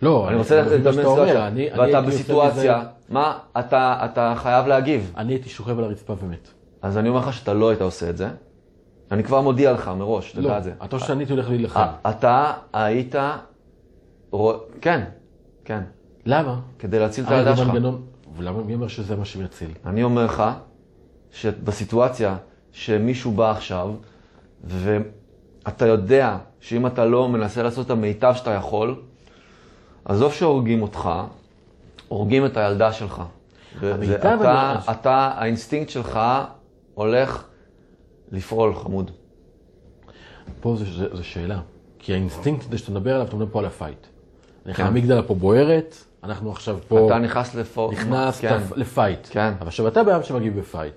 לא, 0.02 0.28
אני 0.28 0.36
רוצה 0.36 0.62
מה 0.62 0.68
לדמיין 0.70 0.92
שאתה 0.94 1.06
אומר, 1.06 1.22
סיטואציה, 1.24 1.46
אני- 1.48 1.72
אני 1.72 1.80
ואתה 1.80 2.00
בסיטואציה, 2.00 2.82
מה, 3.08 3.38
אתה, 3.58 3.98
אתה 4.04 4.34
חייב 4.36 4.66
להגיב. 4.66 5.12
אני 5.16 5.32
הייתי 5.32 5.48
שוכב 5.48 5.78
על 5.78 5.84
הרצפה 5.84 6.14
ומת. 6.22 6.48
אז 6.82 6.98
אני 6.98 7.08
אומר 7.08 7.20
לך 7.20 7.32
שאתה 7.32 7.54
לא 7.54 7.68
היית 7.68 7.80
עושה 7.80 8.10
את 8.10 8.16
זה. 8.16 8.28
אני 9.12 9.24
כבר 9.24 9.40
מודיע 9.40 9.72
לך 9.72 9.88
מראש, 9.88 10.36
לא, 10.36 10.42
תדע 10.42 10.58
את 10.58 10.64
זה. 10.64 10.72
אתה 10.84 10.96
חושב 10.98 11.08
שאני 11.08 11.24
הולך 11.30 11.48
להילחם. 11.48 11.80
אה, 12.06 12.10
אתה 12.10 12.52
היית... 12.72 13.14
כן, 14.80 15.04
כן, 15.64 15.80
למה? 16.26 16.60
כדי 16.78 16.98
להציל 16.98 17.24
את 17.24 17.30
הילדה 17.30 17.56
שלך. 17.56 17.72
ולמה 18.36 18.62
מי 18.62 18.74
אומר 18.74 18.88
שזה 18.88 19.16
מה 19.16 19.24
שיציל? 19.24 19.70
אני 19.86 20.02
אומר 20.02 20.24
לך 20.24 20.42
שבסיטואציה 21.30 22.36
שמישהו 22.72 23.30
בא 23.32 23.50
עכשיו, 23.50 23.90
ואתה 24.64 25.86
יודע 25.86 26.36
שאם 26.60 26.86
אתה 26.86 27.04
לא 27.04 27.28
מנסה 27.28 27.62
לעשות 27.62 27.86
את 27.86 27.90
המיטב 27.90 28.32
שאתה 28.36 28.50
יכול, 28.50 29.02
עזוב 30.04 30.32
שהורגים 30.32 30.82
אותך, 30.82 31.10
הורגים 32.08 32.46
את 32.46 32.56
הילדה 32.56 32.92
שלך. 32.92 33.22
המיטב 33.82 34.36
ואתה, 34.40 34.72
אני- 34.72 34.96
אתה, 34.96 35.32
האינסטינקט 35.36 35.90
שלך 35.90 36.20
הולך 36.94 37.44
לפעול, 38.32 38.74
חמוד. 38.74 39.10
פה 40.60 40.76
זה 41.14 41.22
שאלה. 41.24 41.60
כי 41.98 42.12
האינסטינקט 42.12 42.66
הזה 42.68 42.78
שאתה 42.78 42.90
מדבר 42.90 43.14
עליו, 43.14 43.26
אתה 43.26 43.36
מדבר 43.36 43.52
פה 43.52 43.58
על 43.58 43.64
הפייט. 43.64 44.06
כן. 44.74 44.84
המגדלה 44.84 45.22
פה 45.22 45.34
בוערת, 45.34 45.96
אנחנו 46.24 46.50
עכשיו 46.50 46.78
פה 46.88 47.06
אתה 47.06 47.18
נכנס 47.18 47.54
לפור... 47.54 47.92
נכנס 47.92 48.40
כן. 48.40 48.56
לפ- 48.56 48.76
לפייט. 48.76 49.26
כן. 49.30 49.52
אבל 49.58 49.66
עכשיו 49.66 49.88
אתה 49.88 50.02
באדם 50.02 50.22
שמגיב 50.22 50.58
בפייט. 50.58 50.94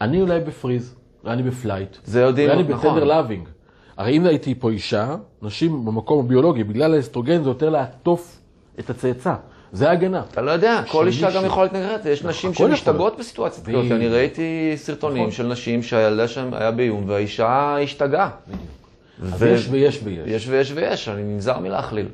אני 0.00 0.20
אולי 0.20 0.40
בפריז, 0.40 0.94
אולי 1.24 1.34
אני 1.34 1.42
בפלייט. 1.42 1.96
זה 2.04 2.20
יודעים, 2.20 2.50
אולי 2.50 2.62
אני 2.62 2.72
נכון. 2.72 2.90
בטנדר 2.90 3.04
לאבינג. 3.04 3.48
הרי 3.96 4.16
אם 4.16 4.26
הייתי 4.26 4.54
פה 4.54 4.70
אישה, 4.70 5.16
נשים 5.42 5.84
במקום 5.84 6.24
הביולוגי, 6.24 6.64
בגלל 6.64 6.94
האסטרוגן 6.94 7.42
זה 7.42 7.50
יותר 7.50 7.70
לעטוף 7.70 8.40
את 8.78 8.90
הצאצא. 8.90 9.34
זה 9.72 9.88
ההגנה. 9.88 10.22
אתה 10.30 10.42
לא 10.42 10.50
יודע, 10.50 10.82
כל 10.88 11.06
אישה 11.06 11.30
גם 11.36 11.44
יכולה 11.44 11.64
להתנגד, 11.64 12.06
יש 12.06 12.24
נשים 12.24 12.50
הכל 12.50 12.64
יכול 12.64 12.76
שמשתגעות. 12.76 13.18
בסיטואציות. 13.18 13.66
כאלה. 13.66 13.96
אני 13.96 14.08
ראיתי 14.08 14.72
סרטונים 14.76 15.22
נכון. 15.22 15.30
של 15.30 15.46
נשים 15.46 15.82
שהילדה 15.82 16.28
שם 16.28 16.54
היה 16.54 16.70
באיום 16.70 17.04
והאישה 17.06 17.76
השתגעה. 17.82 18.30
אז 19.32 19.42
יש 19.42 19.68
ויש 19.70 20.00
ויש. 20.04 20.18
יש 20.26 20.48
ויש 20.48 20.72
ויש, 20.74 21.08
אני 21.08 21.22
נזהר 21.22 21.58
מלהכליל. 21.58 22.06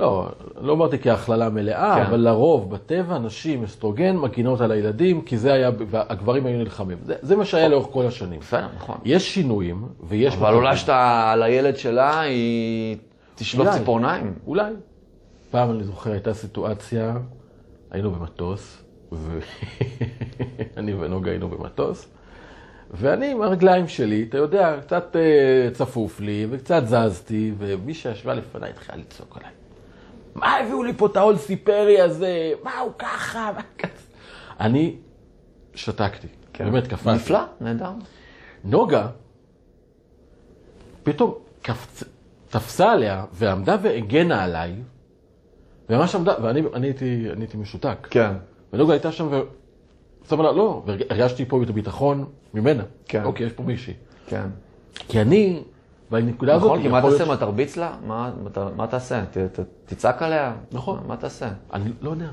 לא, 0.00 0.28
לא 0.60 0.72
אמרתי 0.72 0.98
כהכללה 0.98 1.48
מלאה, 1.48 1.94
כן. 1.96 2.02
אבל 2.02 2.20
לרוב, 2.20 2.70
בטבע, 2.70 3.18
נשים 3.18 3.64
אסטרוגן 3.64 4.16
מגינות 4.16 4.60
על 4.60 4.72
הילדים, 4.72 5.20
כי 5.20 5.36
זה 5.36 5.52
היה, 5.52 5.70
והגברים 5.90 6.46
היו 6.46 6.58
נלחמים. 6.58 6.98
זה, 7.04 7.14
זה 7.22 7.36
מה 7.36 7.44
שהיה 7.44 7.68
לאורך 7.68 7.86
כל 7.90 8.06
השנים. 8.06 8.40
בסדר, 8.40 8.66
נכון. 8.76 8.96
יש 9.04 9.34
שינויים, 9.34 9.82
ויש... 10.08 10.34
אבל. 10.34 10.54
אולי 10.54 10.76
שאתה 10.76 11.30
על 11.32 11.42
הילד 11.42 11.76
שלה, 11.76 12.20
היא 12.20 12.96
תשלוף 13.34 13.66
אולי. 13.66 13.78
ציפורניים. 13.78 14.34
אולי. 14.46 14.72
פעם 15.50 15.70
אני 15.70 15.84
זוכר, 15.84 16.10
הייתה 16.10 16.34
סיטואציה, 16.34 17.16
היינו 17.90 18.10
במטוס, 18.10 18.82
ואני 19.12 20.94
ונוגה 20.98 21.30
היינו 21.30 21.48
במטוס, 21.48 22.08
ואני 22.90 23.30
עם 23.30 23.42
הרגליים 23.42 23.88
שלי, 23.88 24.26
אתה 24.28 24.38
יודע, 24.38 24.76
קצת 24.80 25.16
אה, 25.16 25.70
צפוף 25.72 26.20
לי, 26.20 26.46
וקצת 26.50 26.82
זזתי, 26.86 27.52
ומי 27.58 27.94
שישבה 27.94 28.34
לפניי 28.34 28.70
התחילה 28.70 28.98
לצעוק 28.98 29.36
עליי. 29.36 29.50
מה 30.34 30.56
הביאו 30.56 30.82
לי 30.82 30.92
פה 30.92 31.06
את 31.06 31.16
העול 31.16 31.36
סיפרי 31.36 32.00
הזה? 32.00 32.52
מה 32.64 32.78
הוא 32.78 32.92
ככה? 32.98 33.52
מה 33.56 33.62
כזה? 33.78 33.92
אני 34.60 34.96
שתקתי, 35.74 36.26
באמת 36.58 36.86
קפצתי. 36.86 37.04
כן. 37.04 37.14
נפלא, 37.14 37.40
נהדר. 37.60 37.92
נוגה, 38.64 39.06
פתאום 41.02 41.34
קפצ... 41.62 42.04
תפסה 42.48 42.92
עליה 42.92 43.24
ועמדה 43.32 43.76
והגנה 43.82 44.44
עליי, 44.44 44.74
וממש 45.90 46.14
עמדה, 46.14 46.34
ואני 46.42 46.62
אני 46.74 46.86
הייתי, 46.86 47.26
אני 47.32 47.40
הייתי 47.40 47.56
משותק. 47.56 48.06
כן. 48.10 48.32
ונוגה 48.72 48.92
הייתה 48.92 49.12
שם 49.12 49.28
ו... 49.30 49.40
שמה 50.28 50.42
לה, 50.42 50.52
לא, 50.52 50.82
והרגשתי 50.86 51.44
פה 51.44 51.62
את 51.62 51.68
הביטחון 51.70 52.24
ממנה. 52.54 52.82
כן. 53.08 53.24
אוקיי, 53.24 53.46
יש 53.46 53.52
פה 53.52 53.62
מישהי. 53.62 53.94
כן. 54.26 54.46
כי 54.94 55.20
אני, 55.20 55.62
בנקודה 56.10 56.54
הזאת, 56.54 56.66
נכון, 56.66 56.82
כי 56.82 56.88
מה 56.88 57.02
תעשה? 57.02 57.24
מה, 57.24 57.36
תרביץ 57.36 57.76
לה? 57.76 57.92
מה- 58.76 58.86
תעשה? 58.90 59.24
ת- 59.24 59.38
ת- 59.38 59.60
תצעק 59.86 60.22
עליה? 60.22 60.54
נכון. 60.72 61.00
מה 61.06 61.16
תעשה? 61.16 61.48
אני 61.72 61.90
לא 62.00 62.10
יודע. 62.10 62.28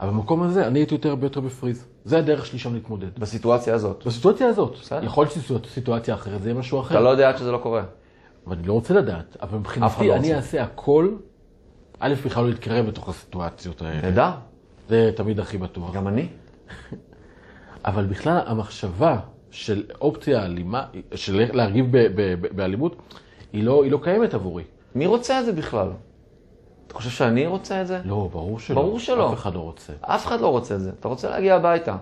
אבל 0.00 0.10
במקום 0.10 0.42
הזה, 0.42 0.66
אני 0.66 0.78
הייתי 0.78 0.94
יותר 0.94 1.08
הרבה 1.08 1.26
יותר 1.26 1.40
בפריז. 1.40 1.86
זה 2.04 2.18
הדרך 2.18 2.46
שלי 2.46 2.58
שם 2.58 2.74
להתמודד. 2.74 3.18
בסיטואציה 3.18 3.74
הזאת. 3.74 4.06
בסיטואציה 4.06 4.48
הזאת. 4.48 4.74
בסדר. 4.82 5.04
יכול 5.04 5.26
להיות 5.46 5.64
שסיטואציה 5.64 6.14
אחרת, 6.14 6.42
זה 6.42 6.48
יהיה 6.48 6.58
משהו 6.58 6.80
אחר. 6.80 6.94
אתה 6.94 7.04
לא 7.04 7.08
יודע 7.08 7.28
עד 7.28 7.36
שזה 7.36 7.52
לא 7.52 7.58
קורה. 7.58 7.82
ואני 8.46 8.62
לא 8.66 8.72
רוצה 8.72 8.94
לדעת, 8.94 9.36
אבל 9.42 9.58
מבחינתי 9.58 10.08
לא 10.08 10.14
אני. 10.16 10.34
אעשה 10.34 10.62
הכל, 10.62 11.08
א', 12.04 12.14
בכלל 12.24 12.44
לא 12.44 12.50
להתקרב 12.50 12.86
לתוך 12.88 13.08
הסיטואציות 13.08 13.82
האלה. 13.82 14.00
נהדר. 14.02 14.30
זה 14.88 15.10
תמיד 15.16 15.40
הכי 15.40 15.58
בטוח. 15.58 15.94
גם 15.94 16.08
אני. 16.08 16.28
אבל 17.84 18.06
בכלל 18.06 18.40
המחשבה 18.46 19.20
של 19.50 19.82
אופציה 20.00 20.44
אלימה, 20.44 20.86
של 21.14 21.48
להגיב 21.52 21.86
באלימות, 22.56 22.96
היא 23.52 23.64
לא, 23.64 23.84
היא 23.84 23.92
לא 23.92 23.98
קיימת 24.02 24.34
עבורי. 24.34 24.64
מי 24.94 25.06
רוצה 25.06 25.40
את 25.40 25.44
זה 25.44 25.52
בכלל? 25.52 25.88
אתה 26.86 26.94
חושב 26.94 27.10
שאני 27.10 27.46
רוצה 27.46 27.82
את 27.82 27.86
זה? 27.86 28.00
לא, 28.04 28.28
ברור 28.32 28.58
שלא. 28.58 28.76
ברור 28.76 28.98
שלא. 28.98 29.32
אף 29.32 29.38
אחד 29.38 29.54
לא 29.54 29.60
רוצה. 29.60 29.92
אף 30.00 30.26
אחד 30.26 30.40
לא 30.40 30.48
רוצה 30.48 30.74
את 30.74 30.80
זה. 30.80 30.90
אתה 31.00 31.08
רוצה 31.08 31.30
להגיע 31.30 31.54
הביתה. 31.54 31.96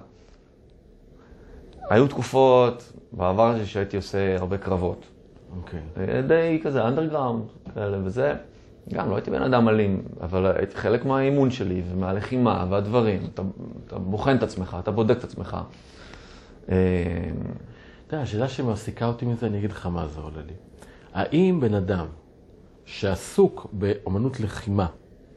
היו 1.91 2.09
תקופות 2.09 2.93
בעבר 3.13 3.65
שהייתי 3.65 3.97
עושה 3.97 4.37
הרבה 4.37 4.59
קרבות. 4.59 5.07
אוקיי. 5.57 5.81
די 6.27 6.61
כזה 6.65 6.89
אנדרגראונד 6.89 7.45
כאלה 7.75 7.99
וזה. 8.05 8.35
גם 8.95 9.11
לא 9.11 9.15
הייתי 9.15 9.31
בן 9.31 9.43
אדם 9.43 9.69
אלים, 9.69 10.03
אבל 10.21 10.47
הייתי 10.57 10.77
חלק 10.77 11.05
מהאימון 11.05 11.51
שלי 11.51 11.83
ומהלחימה 11.91 12.67
והדברים. 12.71 13.21
אתה, 13.35 13.43
אתה 13.87 13.99
בוחן 13.99 14.37
את 14.37 14.43
עצמך, 14.43 14.77
אתה 14.81 14.91
בודק 14.91 15.19
את 15.19 15.25
עצמך. 15.25 15.57
אה, 16.71 16.77
יודע, 18.13 18.23
השאלה 18.23 18.49
שמעסיקה 18.49 19.07
אותי 19.07 19.27
מזה, 19.27 19.47
אני 19.47 19.59
אגיד 19.59 19.71
לך 19.71 19.87
מה 19.87 20.07
זה 20.07 20.21
עולה 20.21 20.43
לי. 20.47 20.53
האם 21.13 21.61
בן 21.61 21.75
אדם 21.75 22.07
שעסוק 22.85 23.67
באמנות 23.73 24.41
לחימה, 24.41 24.87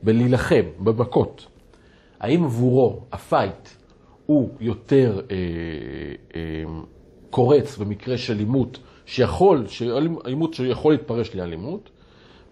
בלהילחם, 0.03 0.63
במכות, 0.79 1.47
האם 2.19 2.43
עבורו 2.43 3.01
הפייט 3.11 3.69
הוא 4.25 4.49
יותר 4.59 5.21
אה, 5.31 5.35
אה, 6.35 6.63
קורץ 7.29 7.77
במקרה 7.77 8.17
של 8.17 8.39
עימות 8.39 8.79
שיכול, 9.05 9.65
עימות 10.25 10.53
שיכול 10.53 10.93
להתפרש 10.93 11.35
לאלימות, 11.35 11.89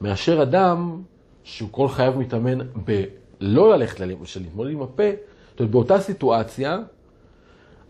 מאשר 0.02 0.42
אדם 0.42 1.02
שהוא 1.44 1.70
כל 1.72 1.88
חייו 1.88 2.14
מתאמן 2.18 2.68
בלא 2.76 3.72
ללכת 3.72 4.00
לאלימות, 4.00 4.28
של 4.28 4.42
להתמודד 4.42 4.72
עם 4.72 4.82
הפה, 4.82 5.04
זאת 5.52 5.60
אומרת, 5.60 5.72
באותה 5.72 6.00
סיטואציה, 6.00 6.80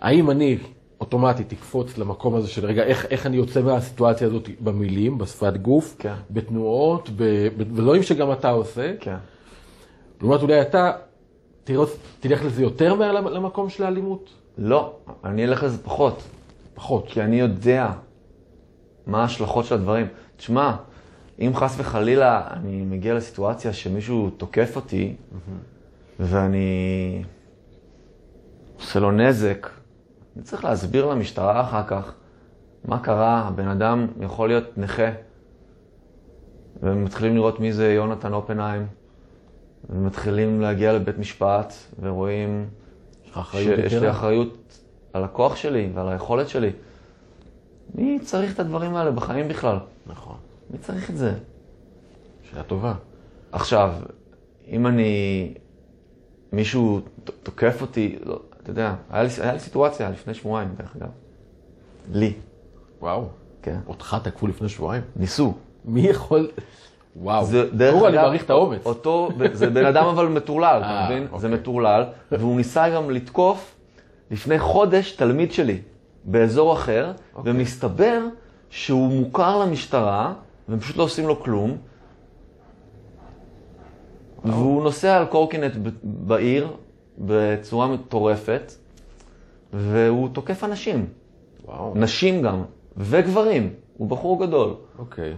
האם 0.01 0.31
אני 0.31 0.57
אוטומטית 1.01 1.49
תקפוץ 1.49 1.97
למקום 1.97 2.35
הזה 2.35 2.47
של 2.47 2.65
רגע, 2.65 2.83
איך, 2.83 3.05
איך 3.05 3.25
אני 3.25 3.37
יוצא 3.37 3.61
מהסיטואציה 3.61 4.27
הזאת 4.27 4.49
במילים, 4.59 5.17
בשפת 5.17 5.57
גוף, 5.57 5.95
כן. 5.99 6.13
בתנועות, 6.29 7.09
בדברים 7.57 8.03
שגם 8.03 8.31
אתה 8.31 8.49
עושה. 8.49 8.93
כן. 8.99 9.15
לעומת 10.21 10.41
אולי 10.41 10.61
אתה 10.61 10.91
תראה, 11.63 11.85
תלך 12.19 12.45
לזה 12.45 12.61
יותר 12.61 12.95
מהר 12.95 13.11
למקום 13.11 13.69
של 13.69 13.83
האלימות? 13.83 14.29
לא, 14.57 14.93
אני 15.25 15.45
אלך 15.45 15.63
לזה 15.63 15.83
פחות. 15.83 16.23
פחות. 16.73 17.05
כי 17.07 17.21
אני 17.21 17.39
יודע 17.39 17.91
מה 19.07 19.21
ההשלכות 19.21 19.65
של 19.65 19.75
הדברים. 19.75 20.07
תשמע, 20.37 20.75
אם 21.39 21.51
חס 21.55 21.75
וחלילה 21.79 22.47
אני 22.51 22.81
מגיע 22.81 23.13
לסיטואציה 23.13 23.73
שמישהו 23.73 24.29
תוקף 24.29 24.75
אותי, 24.75 25.15
mm-hmm. 25.15 25.51
ואני 26.19 27.23
עושה 28.75 28.99
לו 28.99 29.11
נזק, 29.11 29.69
אני 30.35 30.43
צריך 30.43 30.63
להסביר 30.63 31.05
למשטרה 31.05 31.61
אחר 31.61 31.83
כך 31.87 32.13
מה 32.85 32.99
קרה, 32.99 33.47
הבן 33.47 33.67
אדם 33.67 34.07
יכול 34.19 34.49
להיות 34.49 34.77
נכה. 34.77 35.09
ומתחילים 36.83 37.35
לראות 37.35 37.59
מי 37.59 37.73
זה 37.73 37.93
יונתן 37.93 38.33
אופנהיים, 38.33 38.87
ומתחילים 39.89 40.61
להגיע 40.61 40.93
לבית 40.93 41.17
משפט, 41.17 41.73
ורואים 42.01 42.69
שיש 43.51 43.93
לי 43.93 44.09
אחריות 44.09 44.79
על 45.13 45.23
הכוח 45.23 45.55
שלי 45.55 45.89
ועל 45.93 46.09
היכולת 46.09 46.49
שלי. 46.49 46.71
מי 47.95 48.19
צריך 48.19 48.53
את 48.53 48.59
הדברים 48.59 48.95
האלה 48.95 49.11
בחיים 49.11 49.47
בכלל? 49.47 49.77
נכון. 50.07 50.35
מי 50.71 50.77
צריך 50.77 51.09
את 51.09 51.17
זה? 51.17 51.33
שאלה 52.43 52.63
טובה. 52.63 52.93
עכשיו, 53.51 53.93
אם 54.67 54.87
אני... 54.87 55.53
מישהו 56.53 57.01
תוקף 57.43 57.81
אותי, 57.81 58.15
לא, 58.23 58.39
אתה 58.63 58.71
יודע, 58.71 58.95
היה 59.09 59.23
לי, 59.23 59.29
היה 59.41 59.53
לי 59.53 59.59
סיטואציה 59.59 60.09
לפני 60.09 60.33
שבועיים, 60.33 60.75
דרך 60.77 60.95
אגב. 60.95 61.09
לי. 62.13 62.33
וואו. 63.01 63.27
כן. 63.61 63.79
אותך 63.87 64.17
תקפו 64.23 64.47
לפני 64.47 64.69
שבועיים? 64.69 65.03
ניסו. 65.15 65.53
מי 65.85 66.01
יכול... 66.01 66.51
וואו. 67.15 67.45
זה 67.45 67.69
דרך 67.71 67.95
אגב... 67.95 68.05
אני 68.05 68.17
מעריך 68.17 68.43
את 68.43 68.49
האומץ. 68.49 68.85
אותו, 68.85 69.29
זה 69.53 69.69
בן 69.69 69.85
אדם 69.85 70.05
אבל 70.05 70.27
מטורלל, 70.27 70.81
אתה 70.81 70.89
אה, 70.89 71.05
מבין? 71.05 71.27
זה 71.27 71.33
אוקיי. 71.33 71.49
מטורלל, 71.49 72.03
והוא 72.31 72.57
ניסה 72.57 72.89
גם 72.89 73.11
לתקוף 73.11 73.75
לפני 74.31 74.59
חודש 74.59 75.11
תלמיד 75.11 75.51
שלי 75.51 75.81
באזור 76.23 76.73
אחר, 76.73 77.11
אוקיי. 77.35 77.51
ומסתבר 77.51 78.21
שהוא 78.69 79.11
מוכר 79.11 79.59
למשטרה, 79.59 80.33
והם 80.69 80.79
פשוט 80.79 80.97
לא 80.97 81.03
עושים 81.03 81.27
לו 81.27 81.39
כלום. 81.39 81.77
והוא 84.45 84.83
נוסע 84.83 85.17
על 85.17 85.25
קורקינט 85.25 85.73
בעיר 86.03 86.67
בצורה 87.17 87.87
מטורפת, 87.87 88.73
והוא 89.73 90.29
תוקף 90.33 90.63
אנשים. 90.63 91.05
וואו. 91.65 91.93
נשים 91.95 92.41
גם, 92.41 92.63
וגברים. 92.97 93.73
הוא 93.97 94.09
בחור 94.09 94.45
גדול. 94.45 94.73
אוקיי. 94.99 95.33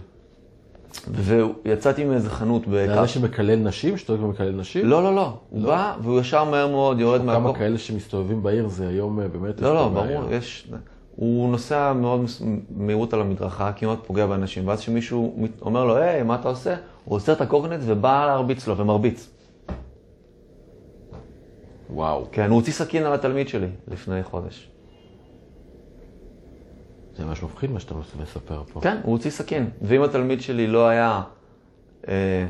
ויצאתי 1.08 2.04
מאיזה 2.04 2.30
חנות 2.30 2.62
בכף. 2.66 3.00
זה 3.00 3.08
שמקלל 3.08 3.56
נשים? 3.56 3.96
שתוק 3.96 4.22
ומקלל 4.22 4.52
נשים? 4.52 4.86
לא, 4.86 5.02
לא, 5.02 5.14
לא. 5.14 5.38
הוא 5.50 5.62
לא. 5.62 5.68
בא 5.68 5.96
והוא 6.02 6.20
ישר 6.20 6.44
מהר 6.44 6.68
מאוד 6.68 7.00
יורד 7.00 7.24
מהקור. 7.24 7.42
כמה 7.42 7.58
כאלה 7.58 7.78
שמסתובבים 7.78 8.42
בעיר 8.42 8.68
זה 8.68 8.88
היום 8.88 9.20
אה, 9.20 9.28
באמת... 9.28 9.60
לא, 9.60 9.74
לא, 9.74 9.88
ברור, 9.88 10.32
יש... 10.32 10.68
הוא 11.16 11.50
נוסע 11.50 11.92
מאוד 11.92 12.20
מהירות 12.70 13.12
על 13.12 13.20
המדרכה, 13.20 13.72
כמעט 13.72 13.98
פוגע 14.06 14.26
באנשים, 14.26 14.68
ואז 14.68 14.80
כשמישהו 14.80 15.48
אומר 15.62 15.84
לו, 15.84 15.96
היי, 15.96 16.22
מה 16.22 16.34
אתה 16.34 16.48
עושה? 16.48 16.74
הוא 17.04 17.16
עוצר 17.16 17.32
את 17.32 17.40
הקורקינט 17.40 17.80
ובא 17.86 18.26
להרביץ 18.26 18.66
לו, 18.66 18.76
ומרביץ. 18.76 19.30
וואו. 21.90 22.26
כן, 22.32 22.50
הוא 22.50 22.56
הוציא 22.56 22.72
סכין 22.72 23.02
על 23.02 23.12
התלמיד 23.12 23.48
שלי 23.48 23.68
לפני 23.88 24.22
חודש. 24.22 24.70
זה 27.16 27.24
ממש 27.24 27.42
מפחיד 27.42 27.70
מה 27.70 27.80
שאתה 27.80 27.94
מספר 28.22 28.62
פה. 28.72 28.80
כן, 28.80 28.96
הוא 29.02 29.12
הוציא 29.12 29.30
סכין. 29.30 29.70
ואם 29.82 30.02
התלמיד 30.02 30.42
שלי 30.42 30.66
לא 30.66 30.88
היה 30.88 31.22
אה, 32.08 32.46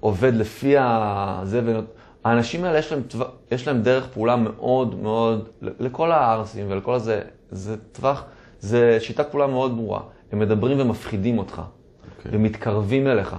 עובד 0.00 0.34
לפי 0.34 0.74
הזה, 0.78 1.60
ונות... 1.64 1.84
האנשים 2.24 2.64
האלה 2.64 2.78
יש 2.78 2.92
להם, 2.92 3.02
יש 3.50 3.68
להם 3.68 3.82
דרך 3.82 4.06
פעולה 4.06 4.36
מאוד 4.36 4.94
מאוד, 4.94 5.48
לכל 5.62 6.12
הערסים 6.12 6.66
ולכל 6.68 6.94
הזה, 6.94 7.22
זה 7.50 7.76
טווח, 7.92 8.24
זה 8.60 8.98
שיטת 9.00 9.30
פעולה 9.30 9.46
מאוד 9.46 9.76
ברורה. 9.76 10.00
הם 10.32 10.38
מדברים 10.38 10.80
ומפחידים 10.80 11.38
אותך, 11.38 11.58
okay. 11.58 12.18
אוקיי. 12.18 12.30
ומתקרבים 12.34 13.06
אליך. 13.06 13.36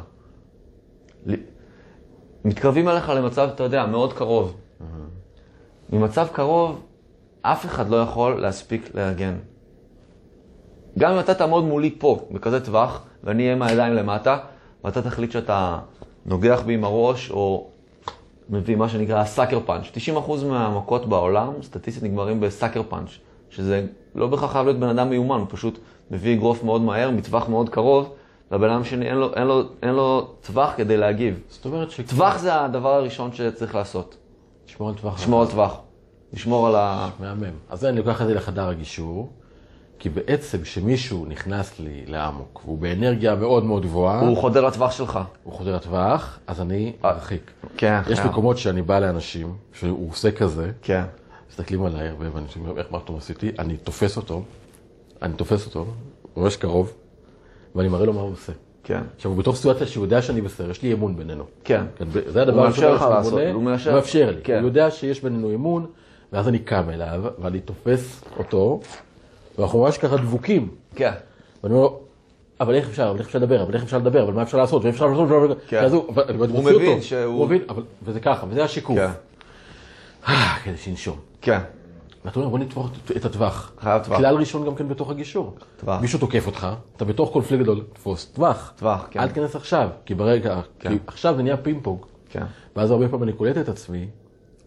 מתקרבים 2.46 2.88
אליך 2.88 3.10
למצב, 3.10 3.50
אתה 3.56 3.64
יודע, 3.64 3.86
מאוד 3.86 4.14
קרוב. 4.14 4.56
Mm-hmm. 4.56 5.96
ממצב 5.96 6.28
קרוב, 6.32 6.82
אף 7.42 7.66
אחד 7.66 7.90
לא 7.90 7.96
יכול 7.96 8.42
להספיק 8.42 8.96
להגן. 8.96 9.36
גם 11.00 11.14
אם 11.14 11.20
אתה 11.20 11.34
תעמוד 11.34 11.64
מולי 11.64 11.96
פה, 12.00 12.28
בכזה 12.32 12.66
טווח, 12.66 13.04
ואני 13.24 13.44
אהיה 13.44 13.56
עם 13.56 13.62
הידיים 13.62 13.94
למטה, 13.94 14.38
ואתה 14.84 15.02
תחליט 15.02 15.32
שאתה 15.32 15.80
נוגח 16.26 16.62
בי 16.66 16.74
עם 16.74 16.84
הראש, 16.84 17.32
או 17.32 17.70
מביא 18.52 18.76
מה 18.76 18.90
שנקרא 18.90 19.26
סאקר 19.26 19.60
פאנץ'. 19.66 19.86
90% 20.18 20.46
מהמכות 20.46 21.06
בעולם, 21.06 21.54
סטטיסטית, 21.62 22.04
נגמרים 22.04 22.40
בסאקר 22.40 22.82
פאנץ', 22.90 23.10
שזה 23.50 23.86
לא 24.16 24.28
בהכרח 24.28 24.52
חייב 24.52 24.66
להיות 24.66 24.80
בן 24.80 24.88
אדם 24.88 25.10
מיומן, 25.10 25.40
הוא 25.40 25.48
פשוט 25.50 25.80
מביא 26.12 26.34
אגרוף 26.34 26.64
מאוד 26.64 26.82
מהר, 26.82 27.12
מטווח 27.12 27.50
מאוד 27.50 27.70
קרוב, 27.70 28.14
והבן 28.52 28.70
אדם 28.70 28.84
שני 28.84 29.10
אין 29.10 29.16
לו, 29.18 29.34
אין, 29.34 29.48
לו, 29.48 29.62
אין 29.84 29.94
לו 29.94 30.28
טווח 30.42 30.74
כדי 30.78 30.98
להגיב. 30.98 31.40
זאת 31.50 31.66
אומרת 31.66 31.92
ש... 31.92 32.02
טווח 32.02 32.38
זה 32.38 32.62
הדבר 32.62 32.94
הראשון 32.94 33.34
שצריך 33.34 33.76
לעשות. 33.76 34.18
לשמור 34.68 34.90
על 34.90 34.96
טווח. 34.96 35.20
לשמור 35.20 35.42
על 35.42 35.48
טווח. 35.48 35.80
לשמור 36.34 36.68
על 36.68 36.76
ה... 36.76 37.10
מהמם. 37.20 37.54
אז 37.70 37.86
אני 37.86 37.98
לוקח 37.98 38.22
את 38.22 38.28
זה 38.28 38.34
לחדר 38.34 38.68
הגישור. 38.68 39.30
כי 40.02 40.10
בעצם 40.10 40.62
כשמישהו 40.62 41.26
נכנס 41.26 41.80
לי 41.80 42.04
לאמוק, 42.08 42.62
והוא 42.66 42.78
באנרגיה 42.78 43.36
מאוד 43.36 43.66
מאוד 43.66 43.84
גבוהה... 43.84 44.20
הוא 44.20 44.38
חודר 44.38 44.68
לטווח 44.68 44.92
שלך. 44.92 45.20
הוא 45.44 45.54
חודר 45.54 45.76
לטווח, 45.76 46.40
אז 46.48 46.62
אני 46.62 46.94
ארחיק. 47.06 47.52
כן. 47.78 48.02
יש 48.10 48.20
כן. 48.20 48.28
מקומות 48.28 48.58
שאני 48.58 48.82
בא 48.82 49.00
לאנשים, 49.00 49.54
שהוא 49.74 50.10
עושה 50.10 50.32
כזה, 50.32 50.72
כן. 50.82 51.04
מסתכלים 51.50 51.86
עליי 51.86 52.08
הרבה, 52.08 52.26
ואני 52.34 52.46
אומר, 52.60 52.78
איך 52.78 52.88
מה 52.92 53.00
פתאום 53.00 53.18
עשיתי? 53.18 53.52
אני 53.60 53.78
תופס 53.78 54.18
אותו, 54.18 54.44
אני 55.22 55.34
תופס 55.34 55.66
אותו, 55.66 55.86
ממש 56.38 56.56
קרוב, 56.56 56.94
ואני 57.76 57.88
מראה 57.88 58.06
לו 58.06 58.14
מה 58.14 58.22
הוא 58.22 58.32
עושה. 58.32 58.54
כן. 58.84 59.02
עכשיו, 59.16 59.32
הוא 59.32 59.40
בתוך 59.40 59.56
סיטואציה 59.56 59.88
שהוא 59.88 60.06
יודע 60.06 60.22
שאני 60.22 60.42
בסדר, 60.42 60.70
יש 60.70 60.82
לי 60.82 60.94
אמון 60.94 61.16
בינינו. 61.16 61.44
כן. 61.64 61.86
זה 62.28 62.42
הדבר 62.42 62.62
הראשון 62.62 62.98
שהוא 62.98 63.10
לעשות, 63.10 63.40
הוא 63.54 63.64
מאפשר 63.64 64.32
לי. 64.32 64.42
כן. 64.44 64.60
הוא 64.60 64.68
יודע 64.68 64.92
שיש 64.92 65.24
בינינו 65.24 65.54
אמון, 65.54 65.86
ואז 66.34 66.48
אני 66.48 66.60
קם 66.60 66.90
אליו, 66.90 67.24
ואני 67.42 67.60
תופס 67.60 68.24
אותו, 68.38 68.80
ואנחנו 69.58 69.84
ממש 69.84 69.98
ככה 69.98 70.18
דבוקים. 70.18 70.70
כן. 70.96 71.12
ואני 71.64 71.74
אומר 71.74 71.86
לו, 71.86 72.00
אבל 72.60 72.76
איך 72.76 72.90
אפשר, 72.90 73.10
אבל 73.10 73.20
איך 73.20 73.28
אפשר 73.28 73.40
לדבר, 73.40 73.64
אבל 73.64 73.74
איך 73.74 73.84
אפשר 73.84 73.98
לדבר, 73.98 74.24
אבל 74.24 74.34
מה 74.34 74.42
אפשר 74.42 74.58
לעשות, 74.58 74.84
ואיך 74.84 74.94
אפשר 74.94 75.08
לעשות, 75.08 75.58
כן. 75.68 75.86
הוא, 75.92 76.14
הוא 76.52 76.64
מבין 76.64 77.02
שהוא... 77.02 77.24
הוא 77.26 77.46
מבין, 77.46 77.62
אבל, 77.70 77.84
וזה 78.04 78.20
ככה, 78.20 78.46
וזה 78.50 78.64
השיקוף. 78.64 78.98
כן. 78.98 79.10
אה, 80.28 80.56
כדי 80.64 80.78
שינשום. 80.78 81.18
כן. 81.42 81.60
ואתה 82.26 82.40
אומר, 82.40 82.50
בוא 82.50 82.60
נתפור 82.60 82.90
את 83.18 83.26
הטווח. 83.26 83.72
חייב 83.80 84.04
טווח. 84.04 84.18
כלל 84.18 84.36
ראשון 84.36 84.66
גם 84.66 84.76
כן 84.76 84.88
בתוך 84.88 85.10
הגישור. 85.10 85.56
טווח. 85.78 86.02
מישהו 86.02 86.20
תוקף 86.20 86.48
אותך, 86.48 86.68
אתה 86.96 87.06
בתוך 87.06 87.32
קונפליקט 87.32 87.64
גדול, 87.64 87.84
תפוס 87.94 88.26
טווח. 88.26 88.74
טווח, 88.76 89.08
כן. 89.12 89.20
אל 89.20 89.28
תיכנס 89.28 89.56
עכשיו, 89.56 89.90
כי 90.06 90.16
ברגע, 90.16 90.62
כן. 90.80 90.90
כי 90.90 90.96
עכשיו 91.08 91.36
זה 91.36 91.44
נהיה 91.44 91.58
פינג 91.58 91.84
פונג. 91.84 92.00
כן. 92.30 92.44
ואז 92.76 92.92
הרבה 92.92 93.08
פעמים 93.08 93.24
אני 93.24 93.34
קולט 93.34 93.58
את 93.58 93.70
עצמי, 93.70 94.08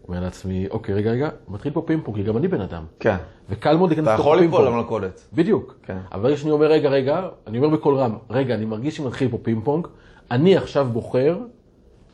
אומר 0.07 0.19
לעצמי, 0.19 0.67
אוקיי, 0.71 0.95
רגע, 0.95 1.11
רגע, 1.11 1.29
מתחיל 1.47 1.73
פה 1.73 1.81
פינג 1.85 2.01
פונג, 2.03 2.17
כי 2.17 2.23
גם 2.23 2.37
אני 2.37 2.47
בן 2.47 2.61
אדם. 2.61 2.83
כן. 2.99 3.15
וקל 3.49 3.77
מאוד 3.77 3.89
להיכנס 3.89 4.07
לתוך 4.07 4.25
פינג 4.25 4.51
פונג. 4.51 4.53
אתה 4.53 4.53
יכול 4.53 4.61
ליפול 4.61 4.67
למלכודת. 4.67 5.21
בדיוק. 5.33 5.75
כן. 5.83 5.97
אבל 6.11 6.23
ברגע 6.23 6.37
שאני 6.37 6.51
אומר, 6.51 6.65
רגע, 6.65 6.89
רגע, 6.89 7.27
אני 7.47 7.57
אומר 7.57 7.69
בקול 7.69 7.95
רם, 7.95 8.17
רגע, 8.29 8.55
אני 8.55 8.65
מרגיש 8.65 8.97
שמתחיל 8.97 9.31
פה 9.31 9.37
פינג 9.43 9.63
פונג, 9.63 9.87
אני 10.31 10.57
עכשיו 10.57 10.87
בוחר 10.91 11.37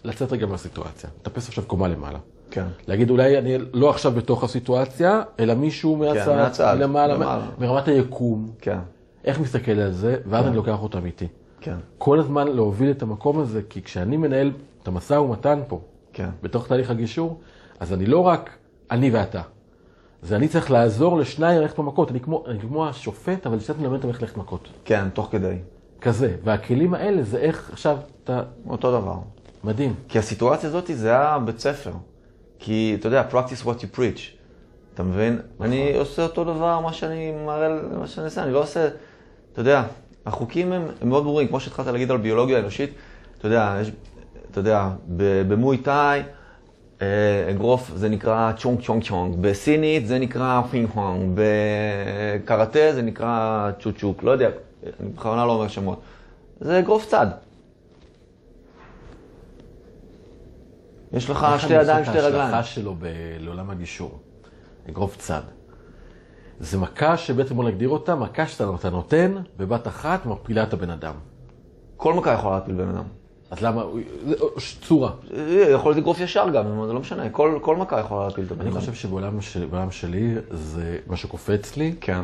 לצאת 0.03 0.31
רגע 0.31 0.45
מהסיטואציה. 0.45 1.09
לטפס 1.21 1.47
עכשיו 1.47 1.63
קומה 1.67 1.87
למעלה. 1.87 2.19
כן. 2.51 2.65
להגיד, 2.87 3.09
אולי 3.09 3.37
אני 3.37 3.57
לא 3.73 3.89
עכשיו 3.89 4.11
בתוך 4.11 4.43
הסיטואציה, 4.43 5.21
אלא 5.39 5.53
מישהו 5.53 5.95
מהצד, 5.95 6.25
כן, 6.25 6.35
מהצד 6.35 6.77
למעלה, 6.79 7.13
למעלה, 7.13 7.45
מרמת 7.59 7.87
היקום. 7.87 8.51
כן. 8.61 8.77
איך 9.25 9.39
מסתכל 9.39 9.71
על 9.71 9.91
זה, 9.91 10.17
ואז 10.25 10.41
כן. 10.41 10.47
אני 10.47 10.55
לוקח 10.55 10.83
אותם 10.83 11.05
איתי. 11.05 11.27
כן. 11.61 11.75
כל 11.97 12.19
הזמן 12.19 12.47
להוביל 12.47 12.91
את 12.91 13.01
המקום 13.01 13.39
הזה, 13.39 13.61
כי 13.69 13.81
כשאני 13.81 14.17
מנהל 14.17 14.51
את 14.83 14.87
המשא 14.87 15.13
ומתן 15.13 15.59
פה, 15.67 15.79
כן. 16.13 16.29
בתוך 16.43 16.67
תהליך 16.67 16.89
הגישור, 16.89 17.39
אז 17.81 17.93
אני 17.93 18.05
לא 18.05 18.19
רק 18.19 18.49
אני 18.91 19.09
ואתה. 19.09 19.41
זה 20.21 20.35
אני 20.35 20.47
צריך 20.47 20.71
לעזור 20.71 21.17
לשניים 21.17 21.61
ללכת 21.61 21.79
במכות. 21.79 22.11
אני 22.11 22.19
כמו, 22.19 22.43
אני 22.47 22.59
כמו 22.59 22.87
השופט, 22.87 23.47
אבל 23.47 23.59
קצת 23.59 23.79
מלמד 23.79 23.93
אותם 23.93 24.09
איך 24.09 24.21
ללכת 24.21 24.37
מכות. 24.37 24.69
כן, 24.85 25.09
תוך 25.09 25.27
כדי. 25.31 25.55
כזה. 26.01 26.35
והכלים 26.43 26.93
האלה 26.93 27.23
זה 27.23 27.37
איך 27.37 27.69
עכשיו 27.73 27.97
אתה... 28.23 28.43
אותו 28.67 29.01
דבר. 29.01 29.15
מדהים. 29.63 29.93
כי 30.07 30.19
הסיטואציה 30.19 30.69
הזאת 30.69 30.91
זה 30.93 31.09
היה 31.09 31.39
בית 31.45 31.59
ספר. 31.59 31.91
כי, 32.59 32.97
אתה 32.99 33.07
יודע, 33.07 33.23
practice 33.31 33.65
what 33.65 33.79
you 33.79 33.97
preach. 33.97 34.21
אתה 34.93 35.03
מבין? 35.03 35.39
אני 35.61 35.97
עושה 35.97 36.23
אותו 36.23 36.43
דבר, 36.43 36.79
מה 36.79 36.93
שאני 36.93 37.31
מראה, 37.45 37.69
מה 37.99 38.07
שאני 38.07 38.25
עושה, 38.25 38.43
אני 38.43 38.53
לא 38.53 38.63
עושה, 38.63 38.87
אתה 39.53 39.61
יודע, 39.61 39.83
החוקים 40.25 40.71
הם, 40.71 40.85
הם 41.01 41.09
מאוד 41.09 41.23
ברורים, 41.23 41.47
כמו 41.47 41.59
שהתחלת 41.59 41.87
להגיד 41.87 42.11
על 42.11 42.17
ביולוגיה 42.17 42.59
אנושית, 42.59 42.89
אתה 43.37 43.47
יודע, 43.47 43.77
יש, 43.81 43.91
אתה 44.51 44.59
יודע, 44.59 44.89
במוי 45.47 45.77
תאי, 45.77 46.21
אגרוף 47.49 47.91
זה 47.95 48.09
נקרא 48.09 48.51
צ'ונג 48.57 48.81
צ'ונג 48.81 49.03
צ'ונג, 49.03 49.35
בסינית 49.41 50.07
זה 50.07 50.19
נקרא 50.19 50.61
פינג 50.71 50.89
הונג, 50.93 51.39
בקראטה 52.43 52.93
זה 52.93 53.01
נקרא 53.01 53.69
צ'וצ'וק, 53.79 54.23
לא 54.23 54.31
יודע, 54.31 54.49
אני 54.99 55.09
בכוונה 55.09 55.45
לא 55.45 55.51
אומר 55.51 55.67
שמות. 55.67 56.01
זה 56.59 56.79
אגרוף 56.79 57.05
צד. 57.05 57.27
יש 61.13 61.29
לך 61.29 61.47
איך 61.53 61.61
שתי 61.61 61.73
ידיים, 61.73 62.05
שתי 62.05 62.19
רגליים. 62.19 62.35
ההשלכה 62.35 62.63
שלו 62.63 62.95
לעולם 63.39 63.69
הגישור. 63.69 64.19
אגרוף 64.89 65.17
צד. 65.17 65.41
זה 66.59 66.77
מכה 66.77 67.17
שבעצם 67.17 67.55
בוא 67.55 67.63
נגדיר 67.63 67.89
אותה, 67.89 68.15
מכה 68.15 68.47
שאתה 68.47 68.65
אתה 68.79 68.89
נותן, 68.89 69.35
בבת 69.57 69.87
אחת 69.87 70.25
מפילה 70.25 70.63
את 70.63 70.73
הבן 70.73 70.89
אדם. 70.89 71.13
כל 71.97 72.13
מכה 72.13 72.31
יכולה 72.33 72.55
להפיל 72.55 72.75
בן 72.75 72.89
אדם. 72.89 73.03
אז 73.51 73.61
למה, 73.61 73.83
צורה. 74.81 75.11
יכול 75.73 75.91
להיות 75.91 75.97
אגרוף 75.97 76.19
ישר 76.19 76.49
גם, 76.49 76.85
זה 76.87 76.93
לא 76.93 76.99
משנה, 76.99 77.29
כל, 77.29 77.59
כל 77.61 77.75
מכה 77.75 77.99
יכולה 77.99 78.23
להפיל 78.27 78.45
את 78.45 78.51
הבן 78.51 78.61
אני. 78.61 78.71
חושב 78.71 78.93
שבעולם 78.93 79.37
בעולם 79.69 79.91
שלי, 79.91 80.33
זה 80.51 80.97
מה 81.07 81.17
שקופץ 81.17 81.77
לי, 81.77 81.93
כן. 82.01 82.21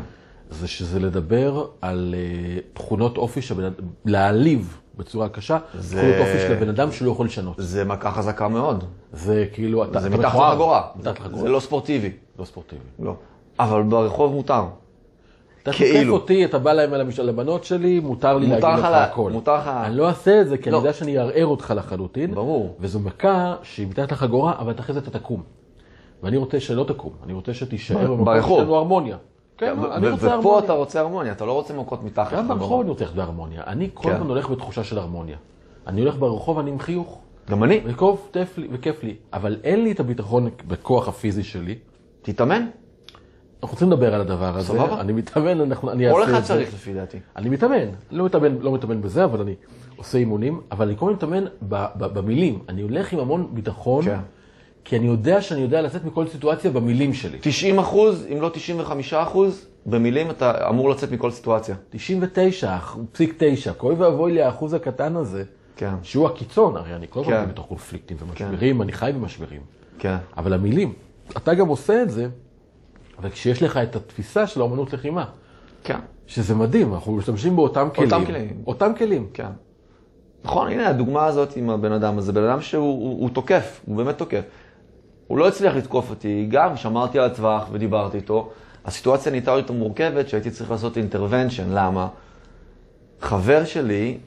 זה 0.49 0.67
שזה 0.67 0.99
לדבר 0.99 1.65
על 1.82 2.15
אה, 2.17 2.59
תכונות 2.73 3.17
אופי 3.17 3.41
של 3.41 3.69
להעליב 4.05 4.78
בצורה 4.97 5.30
קשה, 5.30 5.57
זה- 5.80 5.97
תכונות 5.97 6.15
אופי 6.19 6.39
של 6.47 6.53
הבן 6.53 6.69
אדם 6.69 6.91
שלא 6.91 7.11
יכול 7.11 7.25
לשנות. 7.25 7.55
זה 7.57 7.86
מכה 7.86 8.11
חזקה 8.11 8.47
מאוד. 8.47 8.84
זה 9.13 9.45
כאילו, 9.53 9.84
אתה 9.84 9.99
זה 9.99 10.07
אתה. 10.07 10.17
מתחת 10.17 10.39
לחגורה. 10.51 10.82
זה 11.34 11.49
לא 11.49 11.59
ספורטיבי. 11.59 12.11
לא 12.39 12.45
ספורטיבי. 12.45 12.82
לא. 12.99 13.13
אבל 13.59 13.84
ברחוב 13.84 14.34
מותר. 14.34 14.63
אתה 15.70 15.78
כאילו. 15.78 16.11
תוקף 16.13 16.22
אותי, 16.24 16.45
אתה 16.45 16.59
בא 16.59 16.74
להם 16.74 16.93
על 16.93 17.30
הבנות 17.30 17.63
שלי, 17.63 17.99
מותר 17.99 18.38
לי 18.38 18.47
מותר 18.47 18.68
להגיד 18.70 18.86
לך 18.86 18.91
הכל. 18.93 19.32
מותר 19.32 19.55
לך- 19.57 19.68
אני 19.68 19.95
לא 19.95 20.07
אעשה 20.07 20.41
את 20.41 20.47
זה, 20.49 20.57
כי 20.57 20.72
לא. 20.72 20.78
אני 20.78 20.86
יודע 20.86 20.93
שאני 20.93 21.18
אערער 21.20 21.45
אותך 21.45 21.74
לחלוטין. 21.78 22.36
ברור. 22.36 22.76
וזו 22.80 22.99
מכה 22.99 23.55
שהיא 23.63 23.88
מתחת 23.88 24.11
לחגורה, 24.11 24.53
אבל 24.59 24.74
אחרי 24.80 24.93
זה 24.93 24.99
אתה 24.99 25.11
תקום. 25.11 25.43
ואני 26.24 26.38
רוצה 26.38 26.59
שלא 26.59 26.84
תקום, 26.84 27.11
אני 27.24 27.34
רוצה 27.34 27.53
שתישאר 27.53 27.97
במקום 28.11 28.26
ברחוב. 28.26 28.57
שיש 28.57 28.63
לנו 28.65 28.76
הרמוניה. 28.76 29.18
כן, 29.57 29.76
אני 29.91 30.09
רוצה 30.09 30.26
ופה 30.26 30.34
הרמוניה. 30.34 30.59
אתה 30.65 30.74
רוצה 30.74 30.99
הרמוניה, 30.99 31.32
אתה 31.32 31.45
לא 31.45 31.51
רוצה 31.53 31.74
מכות 31.74 32.03
מתחת 32.03 32.34
גם. 32.38 32.47
ברחוב 32.47 32.82
אני 32.82 32.89
רוצה 32.89 33.03
ללכת 33.05 33.15
בהרמוניה. 33.15 33.61
אני 33.68 33.89
כל 33.93 34.03
כן. 34.03 34.15
הזמן 34.15 34.28
הולך 34.28 34.49
בתחושה 34.49 34.84
של 34.84 34.97
הרמוניה. 34.97 35.38
אני 35.88 36.01
הולך 36.01 36.15
ברחוב, 36.18 36.59
אני 36.59 36.72
עם 36.72 36.80
חיוך. 36.80 37.20
גם 37.49 37.63
אני. 37.63 37.82
וכיף 38.72 39.03
לי. 39.03 39.15
אבל 39.34 39.57
אין 39.63 39.84
לי 39.84 39.91
את 39.91 39.99
הביטחון 39.99 40.49
בכוח 40.68 41.07
הפיזי 41.07 41.43
שלי. 41.43 41.76
תתאמן. 42.22 42.65
אנחנו 43.64 43.78
צריכים 43.78 43.91
לדבר 43.91 44.14
על 44.14 44.22
הדבר 44.22 44.58
הזה. 44.58 44.68
סבבה. 44.68 45.01
אני 45.01 45.14
מתאמן, 45.14 45.62
אנחנו, 45.62 45.91
אני 45.91 46.12
כל 46.12 46.22
אעשה 46.22 46.32
אחד 46.32 46.39
את 46.39 46.45
זה. 46.45 46.53
צריך 46.53 46.74
לפי 46.74 46.93
דעתי. 46.93 47.18
אני 47.36 47.49
מתאמן, 47.49 47.86
לא 48.12 48.26
מתאמן, 48.26 48.58
לא 48.62 48.74
מתאמן 48.74 49.01
בזה, 49.01 49.24
אבל 49.24 49.41
אני 49.41 49.55
עושה 49.95 50.18
אימונים, 50.18 50.62
אבל 50.72 50.88
אני 50.88 50.97
כל 50.97 51.05
הזמן 51.05 51.16
מתאמן 51.16 51.45
ב- 51.70 51.86
ב- 51.97 52.05
במילים. 52.20 52.60
אני 52.70 52.82
הולך 52.82 53.14
עם 53.14 53.20
המון 53.20 53.47
ביטחון, 53.53 54.03
כן. 54.05 54.20
כי 54.86 54.97
אני 54.97 55.05
יודע 55.08 55.41
שאני 55.41 55.62
יודע 55.62 55.82
לצאת 55.82 56.05
מכל 56.05 56.28
סיטואציה 56.28 56.72
במילים 56.72 57.14
שלי. 57.14 57.38
90 57.41 57.80
אחוז, 57.80 58.26
אם 58.34 58.41
לא 58.41 58.49
95 58.53 59.14
אחוז, 59.14 59.68
במילים 59.86 60.30
אתה 60.30 60.70
אמור 60.70 60.89
לצאת 60.89 61.12
מכל 61.12 61.32
סיטואציה. 61.32 61.76
99.9, 61.93 63.74
כואי 63.78 63.95
ואבוי 63.95 64.34
לי 64.34 64.41
האחוז 64.41 64.74
הקטן 64.74 65.16
הזה, 65.16 65.43
כן. 65.76 65.93
שהוא 66.03 66.28
הקיצון, 66.28 66.76
הרי 66.78 66.95
אני 66.95 67.05
כל 67.10 67.20
הזמן 67.20 67.34
כן. 67.34 67.49
בתוך 67.49 67.66
קונפליקטים 67.66 68.18
ומשברים, 68.20 68.82
אני 68.82 68.91
חי 68.91 69.12
במשברים. 69.16 69.62
כן. 69.99 70.16
אבל 70.38 70.53
המילים, 70.53 70.93
אתה 71.38 71.53
גם 71.53 71.68
עושה 71.68 72.01
את 72.03 72.10
זה, 72.10 72.28
אבל 73.20 73.30
כשיש 73.30 73.63
לך 73.63 73.78
את 73.78 73.95
התפיסה 73.95 74.47
של 74.47 74.61
האמנות 74.61 74.93
לחימה, 74.93 75.26
כן. 75.84 75.99
שזה 76.28 76.55
מדהים, 76.55 76.93
אנחנו 76.93 77.15
משתמשים 77.15 77.55
באותם 77.55 77.88
כלים. 77.95 78.11
אותם 78.11 78.26
כלים. 78.26 78.63
אותם 78.68 78.91
כלים. 78.97 79.28
כן. 79.34 79.49
נכון, 80.43 80.72
הנה 80.72 80.89
הדוגמה 80.89 81.26
הזאת 81.26 81.55
עם 81.55 81.70
הבן 81.70 81.91
אדם 81.91 82.18
הזה, 82.18 82.34
בן 82.34 82.43
אדם 82.43 82.61
שהוא 82.61 82.84
הוא, 82.84 83.22
הוא 83.22 83.30
תוקף, 83.30 83.82
הוא 83.86 83.97
באמת 83.97 84.18
תוקף. 84.18 84.41
הוא 85.28 85.38
לא 85.38 85.47
הצליח 85.47 85.76
לתקוף 85.76 86.09
אותי, 86.09 86.47
גם 86.51 86.78
שמרתי 86.78 87.20
על 87.20 87.26
הטווח 87.26 87.68
ודיברתי 87.72 88.18
איתו. 88.18 88.49
הסיטואציה 88.86 89.32
נהייתה 89.32 89.51
יותר 89.51 89.74
מורכבת 89.74 90.30
שהייתי 90.30 90.51
צריך 90.51 90.72
לעשות 90.72 90.97
אינטרוונשן, 90.97 91.70
למה? 91.70 92.07
חבר 93.22 93.65
שלי, 93.65 94.18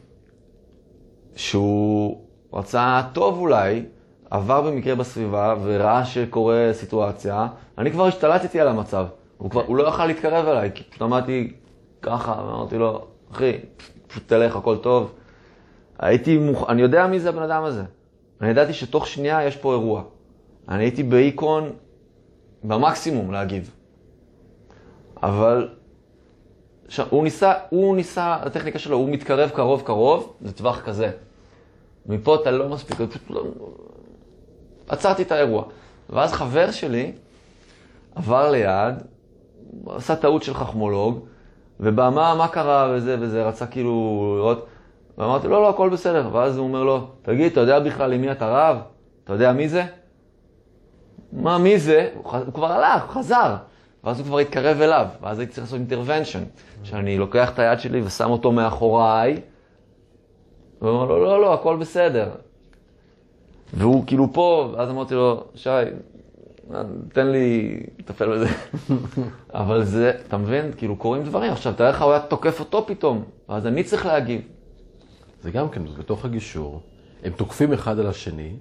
שהוא 1.37 2.21
רצה 2.53 3.03
טוב 3.13 3.39
אולי, 3.39 3.85
עבר 4.31 4.61
במקרה 4.61 4.95
בסביבה 4.95 5.55
וראה 5.63 6.05
שקורה 6.05 6.69
סיטואציה, 6.73 7.47
אני 7.79 7.91
כבר 7.91 8.07
השתלטתי 8.07 8.61
על 8.61 8.69
המצב. 8.69 9.07
הוא, 9.39 9.51
כבר, 9.51 9.63
הוא 9.67 9.77
לא 9.77 9.89
יכל 9.89 10.07
להתקרב 10.07 10.47
אליי, 10.47 10.71
כי 10.75 10.85
פשוט 10.85 11.03
אמרתי 11.03 11.53
ככה, 12.03 12.43
ואמרתי 12.47 12.79
לו, 12.79 13.07
אחי, 13.33 13.53
פשוט 14.07 14.23
תלך, 14.29 14.57
הכל 14.57 14.77
טוב. 14.77 15.13
הייתי 15.99 16.39
מוכ... 16.39 16.65
אני 16.69 16.83
יודע 16.83 17.07
מי 17.07 17.21
זה 17.21 17.29
הבן 17.29 17.43
אדם 17.43 17.65
הזה. 17.65 17.83
אני 18.41 18.51
ידעתי 18.51 18.73
שתוך 18.73 19.07
שנייה 19.07 19.45
יש 19.45 19.57
פה 19.57 19.73
אירוע. 19.73 20.03
אני 20.69 20.85
הייתי 20.85 21.03
באיקון 21.03 21.73
במקסימום 22.65 23.33
להגיב. 23.33 23.71
אבל 25.23 25.69
ש... 26.89 27.01
הוא 27.11 27.25
ניסה, 27.25 27.53
הוא 27.71 27.97
ניסה, 27.97 28.35
הטכניקה 28.35 28.79
שלו, 28.79 28.97
הוא 28.97 29.09
מתקרב 29.09 29.51
קרוב 29.51 29.83
קרוב, 29.83 30.37
זה 30.41 30.53
טווח 30.53 30.81
כזה. 30.81 31.11
מפה 32.07 32.35
אתה 32.35 32.51
לא 32.51 32.69
מספיק, 32.69 32.97
פשוט 32.97 33.31
לא... 33.31 33.45
עצרתי 34.91 35.23
את 35.23 35.33
האירוע. 35.33 35.65
ואז 36.11 36.33
חבר 36.33 36.71
שלי 36.71 37.13
עבר 38.15 38.51
ליד, 38.51 38.95
עשה 39.87 40.17
טעות 40.17 40.43
של 40.43 40.55
חכמולוג, 40.55 41.27
ובא, 41.81 42.11
מה, 42.15 42.49
קרה 42.49 42.93
וזה 42.95 43.17
וזה, 43.21 43.45
רצה 43.45 43.67
כאילו 43.67 44.35
לראות, 44.39 44.67
ואמרתי, 45.19 45.49
לא, 45.49 45.63
לא, 45.63 45.69
הכל 45.69 45.89
בסדר. 45.89 46.29
ואז 46.33 46.57
הוא 46.57 46.67
אומר 46.67 46.85
לו, 46.85 47.07
תגיד, 47.23 47.53
אתה 47.53 47.61
יודע 47.61 47.79
בכלל 47.79 48.13
עם 48.13 48.21
מי 48.21 48.33
אתה 48.33 48.49
רב? 48.49 48.77
אתה 49.25 49.33
יודע 49.33 49.53
מי 49.53 49.69
זה? 49.69 49.85
מה, 51.33 51.59
מי 51.59 51.79
זה? 51.79 52.09
הוא, 52.15 52.31
ח... 52.31 52.35
הוא 52.35 52.55
כבר 52.55 52.73
הלך, 52.73 53.03
הוא 53.03 53.11
חזר. 53.11 53.57
ואז 54.05 54.19
הוא 54.19 54.27
כבר 54.27 54.39
התקרב 54.39 54.81
אליו, 54.81 55.07
ואז 55.23 55.39
הייתי 55.39 55.53
צריך 55.53 55.67
לעשות 55.67 55.79
אינטרוונשן, 55.79 56.43
שאני 56.83 57.19
לוקח 57.19 57.51
את 57.51 57.59
היד 57.59 57.81
שלי 57.81 58.03
ושם 58.03 58.31
אותו 58.31 58.53
מאחוריי, 58.53 59.41
ואומר 60.83 61.05
לו, 61.05 61.25
לא, 61.25 61.41
לא, 61.41 61.55
הכל 61.55 61.77
בסדר. 61.77 62.29
והוא 63.75 64.05
כאילו 64.07 64.33
פה, 64.33 64.75
ואז 64.77 64.91
אמרתי 64.91 65.15
לו, 65.15 65.45
שי, 65.55 65.69
תן 67.13 67.27
לי 67.27 67.77
לטפל 67.99 68.29
בזה. 68.33 68.47
אבל 69.55 69.85
זה, 69.85 70.13
אתה 70.29 70.37
מבין? 70.37 70.71
כאילו 70.77 70.97
קורים 70.97 71.25
דברים. 71.25 71.53
עכשיו, 71.53 71.73
תאר 71.77 71.91
לך, 71.91 72.03
הוא 72.03 72.11
היה 72.13 72.21
תוקף 72.21 72.61
אותו 72.61 72.85
פתאום, 72.87 73.25
ואז 73.49 73.67
אני 73.67 73.85
צריך 73.85 74.07
להגיב. 74.07 74.41
זה 75.43 75.51
גם 75.51 75.69
כן, 75.69 75.83
בתוך 75.99 76.25
הגישור, 76.25 76.81
הם 77.25 77.33
תוקפים 77.33 77.73
אחד 77.73 77.99
על 77.99 78.07
השני. 78.07 78.53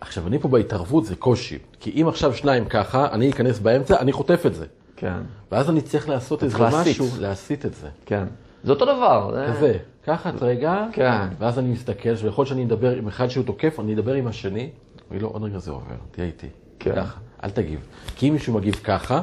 עכשיו, 0.00 0.26
אני 0.26 0.38
פה 0.38 0.48
בהתערבות 0.48 1.04
זה 1.06 1.16
קושי. 1.16 1.58
כי 1.80 2.02
אם 2.02 2.08
עכשיו 2.08 2.34
שניים 2.34 2.64
ככה, 2.64 3.08
אני 3.12 3.30
אכנס 3.30 3.58
באמצע, 3.58 4.00
אני 4.00 4.12
חוטף 4.12 4.46
את 4.46 4.54
זה. 4.54 4.66
כן, 4.96 5.18
ואז 5.52 5.70
אני 5.70 5.80
צריך 5.80 6.08
לעשות 6.08 6.42
איזה. 6.44 6.58
משהו, 6.72 7.06
להסיט 7.20 7.66
את 7.66 7.74
זה. 7.74 7.88
כן. 8.06 8.24
זה 8.64 8.72
אותו 8.72 8.84
דבר. 8.84 9.30
זה- 9.34 9.46
כזה, 9.56 9.78
קח 10.04 10.26
את 10.26 10.42
רגע, 10.42 10.86
כן. 10.92 11.26
ואז 11.38 11.58
אני 11.58 11.68
מסתכל, 11.68 12.08
ויכול 12.22 12.46
שאני 12.46 12.64
אדבר 12.64 12.96
עם 12.96 13.08
אחד 13.08 13.28
שהוא 13.28 13.44
תוקף, 13.44 13.80
אני 13.80 13.94
אדבר 13.94 14.14
עם 14.14 14.26
השני, 14.26 14.70
אני 15.10 15.18
לא, 15.18 15.30
עוד 15.32 15.42
רגע 15.42 15.58
זה 15.58 15.70
עובר, 15.70 15.94
תהיה 16.10 16.26
איתי. 16.26 16.46
כן. 16.78 16.94
ככה, 16.96 17.18
אל 17.44 17.50
תגיב. 17.50 17.86
כי 18.16 18.28
אם 18.28 18.32
מישהו 18.32 18.54
מגיב 18.54 18.74
ככה, 18.74 19.22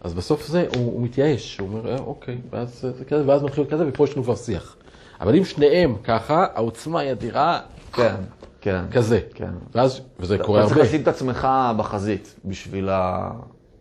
אז 0.00 0.14
בסוף 0.14 0.46
זה, 0.46 0.66
הוא, 0.76 0.92
הוא 0.92 1.02
מתייאש, 1.02 1.58
הוא 1.58 1.68
אומר, 1.68 1.90
אה, 1.92 1.98
אוקיי, 1.98 2.38
ואז, 2.50 2.80
זה 2.98 3.04
כזה, 3.04 3.28
ואז 3.28 3.42
מתחיל 3.42 3.64
כזה, 3.70 3.84
ופה 3.88 4.04
יש 4.04 4.14
לנו 4.14 4.24
כבר 4.24 4.36
שיח. 4.36 4.76
אבל 5.20 5.36
אם 5.36 5.44
שניהם 5.44 5.96
ככה, 6.04 6.46
העוצמה 6.54 7.00
היא 7.00 7.12
אדירה, 7.12 7.60
כן, 7.92 8.14
כן. 8.60 8.84
כזה. 8.92 9.20
כן. 9.34 9.50
ואז, 9.74 10.00
וזה 10.20 10.34
אתה 10.34 10.44
קורה 10.44 10.62
צריך 10.62 10.72
הרבה. 10.72 10.88
לשים 10.88 11.02
את 11.02 11.08
עצמך 11.08 11.48
בחזית 11.76 12.34
בשביל 12.44 12.88
ה... 12.88 13.30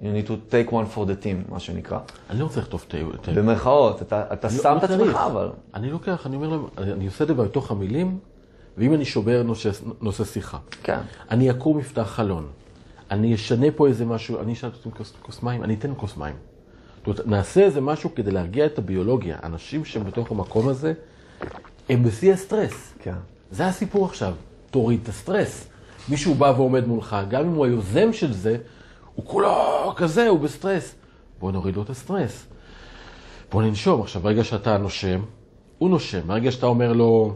You 0.02 0.06
need 0.06 0.28
to 0.28 0.34
take 0.52 0.72
one 0.72 0.96
for 0.96 1.06
the 1.06 1.24
team, 1.24 1.52
מה 1.52 1.60
שנקרא. 1.60 2.00
אני 2.30 2.40
לא 2.40 2.44
רוצה 2.44 2.60
לכתוב. 2.60 2.86
תה. 3.22 3.32
במרכאות, 3.32 4.02
אתה, 4.02 4.24
אתה 4.34 4.48
לא- 4.48 4.54
שם 4.54 4.74
לא 4.74 4.78
את 4.78 4.84
עצמך. 4.84 5.16
אבל... 5.16 5.50
אני 5.74 5.92
לוקח, 5.92 6.28
אני 6.28 6.36
אומר 6.36 6.48
להם, 6.50 6.66
אני 6.78 7.06
עושה 7.06 7.24
את 7.24 7.28
זה 7.28 7.34
בתוך 7.34 7.72
המילים, 7.72 8.18
ואם 8.78 8.94
אני 8.94 9.06
שובר 9.06 9.44
נושא, 9.44 9.70
נושא 10.02 10.24
שיחה. 10.26 10.58
כן. 10.84 11.00
אני 11.32 11.52
אקום 11.52 11.78
מפתח 11.78 12.02
חלון, 12.02 12.48
אני 13.12 13.36
אשנה 13.36 13.68
פה 13.76 13.88
איזה 13.88 14.06
משהו, 14.06 14.40
אני 14.42 14.54
אשאל 14.54 14.70
אותם 14.78 14.92
כוס, 14.98 15.14
כוס 15.22 15.44
מים, 15.44 15.64
אני 15.64 15.74
אתן 15.74 15.92
כוס 15.98 16.18
מים. 16.18 16.36
זאת 16.98 17.08
אומרת, 17.08 17.28
נעשה 17.28 17.62
איזה 17.64 17.82
משהו 17.82 18.16
כדי 18.16 18.32
להרגיע 18.32 18.66
את 18.66 18.78
הביולוגיה. 18.78 19.38
אנשים 19.44 19.86
שהם 19.86 20.04
בתוך 20.04 20.32
המקום 20.32 20.68
הזה, 20.68 20.94
הם 21.90 22.04
בשיא 22.04 22.34
הסטרס. 22.34 22.94
כן. 23.00 23.16
זה 23.52 23.68
הסיפור 23.68 24.06
עכשיו, 24.06 24.34
תוריד 24.72 25.00
את 25.04 25.10
הסטרס. 25.10 25.68
מישהו 26.10 26.36
בא 26.36 26.54
ועומד 26.58 26.88
מולך, 26.88 27.16
גם 27.30 27.46
אם 27.46 27.54
הוא 27.54 27.66
היוזם 27.66 28.14
של 28.14 28.34
זה, 28.34 28.58
הוא 29.16 29.26
כולו 29.26 29.94
כזה, 29.96 30.28
הוא 30.28 30.40
בסטרס. 30.40 30.96
בוא 31.40 31.52
נוריד 31.52 31.76
לו 31.76 31.82
את 31.82 31.90
הסטרס. 31.90 32.48
בוא 33.52 33.64
ננשום. 33.64 34.02
עכשיו, 34.02 34.22
ברגע 34.22 34.44
שאתה 34.44 34.78
נושם, 34.78 35.22
הוא 35.78 35.90
נושם. 35.90 36.28
ברגע 36.28 36.52
שאתה 36.52 36.66
אומר 36.66 36.94
לו, 36.94 37.36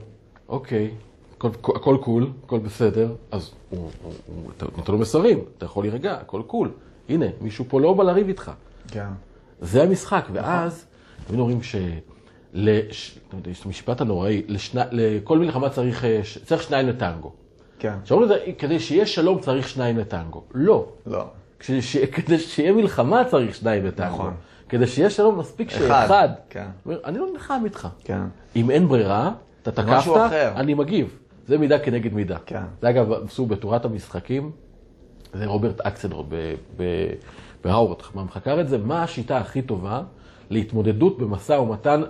אוקיי, 0.50 0.92
הכל, 1.38 1.50
הכל 1.76 1.98
cool, 2.02 2.32
הכל 2.46 2.60
בסדר, 2.60 3.16
אז 3.32 3.52
הוא, 3.70 3.90
הוא, 4.04 4.14
הוא, 4.26 4.52
אתה 4.58 4.66
נותן 4.78 4.92
לו 4.92 4.98
מסרים, 4.98 5.40
אתה 5.58 5.66
יכול 5.66 5.84
להירגע, 5.84 6.14
הכל 6.14 6.42
cool. 6.48 6.72
הנה, 7.10 7.26
מישהו 7.42 7.66
פה 7.68 7.82
לא 7.82 7.94
בא 7.94 8.04
לריב 8.04 8.28
איתך. 8.28 8.52
כן. 8.88 9.08
זה 9.62 9.84
המשחק, 9.84 10.26
ואז, 10.34 10.86
תמיד 11.28 11.40
אומרים 11.40 11.64
ש... 11.64 11.76
לש... 12.54 13.20
יש 13.48 13.60
את 13.60 13.66
המשפט 13.66 14.02
הנוראי, 14.02 14.44
לשני... 14.48 14.82
לכל 14.92 15.40
מלחמה 15.40 15.70
צריך, 15.70 16.06
אה, 16.06 16.22
צריך 16.46 16.64
שניים 16.64 16.88
לטנגו. 16.88 17.32
כן. 17.80 17.98
שאומרים 18.04 18.32
את 18.32 18.38
זה, 18.38 18.52
כדי 18.58 18.80
שיהיה 18.80 19.06
שלום 19.06 19.40
צריך 19.40 19.70
שניים 19.70 19.98
לטנגו. 19.98 20.44
לא. 20.54 20.88
לא. 21.06 21.26
כדי, 21.68 21.82
ש... 21.82 21.98
כדי 21.98 22.40
שיהיה 22.40 22.72
מלחמה 22.72 23.24
צריך 23.26 23.56
שניים 23.56 23.86
לטנגו. 23.86 24.14
נכון. 24.16 24.34
כדי 24.70 24.88
שיהיה 24.88 25.10
שלום 25.10 25.40
מספיק 25.40 25.72
אחד. 25.72 25.78
שאחד. 26.06 26.30
כן. 26.50 26.68
אני 27.06 27.18
לא 27.18 27.28
נלחם 27.34 27.62
איתך. 27.66 27.88
כן. 28.04 28.22
אם 28.56 28.70
אין 28.72 28.88
ברירה, 28.88 29.32
אתה 29.62 29.72
תקפת. 29.72 30.12
אני 30.56 30.74
מגיב. 30.74 31.20
זה 31.48 31.58
מידה 31.58 31.80
כנגד 31.80 32.14
מידה. 32.14 32.38
כן. 32.46 32.64
זה 32.82 32.90
אגב, 32.90 33.12
עשו 33.12 33.46
בתורת 33.46 33.86
המשחקים, 33.86 34.52
זה 35.34 35.46
רוברט 35.46 35.82
אקסלרוד 35.82 36.26
ב- 36.30 36.54
ב- 36.78 37.14
בהרווארד, 37.64 38.02
חכם 38.02 38.30
חקר 38.30 38.62
את 38.62 38.70
זה, 38.70 38.78
מה 38.78 39.04
השיטה 39.04 39.38
הכי 39.38 39.62
טובה 39.62 40.02
להתמודדות 40.50 41.18
במשא 41.18 41.54
ומתן 41.54 42.02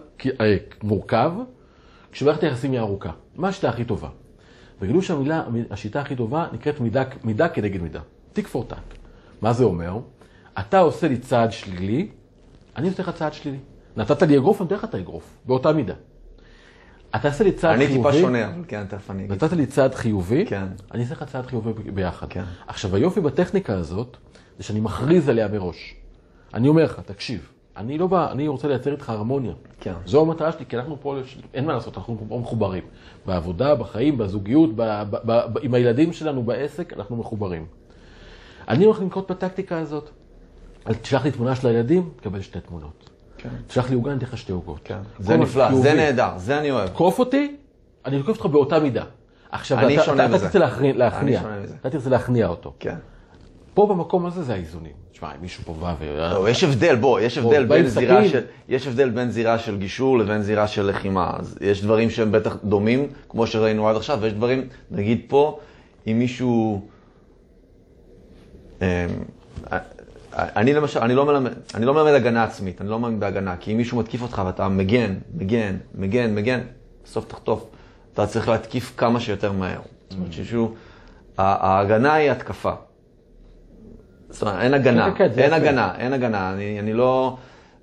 אה, 0.41 0.57
מורכב, 0.83 1.31
כשמערכת 2.11 2.43
היחסים 2.43 2.71
היא 2.71 2.79
ארוכה. 2.79 3.11
מה 3.35 3.47
השיטה 3.47 3.69
הכי 3.69 3.85
טובה? 3.85 4.09
וגילו 4.81 5.01
שהמילה, 5.01 5.43
השיטה 5.71 6.01
הכי 6.01 6.15
טובה 6.15 6.47
נקראת 6.53 6.79
מידה, 6.79 7.03
מידה 7.23 7.49
כנגד 7.49 7.81
מידה. 7.81 7.99
טיק 8.33 8.47
פור 8.47 8.63
טאק. 8.63 9.04
מה 9.41 9.53
זה 9.53 9.63
אומר? 9.63 9.99
אתה 10.59 10.79
עושה 10.79 11.07
לי 11.07 11.17
צעד 11.17 11.51
שלילי, 11.51 12.07
אני 12.77 12.89
נותן 12.89 13.03
לך 13.03 13.09
צעד 13.09 13.33
שלילי. 13.33 13.57
נתת 13.97 14.21
לי 14.21 14.38
אגרוף, 14.38 14.61
אני 14.61 14.65
נותן 14.65 14.75
לך 14.75 14.83
את 14.83 14.95
האגרוף, 14.95 15.38
באותה 15.45 15.73
מידה. 15.73 15.93
אתה 17.15 17.27
עושה 17.27 17.43
לי 17.43 17.51
צעד 17.51 17.75
אני 17.75 17.88
חיובי, 17.88 18.09
טיפה 18.11 18.21
שונה, 18.21 18.51
כן, 18.67 18.86
תכף 18.89 19.11
אני 19.11 19.25
אגיד. 19.25 19.31
נתת 19.43 19.53
לי 19.53 19.65
צעד 19.65 19.95
חיובי, 19.95 20.45
כן. 20.45 20.65
אני 20.91 21.03
אעשה 21.03 21.13
לך 21.13 21.23
צעד 21.23 21.45
חיובי 21.45 21.91
ביחד. 21.91 22.27
כן. 22.29 22.43
עכשיו, 22.67 22.95
היופי 22.95 23.21
בטכניקה 23.21 23.73
הזאת, 23.73 24.17
זה 24.57 24.63
שאני 24.63 24.79
מכריז 24.79 25.29
עליה 25.29 25.47
מראש. 25.47 25.95
אני 26.53 26.67
אומר 26.67 26.83
לך, 26.83 26.99
תקשיב, 26.99 27.49
אני 27.77 27.97
לא 27.97 28.07
בא, 28.07 28.31
אני 28.31 28.47
רוצה 28.47 28.67
לייצר 28.67 28.91
איתך 28.91 29.09
הרמוניה. 29.09 29.53
כן. 29.79 29.93
זו 30.05 30.21
המטרה 30.21 30.51
שלי, 30.51 30.65
כי 30.65 30.77
אנחנו 30.77 30.97
פה, 31.01 31.15
לש- 31.19 31.38
אין 31.53 31.65
מה 31.65 31.73
לעשות, 31.73 31.97
אנחנו 31.97 32.17
פה 32.29 32.39
מחוברים. 32.39 32.83
בעבודה, 33.25 33.75
בחיים, 33.75 34.17
בזוגיות, 34.17 34.69
ב, 34.75 34.81
ב, 34.81 35.15
ב, 35.25 35.31
ב, 35.53 35.57
עם 35.61 35.73
הילדים 35.73 36.13
שלנו 36.13 36.43
בעסק, 36.43 36.93
אנחנו 36.93 37.15
מחוברים. 37.15 37.65
אני 38.68 38.86
הולך 38.86 39.01
לנקוט 39.01 39.32
בטקטיקה 39.32 39.80
הזאת. 39.80 40.09
אז 40.86 40.95
תשלח 40.97 41.26
לי 41.26 41.32
תמונה 41.32 41.55
של 41.55 41.68
הילדים, 41.68 42.09
תקבל 42.16 42.41
שתי 42.41 42.59
תמונות. 42.59 43.09
כן. 43.38 43.49
תשלח 43.68 43.89
לי 43.89 43.95
עוגה, 43.95 44.11
אני 44.11 44.18
אתן 44.18 44.26
לך 44.26 44.38
שתי 44.38 44.51
עוגות. 44.51 44.80
כן. 44.84 44.97
זה 45.20 45.38
נפלא. 45.38 45.76
זה 45.76 45.93
נהדר, 45.93 46.30
זה 46.38 46.59
אני 46.59 46.72
אוהב. 46.72 46.88
תקוף 46.88 47.20
אותי, 47.20 47.55
אני 48.05 48.18
תוקף 48.18 48.30
אותך 48.30 48.45
באותה 48.45 48.80
מידה. 48.80 49.03
עכשיו, 49.51 49.80
אני 49.80 49.95
אתה, 49.95 50.03
שונה 50.03 50.26
אתה, 50.26 50.34
בזה. 50.34 50.38
אתה 50.38 50.45
תרצה 50.45 50.59
להכניע, 50.59 50.93
להכניע. 50.93 51.41
שונה 51.41 51.59
מזה. 51.59 51.76
אתה 51.82 51.89
תרצה 51.89 52.09
להכניע 52.09 52.47
אותו. 52.47 52.74
כן. 52.80 52.95
פה 53.74 53.88
במקום 53.88 54.26
הזה 54.26 54.43
זה 54.43 54.53
האיזונים. 54.53 54.91
תשמע, 55.11 55.32
אם 55.36 55.41
מישהו 55.41 55.63
פה 55.63 55.74
בא 55.74 55.95
ו... 55.99 56.18
לא, 56.18 56.49
יש 56.49 56.63
הבדל, 56.63 56.95
בוא, 56.95 57.20
יש 57.20 57.38
הבדל 57.38 57.66
בין 57.66 57.88
זירה. 57.88 58.28
של, 58.28 58.41
יש 58.70 58.88
הבדל 58.88 59.09
בין 59.09 59.32
זירה 59.32 59.59
של 59.59 59.78
גישור 59.78 60.18
לבין 60.18 60.41
זירה 60.41 60.68
של 60.68 60.86
לחימה. 60.86 61.32
אז 61.39 61.57
יש 61.61 61.84
דברים 61.84 62.09
שהם 62.09 62.32
בטח 62.32 62.57
דומים, 62.63 63.07
כמו 63.30 63.47
שראינו 63.47 63.89
עד 63.89 63.95
עכשיו, 63.95 64.20
ויש 64.22 64.34
דברים, 64.34 64.68
נגיד 64.91 65.22
פה, 65.28 65.59
אם 66.07 66.20
מישהו... 66.20 66.82
אמ, 68.82 68.88
אני 70.36 70.73
למשל, 70.73 70.99
אני 70.99 71.15
לא 71.15 71.26
מלמד, 71.26 71.51
אני 71.76 71.86
לא 71.86 71.93
מלמד 71.93 72.11
הגנה 72.13 72.43
עצמית, 72.43 72.82
אני 72.82 72.89
לא 72.89 72.99
מאמין 72.99 73.19
בהגנה, 73.19 73.57
כי 73.57 73.71
אם 73.71 73.78
מישהו 73.78 73.97
מתקיף 73.99 74.21
אותך 74.21 74.41
ואתה 74.45 74.69
מגן, 74.69 75.13
מגן, 75.36 75.76
מגן, 75.95 76.36
מגן, 76.36 76.59
בסוף 77.03 77.26
תחטוף. 77.26 77.65
אתה 78.13 78.28
צריך 78.28 78.49
להתקיף 78.49 78.93
כמה 78.97 79.19
שיותר 79.19 79.51
מהר. 79.51 79.80
זאת 80.09 80.17
אומרת 80.19 80.34
שמישהו, 80.34 80.73
ה- 81.38 81.67
ההגנה 81.67 82.13
היא 82.13 82.32
התקפה. 82.32 82.71
זאת 84.30 84.41
אומרת, 84.41 84.61
אין 84.61 84.73
הגנה, 84.73 85.11
כן, 85.15 85.28
כן, 85.36 85.41
אין. 85.41 85.53
הגנה, 85.53 85.95
אין 85.97 86.13
הגנה. 86.13 86.53
אני, 86.53 86.80
אני 86.80 86.93
לא... 86.93 87.38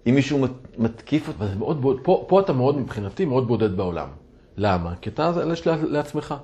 אם 0.07 0.15
מישהו 0.15 0.39
מת- 0.39 0.79
מתקיף 0.79 1.29
אותי... 1.29 1.45
בודד, 1.59 2.01
פה, 2.03 2.25
פה 2.29 2.41
אתה 2.41 2.53
מאוד, 2.53 2.79
מבחינתי, 2.79 3.25
מאוד 3.25 3.49
בודד 3.49 3.77
בעולם. 3.77 4.09
למה? 4.57 4.93
כי 5.01 5.11
אתה 5.11 5.33
יש 5.53 5.67
לעצמך. 5.67 6.35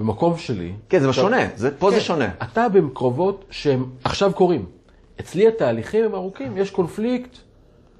במקום 0.00 0.36
שלי... 0.36 0.72
כן, 0.88 1.00
זה 1.00 1.08
עכשיו- 1.08 1.24
שונה, 1.24 1.46
זה, 1.56 1.70
פה 1.78 1.90
זה 1.90 1.96
כן, 1.96 2.02
שונה. 2.02 2.28
אתה 2.42 2.68
במקרובות 2.68 3.44
שהם 3.50 3.84
עכשיו 4.04 4.32
קורים. 4.34 4.64
אצלי 5.20 5.48
התהליכים 5.48 6.04
הם 6.04 6.14
ארוכים, 6.14 6.56
יש 6.56 6.70
קונפליקט. 6.70 7.36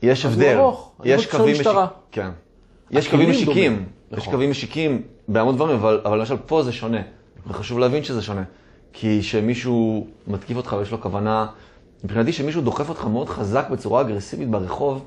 יש 0.02 0.24
הבדל. 0.26 0.56
ארוך, 0.56 0.92
יש 1.04 1.26
חושב 1.26 1.38
קווים. 1.38 1.54
משיקים. 1.54 1.74
כן. 2.12 2.30
יש 2.90 3.08
קווים 3.08 3.30
משיקים. 3.30 3.72
דומים. 3.72 3.86
יש 4.12 4.18
נכון. 4.18 4.32
קווים 4.32 4.50
משיקים 4.50 5.02
בהמון 5.28 5.54
דברים, 5.56 5.76
אבל, 5.76 6.00
אבל 6.04 6.18
למשל 6.18 6.36
פה 6.46 6.62
זה 6.62 6.72
שונה. 6.72 7.00
וחשוב 7.46 7.78
להבין 7.78 8.04
שזה 8.04 8.22
שונה. 8.22 8.42
כי 8.92 9.18
כשמישהו 9.22 10.06
מתקיף 10.26 10.56
אותך 10.56 10.76
ויש 10.78 10.92
לו 10.92 11.00
כוונה, 11.00 11.46
מבחינתי 12.04 12.32
שמישהו 12.32 12.62
דוחף 12.62 12.88
אותך 12.88 13.04
מאוד 13.04 13.28
חזק 13.28 13.66
בצורה 13.70 14.00
אגרסיבית 14.00 14.48
ברחוב, 14.50 15.04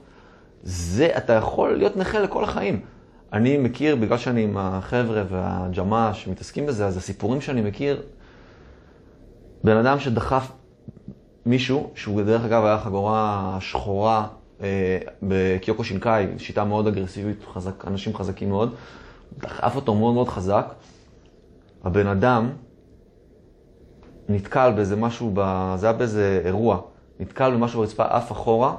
זה, 0.63 1.09
אתה 1.17 1.33
יכול 1.33 1.77
להיות 1.77 1.97
נכה 1.97 2.19
לכל 2.19 2.43
החיים. 2.43 2.79
אני 3.33 3.57
מכיר, 3.57 3.95
בגלל 3.95 4.17
שאני 4.17 4.43
עם 4.43 4.57
החבר'ה 4.57 5.23
והג'מה 5.29 6.13
שמתעסקים 6.13 6.65
בזה, 6.65 6.85
אז 6.85 6.97
הסיפורים 6.97 7.41
שאני 7.41 7.61
מכיר, 7.61 8.01
בן 9.63 9.77
אדם 9.77 9.99
שדחף 9.99 10.51
מישהו, 11.45 11.91
שהוא 11.95 12.21
דרך 12.21 12.45
אגב 12.45 12.65
היה 12.65 12.79
חגורה 12.79 13.57
שחורה 13.59 14.27
אה, 14.61 14.97
בקיוקו 15.23 15.83
שינקאי, 15.83 16.27
שיטה 16.37 16.63
מאוד 16.63 16.87
אגרסיבית, 16.87 17.43
חזק, 17.53 17.87
אנשים 17.87 18.15
חזקים 18.15 18.49
מאוד, 18.49 18.75
דחף 19.37 19.75
אותו 19.75 19.95
מאוד 19.95 20.13
מאוד 20.13 20.29
חזק. 20.29 20.73
הבן 21.83 22.07
אדם 22.07 22.49
נתקל 24.29 24.71
באיזה 24.75 24.95
משהו, 24.95 25.31
ב... 25.33 25.73
זה 25.75 25.85
היה 25.85 25.97
באיזה 25.97 26.41
אירוע, 26.45 26.81
נתקל 27.19 27.51
במשהו 27.51 27.79
ברצפה, 27.79 28.05
עף 28.05 28.31
אחורה, 28.31 28.75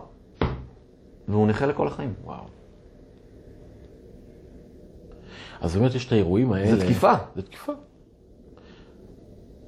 והוא 1.29 1.47
נכה 1.47 1.67
לכל 1.67 1.87
החיים. 1.87 2.13
וואו. 2.25 2.54
אז 5.65 5.77
באמת 5.77 5.95
יש 5.95 6.07
את 6.07 6.12
האירועים 6.12 6.53
האלה. 6.53 6.77
זה 6.77 6.85
תקיפה. 6.85 7.12
זה 7.37 7.43
תקיפה. 7.43 7.73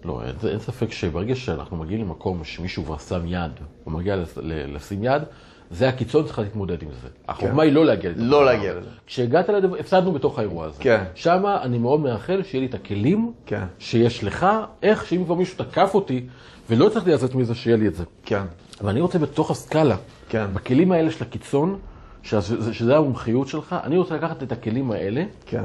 לא, 0.04 0.22
אין, 0.24 0.34
אין 0.50 0.58
ספק 0.58 0.92
שברגע 0.92 1.34
שאנחנו 1.34 1.76
מגיעים 1.76 2.00
למקום 2.00 2.44
שמישהו 2.44 2.84
כבר 2.84 2.98
שם 2.98 3.20
יד, 3.26 3.50
הוא 3.84 3.92
מגיע 3.92 4.16
לס- 4.16 4.38
ל- 4.38 4.74
לשים 4.76 5.04
יד, 5.04 5.22
זה 5.70 5.88
הקיצון, 5.88 6.24
צריך 6.26 6.38
להתמודד 6.38 6.82
עם 6.82 6.88
זה. 7.02 7.08
החוכמה 7.28 7.62
היא 7.62 7.72
לא 7.72 7.84
להגיע 7.86 8.10
לזה. 8.10 8.22
לא 8.22 8.44
להגיע 8.44 8.74
לזה. 8.74 8.88
כשהגעת 9.06 9.48
לדבר, 9.48 9.76
הפסדנו 9.76 10.12
בתוך 10.12 10.38
האירוע 10.38 10.66
הזה. 10.66 10.82
כן. 10.82 11.04
שמה 11.14 11.62
אני 11.62 11.78
מאוד 11.78 12.00
מאחל 12.00 12.42
שיהיה 12.42 12.60
לי 12.60 12.66
את 12.66 12.74
הכלים 12.74 13.32
כן. 13.46 13.64
שיש 13.78 14.24
לך, 14.24 14.46
איך 14.82 15.06
שאם 15.06 15.24
כבר 15.24 15.34
מישהו 15.34 15.64
תקף 15.64 15.90
אותי, 15.94 16.26
ולא 16.70 16.86
הצלחתי 16.86 17.10
לצאת 17.10 17.34
מזה, 17.34 17.54
שיהיה 17.54 17.76
לי 17.76 17.88
את 17.88 17.94
זה. 17.94 18.04
כן. 18.24 18.42
אבל 18.80 18.90
אני 18.90 19.00
רוצה 19.00 19.18
בתוך 19.18 19.50
הסקאלה, 19.50 19.96
כן. 20.28 20.46
בכלים 20.54 20.92
האלה 20.92 21.10
של 21.10 21.24
הקיצון, 21.24 21.78
שזה, 22.22 22.74
שזה 22.74 22.96
המומחיות 22.96 23.48
שלך, 23.48 23.76
אני 23.84 23.98
רוצה 23.98 24.14
לקחת 24.16 24.42
את 24.42 24.52
הכלים 24.52 24.90
האלה 24.90 25.24
כן. 25.46 25.64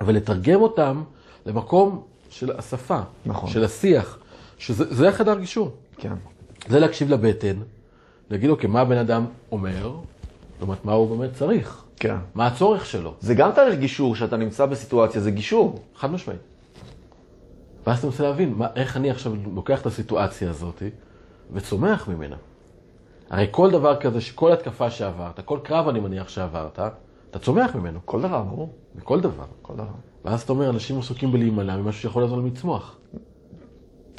ולתרגם 0.00 0.62
אותם 0.62 1.02
למקום 1.46 2.02
של 2.30 2.58
השפה, 2.58 3.00
נכון. 3.26 3.50
של 3.50 3.64
השיח, 3.64 4.18
שזה 4.58 4.94
זה 4.94 5.08
החדר 5.08 5.38
גישור. 5.38 5.70
כן. 5.96 6.14
זה 6.68 6.80
להקשיב 6.80 7.10
לבטן, 7.10 7.56
להגיד, 8.30 8.50
אוקיי, 8.50 8.70
מה 8.70 8.80
הבן 8.80 8.96
אדם 8.96 9.26
אומר, 9.52 9.96
לעומת 10.58 10.84
מה 10.84 10.92
הוא 10.92 11.16
באמת 11.16 11.34
צריך, 11.34 11.84
כן. 11.96 12.16
מה 12.34 12.46
הצורך 12.46 12.86
שלו, 12.86 13.14
זה 13.20 13.34
גם 13.34 13.50
תהליך 13.52 13.78
גישור, 13.78 14.16
שאתה 14.16 14.36
נמצא 14.36 14.66
בסיטואציה, 14.66 15.20
זה 15.20 15.30
גישור. 15.30 15.78
חד 15.96 16.10
משמעית. 16.10 16.40
ואז 17.86 17.98
אתה 17.98 18.06
רוצה 18.06 18.22
להבין, 18.22 18.54
מה, 18.56 18.66
איך 18.76 18.96
אני 18.96 19.10
עכשיו 19.10 19.32
לוקח 19.54 19.80
את 19.80 19.86
הסיטואציה 19.86 20.50
הזאת 20.50 20.82
וצומח 21.52 22.08
ממנה. 22.08 22.36
הרי 23.30 23.46
כל 23.50 23.70
דבר 23.70 24.00
כזה, 24.00 24.18
כל 24.34 24.52
התקפה 24.52 24.90
שעברת, 24.90 25.40
כל 25.44 25.58
קרב 25.62 25.88
אני 25.88 26.00
מניח 26.00 26.28
שעברת, 26.28 26.80
אתה 27.30 27.38
צומח 27.38 27.74
ממנו, 27.74 27.98
כל 28.04 28.22
דבר, 28.22 28.42
ברור. 28.42 28.70
מכל 28.96 29.20
דבר. 29.20 29.44
כל 29.62 29.74
דבר. 29.74 29.94
ואז 30.24 30.42
אתה 30.42 30.52
אומר, 30.52 30.70
אנשים 30.70 30.98
עסוקים 30.98 31.32
בלהימנע 31.32 31.76
ממשהו 31.76 32.02
שיכול 32.02 32.22
לעזור 32.22 32.36
להם 32.38 32.46
לצמוח. 32.46 32.96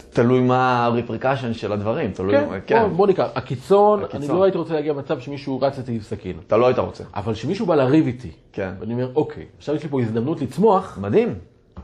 תלוי 0.09 0.41
מה 0.41 0.87
ה-repercussion 0.87 1.53
של 1.53 1.71
הדברים, 1.71 2.11
תלוי... 2.11 2.35
כן, 2.65 2.81
בוא, 2.81 2.87
בוא 2.87 3.07
ניקח, 3.07 3.27
הקיצון, 3.35 4.03
הקיצון. 4.03 4.21
אני 4.21 4.39
לא 4.39 4.43
הייתי 4.43 4.57
רוצה 4.57 4.73
להגיע 4.73 4.93
למצב 4.93 5.19
שמישהו 5.19 5.61
רץ 5.61 5.77
איתי 5.77 5.91
עם 5.91 5.99
סכין. 5.99 6.37
אתה 6.47 6.57
לא 6.57 6.67
היית 6.67 6.79
רוצה. 6.79 7.03
אבל 7.15 7.33
כשמישהו 7.33 7.65
בא 7.65 7.75
לריב 7.75 8.05
איתי, 8.05 8.31
כן. 8.51 8.71
ואני 8.79 8.93
אומר, 8.93 9.11
אוקיי, 9.15 9.45
עכשיו 9.57 9.75
יש 9.75 9.83
לי 9.83 9.89
פה 9.89 10.01
הזדמנות 10.01 10.41
לצמוח, 10.41 10.97
מדהים. 11.01 11.35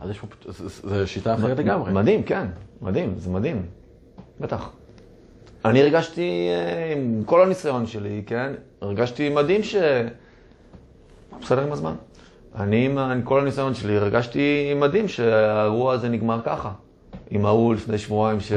אז 0.02 0.10
יש 0.10 0.20
פה, 0.20 0.28
זו 0.50 1.08
שיטה 1.08 1.34
אחרת 1.34 1.60
לגמרי. 1.60 1.94
מדהים, 1.94 2.24
כן. 2.24 2.48
מדהים, 2.82 3.14
זה 3.18 3.30
מדהים. 3.30 3.66
בטח. 4.40 4.70
אני 5.66 5.82
הרגשתי, 5.82 6.48
אה, 6.50 6.94
עם 6.94 7.24
כל 7.26 7.44
הניסיון 7.44 7.86
שלי, 7.86 8.24
כן, 8.26 8.54
הרגשתי 8.82 9.30
מדהים 9.30 9.64
ש... 9.64 9.76
בסדר 11.42 11.64
עם 11.64 11.72
הזמן. 11.72 11.94
אני, 12.56 12.86
עם 12.86 13.22
כל 13.22 13.40
הניסיון 13.40 13.74
שלי, 13.74 13.98
הרגשתי 13.98 14.74
מדהים 14.76 15.08
שהאירוע 15.08 15.94
הזה 15.94 16.10
נגמר 16.10 16.42
ככה. 16.46 16.72
עם 17.30 17.46
ההוא 17.46 17.74
לפני 17.74 17.98
שבועיים 17.98 18.40
ש... 18.40 18.52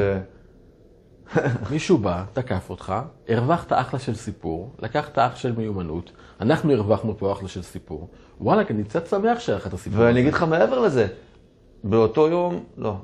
מישהו 1.71 1.97
בא, 1.97 2.23
תקף 2.33 2.69
אותך, 2.69 2.93
הרווחת 3.29 3.73
אחלה 3.73 3.99
של 3.99 4.15
סיפור, 4.15 4.75
לקחת 4.79 5.17
אח 5.17 5.35
של 5.35 5.51
מיומנות, 5.57 6.11
אנחנו 6.41 6.73
הרווחנו 6.73 7.17
פה 7.17 7.31
אחלה 7.31 7.47
של 7.47 7.61
סיפור. 7.61 8.09
וואלה, 8.41 8.63
אני 8.69 8.83
קצת 8.83 9.07
שמח 9.07 9.39
שהיה 9.39 9.57
לך 9.57 9.67
את 9.67 9.73
הסיפור. 9.73 9.99
ואני 9.99 10.21
אגיד 10.21 10.33
לך 10.33 10.43
מעבר 10.43 10.79
לזה, 10.79 11.07
באותו 11.83 12.27
יום, 12.27 12.63
לא, 12.77 12.95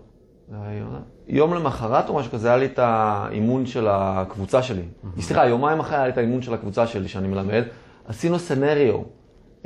יום 1.28 1.54
למחרת 1.54 2.10
או 2.10 2.16
משהו 2.16 2.32
כזה, 2.32 2.48
היה 2.48 2.58
לי 2.58 2.66
את 2.66 2.80
האימון 2.80 3.66
של 3.66 3.88
הקבוצה 3.90 4.64
שלי. 4.64 4.84
סליחה, 5.20 5.48
יומיים 5.48 5.80
אחרי 5.80 5.96
היה 5.96 6.06
לי 6.06 6.12
את 6.12 6.18
האימון 6.18 6.42
של 6.42 6.54
הקבוצה 6.54 6.88
שלי 6.88 7.08
שאני 7.08 7.28
מלמד. 7.28 7.64
עשינו 8.08 8.40
סנריו, 8.40 9.00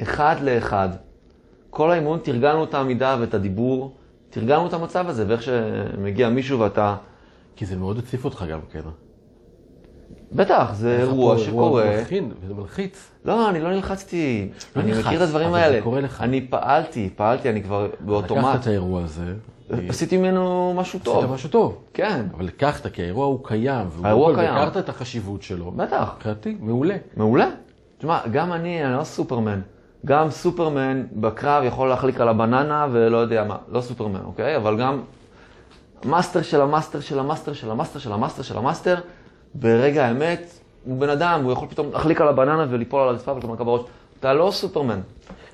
אחד 0.01 0.35
לאחד. 0.41 0.89
כל 1.77 1.91
האימון, 1.91 2.19
תרגלנו 2.23 2.63
את 2.63 2.73
העמידה 2.73 3.17
ואת 3.19 3.33
הדיבור, 3.33 3.95
תרגלנו 4.29 4.67
את 4.67 4.73
המצב 4.73 5.09
הזה, 5.09 5.25
ואיך 5.27 5.43
שמגיע 5.43 6.29
מישהו 6.29 6.59
ואתה... 6.59 6.95
כי 7.55 7.65
זה 7.65 7.75
מאוד 7.75 7.97
הציף 7.97 8.25
אותך 8.25 8.45
גם 8.51 8.59
כן. 8.71 8.79
בטח, 10.31 10.71
זה 10.73 10.97
אירוע 10.99 11.37
שקורה. 11.37 11.83
אירוע 11.83 12.01
מכין, 12.01 12.31
וזה 12.41 12.53
מלחיץ. 12.53 13.11
לא, 13.25 13.49
אני 13.49 13.59
לא 13.59 13.71
נלחצתי. 13.71 14.49
לא 14.75 14.81
אני 14.81 14.91
נלחץ, 14.91 15.05
מכיר 15.05 15.23
את 15.23 15.27
הדברים 15.27 15.47
אבל 15.47 15.57
זה 15.57 15.65
האלה. 15.65 15.81
קורה 15.81 16.01
לך. 16.01 16.21
אני 16.21 16.47
פעלתי, 16.49 17.09
פעלתי, 17.15 17.49
אני 17.49 17.63
כבר 17.63 17.87
באוטומט. 17.99 18.43
לקחת 18.43 18.61
את 18.61 18.67
האירוע 18.67 19.03
הזה, 19.03 19.33
עשיתי 19.89 20.17
ממנו 20.17 20.73
משהו 20.75 20.99
עשית 20.99 21.03
טוב. 21.03 21.33
משהו 21.33 21.49
טוב. 21.49 21.81
כן, 21.93 22.25
אבל 22.35 22.45
לקחת, 22.45 22.87
כי 22.87 23.01
האירוע 23.01 23.25
הוא 23.25 23.39
קיים. 23.43 23.87
האירוע 24.03 24.35
קיים. 24.35 24.53
והכרת 24.53 24.77
את 24.77 24.89
החשיבות 24.89 25.43
שלו. 25.43 25.71
בטח. 25.71 26.13
מבחינתי, 26.15 26.57
מעולה. 26.59 26.97
מעולה. 27.17 27.49
תשמע, 27.97 28.19
גם 28.31 28.53
אני, 28.53 28.85
אני 28.85 28.97
לא 28.97 29.03
סופרמן. 29.03 29.61
גם 30.05 30.29
סופרמן 30.29 31.03
בקרב 31.13 31.63
יכול 31.63 31.89
להחליק 31.89 32.21
על 32.21 32.27
הבננה 32.27 32.87
ולא 32.91 33.17
יודע 33.17 33.43
מה. 33.43 33.57
לא 33.69 33.81
סופרמן, 33.81 34.21
אוקיי? 34.25 34.57
אבל 34.57 34.79
גם 34.79 35.01
מאסטר 36.05 36.41
של 36.41 36.61
המאסטר 36.61 36.99
של 36.99 37.19
המאסטר 37.19 37.53
של 37.53 37.71
המאסטר 37.71 37.99
של 37.99 38.11
המאסטר 38.11 38.43
של 38.43 38.57
המאסטר, 38.57 38.95
ברגע 39.53 40.05
האמת, 40.05 40.59
הוא 40.85 40.99
בן 40.99 41.09
אדם, 41.09 41.43
הוא 41.43 41.51
יכול 41.51 41.67
פתאום 41.67 41.91
להחליק 41.91 42.21
על 42.21 42.27
הבננה 42.27 42.65
וליפול 42.69 43.01
על 43.01 43.09
הרצפה 43.09 43.31
ולקבל 43.31 43.63
בראש. 43.63 43.81
אתה 44.19 44.33
לא 44.33 44.51
סופרמן, 44.51 44.99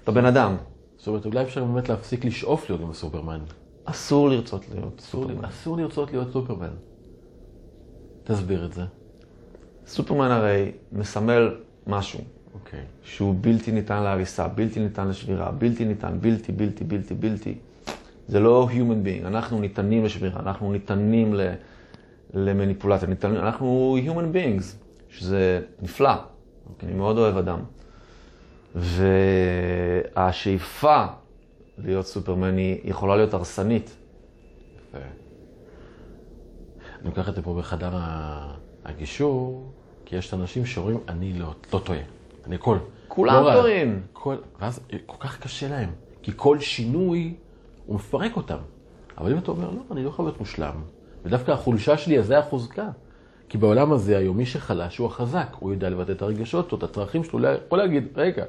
אתה 0.04 0.12
בן 0.12 0.26
אדם. 0.26 0.56
זאת 0.98 1.08
אומרת, 1.08 1.26
אולי 1.26 1.42
אפשר 1.42 1.64
באמת 1.64 1.90
להפסיק 1.90 2.26
לשאוף 2.26 2.70
להיות 2.70 2.82
עם 2.82 2.90
הסופרמן. 2.90 3.40
אסור 3.86 4.30
לרצות 4.30 4.66
להיות 4.74 5.00
סופרמן. 5.00 5.46
אסור 5.46 5.78
לרצות 5.78 6.12
להיות 6.12 6.32
סופרמן. 6.32 6.70
תסביר 8.24 8.66
את 8.66 8.74
זה. 8.74 8.84
סופרמן 9.88 10.32
הרי 10.32 10.72
מסמל 10.92 11.56
משהו. 11.88 12.20
אוקיי. 12.54 12.84
שהוא 13.04 13.36
בלתי 13.42 13.72
ניתן 13.72 14.04
להריסה, 14.04 14.48
בלתי 14.48 14.80
ניתן 14.80 15.08
לשבירה, 15.08 15.52
בלתי 15.52 15.86
ניתן, 15.86 16.18
בלתי, 16.22 16.52
בלתי, 16.52 16.84
בלתי, 16.84 17.14
בלתי. 17.14 17.56
זה 18.28 18.40
לא 18.40 18.68
human 18.72 19.06
being, 19.06 19.28
אנחנו 19.28 19.60
ניתנים 19.60 20.06
לשבירה, 20.06 20.40
אנחנו 20.40 20.72
ניתנים 20.72 21.34
ל, 21.34 21.54
למניפולציה, 22.34 23.08
ניתנים, 23.08 23.36
אנחנו 23.36 23.98
human 24.06 24.36
beings, 24.36 24.64
שזה 25.10 25.62
נפלא, 25.82 26.14
אני 26.84 26.94
מאוד 26.94 27.18
אוהב 27.18 27.38
אדם. 27.38 27.60
והשאיפה 30.16 31.06
להיות 31.78 32.06
סופרמן 32.06 32.58
היא 32.58 32.80
יכולה 32.84 33.16
להיות 33.16 33.34
הרסנית. 33.34 33.96
יפה. 34.90 34.98
אני 34.98 35.06
לוקח 37.10 37.30
את 37.30 37.36
זה 37.36 37.42
פה 37.42 37.56
בחדר 37.60 37.92
הגישור, 38.86 39.72
כי 40.06 40.16
יש 40.16 40.34
אנשים 40.34 40.66
שאומרים, 40.66 41.00
אני 41.08 41.34
לא, 41.34 41.54
לא 41.74 41.80
טועה. 41.80 42.00
אני 42.48 42.56
הכל. 42.56 42.78
כולם 43.08 43.44
לא. 43.44 43.54
טועים. 43.54 44.02
כל, 44.14 44.36
ואז 44.60 44.80
כל 45.06 45.18
כך 45.20 45.40
קשה 45.40 45.70
להם, 45.70 45.90
כי 46.22 46.32
כל 46.36 46.60
שינוי, 46.60 47.34
הוא 47.86 47.96
מפרק 47.96 48.38
אותם. 48.38 48.58
אבל 49.18 49.32
אם 49.32 49.38
אתה 49.38 49.52
אומר, 49.52 49.70
לא, 49.70 49.82
אני 49.92 50.04
לא 50.04 50.10
יכול 50.10 50.26
להיות 50.26 50.40
מושלם, 50.40 50.76
ודווקא 51.26 51.52
החולשה 51.52 51.98
שלי, 51.98 52.20
אז 52.20 52.26
זה 52.28 52.40
החוזקה. 52.40 52.90
כי 53.50 53.58
בעולם 53.58 53.92
הזה 53.92 54.18
היום, 54.18 54.38
מי 54.38 54.46
שחלש 54.46 54.98
הוא 54.98 55.08
החזק, 55.08 55.48
הוא 55.60 55.72
יודע 55.72 55.90
לבטא 55.90 56.12
את 56.12 56.22
הרגשות 56.22 56.70
שלו, 56.70 56.78
את 56.78 56.84
הצרכים 56.84 57.24
שלו, 57.24 57.40
הוא 57.40 57.48
יכול 57.66 57.78
להגיד, 57.78 58.08
רגע, 58.16 58.44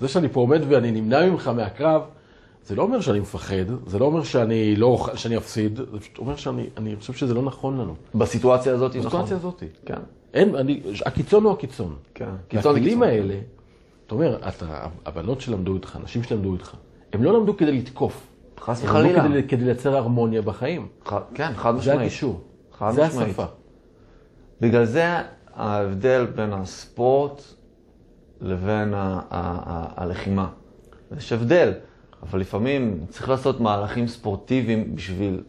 זה 0.00 0.08
שאני 0.08 0.28
פה 0.28 0.40
עומד 0.40 0.60
ואני 0.68 0.90
נמנע 0.90 1.30
ממך 1.30 1.48
מהקרב, 1.48 2.02
זה 2.66 2.74
לא 2.74 2.82
אומר 2.82 3.00
שאני 3.00 3.20
מפחד, 3.20 3.86
זה 3.86 3.98
לא 3.98 4.04
אומר 4.04 4.22
שאני 4.22 4.76
לא, 4.76 5.06
שאני 5.14 5.36
אפסיד, 5.36 5.76
זה 5.76 6.00
פשוט 6.00 6.18
אומר 6.18 6.36
שאני 6.36 6.66
אני 6.76 6.96
חושב 6.96 7.12
שזה 7.12 7.34
לא 7.34 7.42
נכון 7.42 7.80
לנו. 7.80 7.94
בסיטואציה 8.14 8.74
הזאת, 8.74 8.90
נכון. 8.96 9.02
בסיטואציה 9.02 9.36
הזאת. 9.36 9.62
כן, 9.86 10.00
אין, 10.34 10.54
אני, 10.56 10.80
הקיצון 11.06 11.44
הוא 11.44 11.52
הקיצון. 11.52 11.96
כן. 12.14 12.24
קיצון 12.48 12.62
זה 12.62 12.68
והכלים 12.68 12.84
קיצון. 12.88 13.02
האלה, 13.02 13.34
אתה 14.06 14.14
אומר, 14.14 14.38
אתה, 14.48 14.66
הבנות 15.06 15.40
שלמדו 15.40 15.74
איתך, 15.74 15.98
אנשים 16.02 16.22
שלמדו 16.22 16.52
איתך, 16.54 16.74
הם 17.12 17.22
לא 17.22 17.38
למדו 17.38 17.56
כדי 17.56 17.72
לתקוף. 17.78 18.26
חס 18.60 18.84
הם 18.84 18.88
למדו 18.96 18.98
וחלילה. 19.08 19.28
כדי, 19.28 19.48
כדי 19.48 19.64
לייצר 19.64 19.96
הרמוניה 19.96 20.42
בחיים. 20.42 20.88
ח- 21.06 21.14
כן, 21.34 21.52
חד 21.56 21.72
זה 21.72 21.78
משמעית. 21.78 22.00
הגישור. 22.00 22.40
חד 22.78 22.90
זה 22.94 23.06
משמעית. 23.06 23.28
השפה. 23.28 23.44
בגלל 24.60 24.84
זה 24.84 25.04
ההבדל 25.54 26.26
בין 26.34 26.52
הספורט 26.52 27.42
לבין 28.40 28.94
ה- 28.94 28.98
ה- 28.98 29.20
ה- 29.30 30.02
הלחימה. 30.02 30.48
יש 31.16 31.32
הבדל, 31.32 31.72
אבל 32.22 32.40
לפעמים 32.40 33.00
צריך 33.08 33.28
לעשות 33.28 33.60
מהלכים 33.60 34.06
ספורטיביים 34.08 34.94
בשביל 34.96 35.40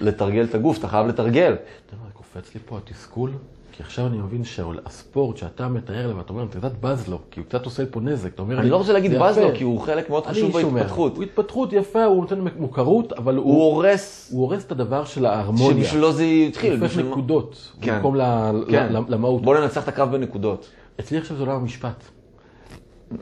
לתרגל 0.00 0.44
את 0.44 0.54
הגוף, 0.54 0.78
אתה 0.78 0.88
חייב 0.88 1.06
לתרגל. 1.06 1.52
אתה 1.52 1.62
יודע 1.94 2.04
מה, 2.04 2.10
קופץ 2.10 2.54
לי 2.54 2.60
פה 2.66 2.78
התסכול? 2.78 3.30
כי 3.78 3.84
עכשיו 3.84 4.06
אני 4.06 4.18
מבין 4.18 4.44
שהספורט 4.44 5.36
שאתה 5.36 5.68
מתאר 5.68 6.06
להם, 6.06 6.20
אתה 6.20 6.32
אומר, 6.32 6.44
אתה 6.44 6.58
קצת 6.58 6.72
בז 6.80 7.08
לו, 7.08 7.18
כי 7.30 7.40
הוא 7.40 7.46
קצת 7.48 7.64
עושה 7.64 7.86
פה 7.90 8.00
נזק. 8.00 8.34
אתה 8.34 8.42
אומר, 8.42 8.60
אני 8.60 8.70
לא 8.70 8.76
רוצה 8.76 8.92
להגיד 8.92 9.12
בז. 9.22 9.38
לו, 9.38 9.48
כי 9.54 9.64
הוא 9.64 9.80
חלק 9.80 10.10
מאוד 10.10 10.26
חשוב. 10.26 10.52
בהתפתחות. 10.74 11.16
הוא 11.16 11.22
התפתחות 11.22 11.72
יפה, 11.72 12.04
הוא 12.04 12.20
נותן 12.20 12.40
מוכרות, 12.56 13.12
אבל 13.12 13.36
הוא, 13.36 13.44
הוא 13.44 13.62
הורס, 13.74 14.28
הוא 14.32 14.42
הורס 14.42 14.64
את 14.64 14.72
הדבר 14.72 15.04
של 15.04 15.26
ההרמוניה. 15.26 15.84
שבשבילו 15.84 16.12
זה 16.12 16.24
התחיל. 16.24 16.72
הוא 16.76 16.82
הופך 16.82 16.98
נקודות, 16.98 17.72
כן. 17.80 17.94
במקום 17.96 18.16
ל- 18.16 18.64
כן. 18.70 18.92
למהות. 19.08 19.42
בוא 19.42 19.58
ננצח 19.58 19.82
את 19.82 19.88
הקרב 19.88 20.12
בנקודות. 20.12 20.68
אצלי 21.00 21.18
עכשיו 21.18 21.36
זה 21.36 21.42
עולם 21.42 21.56
המשפט. 21.56 22.04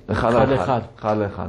אחד 0.08 0.28
אחד 0.28 0.48
לאחד. 0.48 0.50
לאחד. 0.50 0.80
אחד 0.98 1.16
לאחד. 1.18 1.48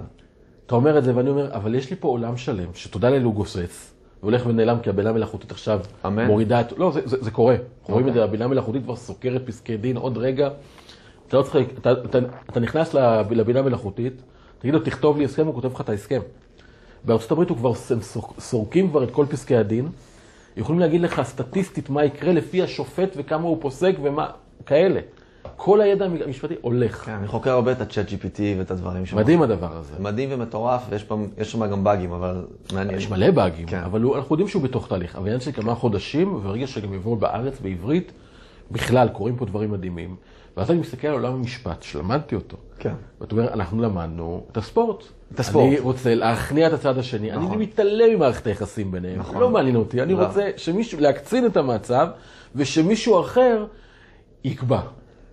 אתה 0.66 0.76
אומר 0.76 0.98
את 0.98 1.04
זה 1.04 1.16
ואני 1.16 1.30
אומר, 1.30 1.54
אבל 1.56 1.76
יש 1.76 1.90
לי 1.90 1.96
פה 2.00 2.08
עולם 2.08 2.38
שלם, 2.38 2.68
שתודה 2.74 3.10
לאל 3.10 3.24
הוא 3.24 3.34
גוסס, 3.34 3.94
והולך 4.24 4.46
ונעלם 4.46 4.80
כי 4.80 4.90
הבינה 4.90 5.10
המלאכותית 5.10 5.52
עכשיו 5.52 5.80
אמן. 6.06 6.26
מורידה 6.28 6.62
את... 6.62 6.72
לא, 6.78 6.92
זה, 6.92 7.02
זה, 7.06 7.18
זה 7.24 7.32
קורה. 7.32 7.54
אנחנו 7.54 7.94
רואים 7.94 8.06
את 8.08 8.10
אוקיי. 8.10 8.22
זה, 8.22 8.24
הבינה 8.24 8.46
המלאכותית 8.46 8.84
כבר 8.84 8.96
סוקרת 8.96 9.42
פסקי 9.46 9.78
דין 9.78 9.98
עוד 9.98 10.18
רגע. 10.18 10.50
אתה 11.28 11.38
לא 11.38 11.42
צריך, 11.44 11.68
אתה, 11.78 11.92
אתה, 11.92 12.18
אתה 12.50 12.60
נכנס 12.60 12.94
לב- 12.94 13.32
לבינה 13.32 13.60
המלאכותית, 13.60 14.14
תגיד 14.60 14.74
לו, 14.74 14.80
תכתוב 14.80 15.18
לי 15.18 15.26
הסכם, 15.26 15.46
הוא 15.48 15.54
כותב 15.56 15.74
לך 15.74 15.82
את 15.82 15.90
ההסכם. 15.90 16.20
בארצות 17.06 17.32
הברית 17.32 17.50
הוא 17.50 17.58
כבר, 17.58 17.72
הם 17.90 18.00
סורקים 18.40 18.90
כבר 18.90 19.04
את 19.04 19.12
כל 19.12 19.26
פסקי 19.30 19.56
הדין, 19.56 19.90
יכולים 20.58 20.80
להגיד 20.80 21.02
לך 21.02 21.22
סטטיסטית 21.24 21.90
מה 21.90 22.06
יקרה 22.06 22.32
לפי 22.34 22.62
השופט 22.62 23.10
וכמה 23.16 23.44
הוא 23.44 23.58
פוסק 23.62 23.96
ומה, 24.04 24.28
כאלה. 24.66 25.00
כל 25.58 25.82
הידע 25.82 26.06
המשפטי 26.06 26.54
הולך. 26.62 27.06
כן, 27.06 27.12
אני 27.12 27.28
חוקר 27.28 27.52
הרבה 27.52 27.72
את 27.72 27.82
ה-chat 27.82 28.10
GPT 28.10 28.40
ואת 28.58 28.72
הדברים 28.72 29.06
שם. 29.06 29.18
מדהים 29.18 29.42
הדבר 29.42 29.78
הזה. 29.78 29.94
מדהים 30.00 30.30
ומטורף, 30.32 30.82
ויש 30.90 31.52
שם 31.52 31.70
גם 31.70 31.84
באגים, 31.84 32.12
אבל 32.12 32.46
מעניין. 32.74 32.98
יש 32.98 33.10
מלא 33.10 33.32
באגים, 33.32 33.68
כן. 33.68 33.80
אבל 33.80 34.02
אנחנו 34.16 34.34
יודעים 34.34 34.48
שהוא 34.48 34.62
בתוך 34.62 34.88
תהליך. 34.88 35.16
אבל 35.16 35.26
עניין 35.26 35.40
של 35.40 35.52
כמה 35.52 35.76
חודשים, 35.76 36.34
וברגע 36.34 36.68
שגם 36.68 36.94
יבואו 36.94 37.16
בארץ 37.16 37.60
בעברית, 37.60 38.12
בכלל 38.72 39.10
קורים 39.10 39.36
פה 39.36 39.46
דברים 39.46 39.72
מדהימים. 39.72 40.16
ואז 40.58 40.72
אני 40.72 40.80
מסתכל 40.80 41.08
על 41.08 41.14
עולם 41.14 41.34
המשפט, 41.34 41.84
שלמדתי 41.84 42.36
אותו. 42.36 42.58
כן. 42.80 42.94
ואתה 43.22 43.36
אומר, 43.36 43.54
אנחנו 43.54 43.82
למדנו 43.82 44.44
את 44.52 44.58
הספורט. 44.58 45.04
את 45.34 45.40
הספורט. 45.40 45.68
אני 45.68 45.80
רוצה 45.80 46.16
להכניע 46.16 46.68
את 46.68 46.74
הצד 46.74 46.98
השני. 46.98 47.32
נכון. 47.32 47.48
אני 47.48 47.58
מתעלם 47.58 48.16
ממערכת 48.16 48.48
היחסים 48.48 48.92
ביניהם. 48.92 49.20
נכון. 49.20 49.42
לא 49.42 49.50
מעניין 49.50 49.76
אותי. 49.76 50.02
אני 50.02 50.14
לא. 50.14 50.26
רוצה 50.26 50.50
שמישהו, 50.58 51.00
להקצין 51.00 51.46
את 51.46 51.58
המצב, 51.58 52.08
ושמישהו 52.56 53.22
אחר 53.22 53.66
יקבע. 54.44 54.82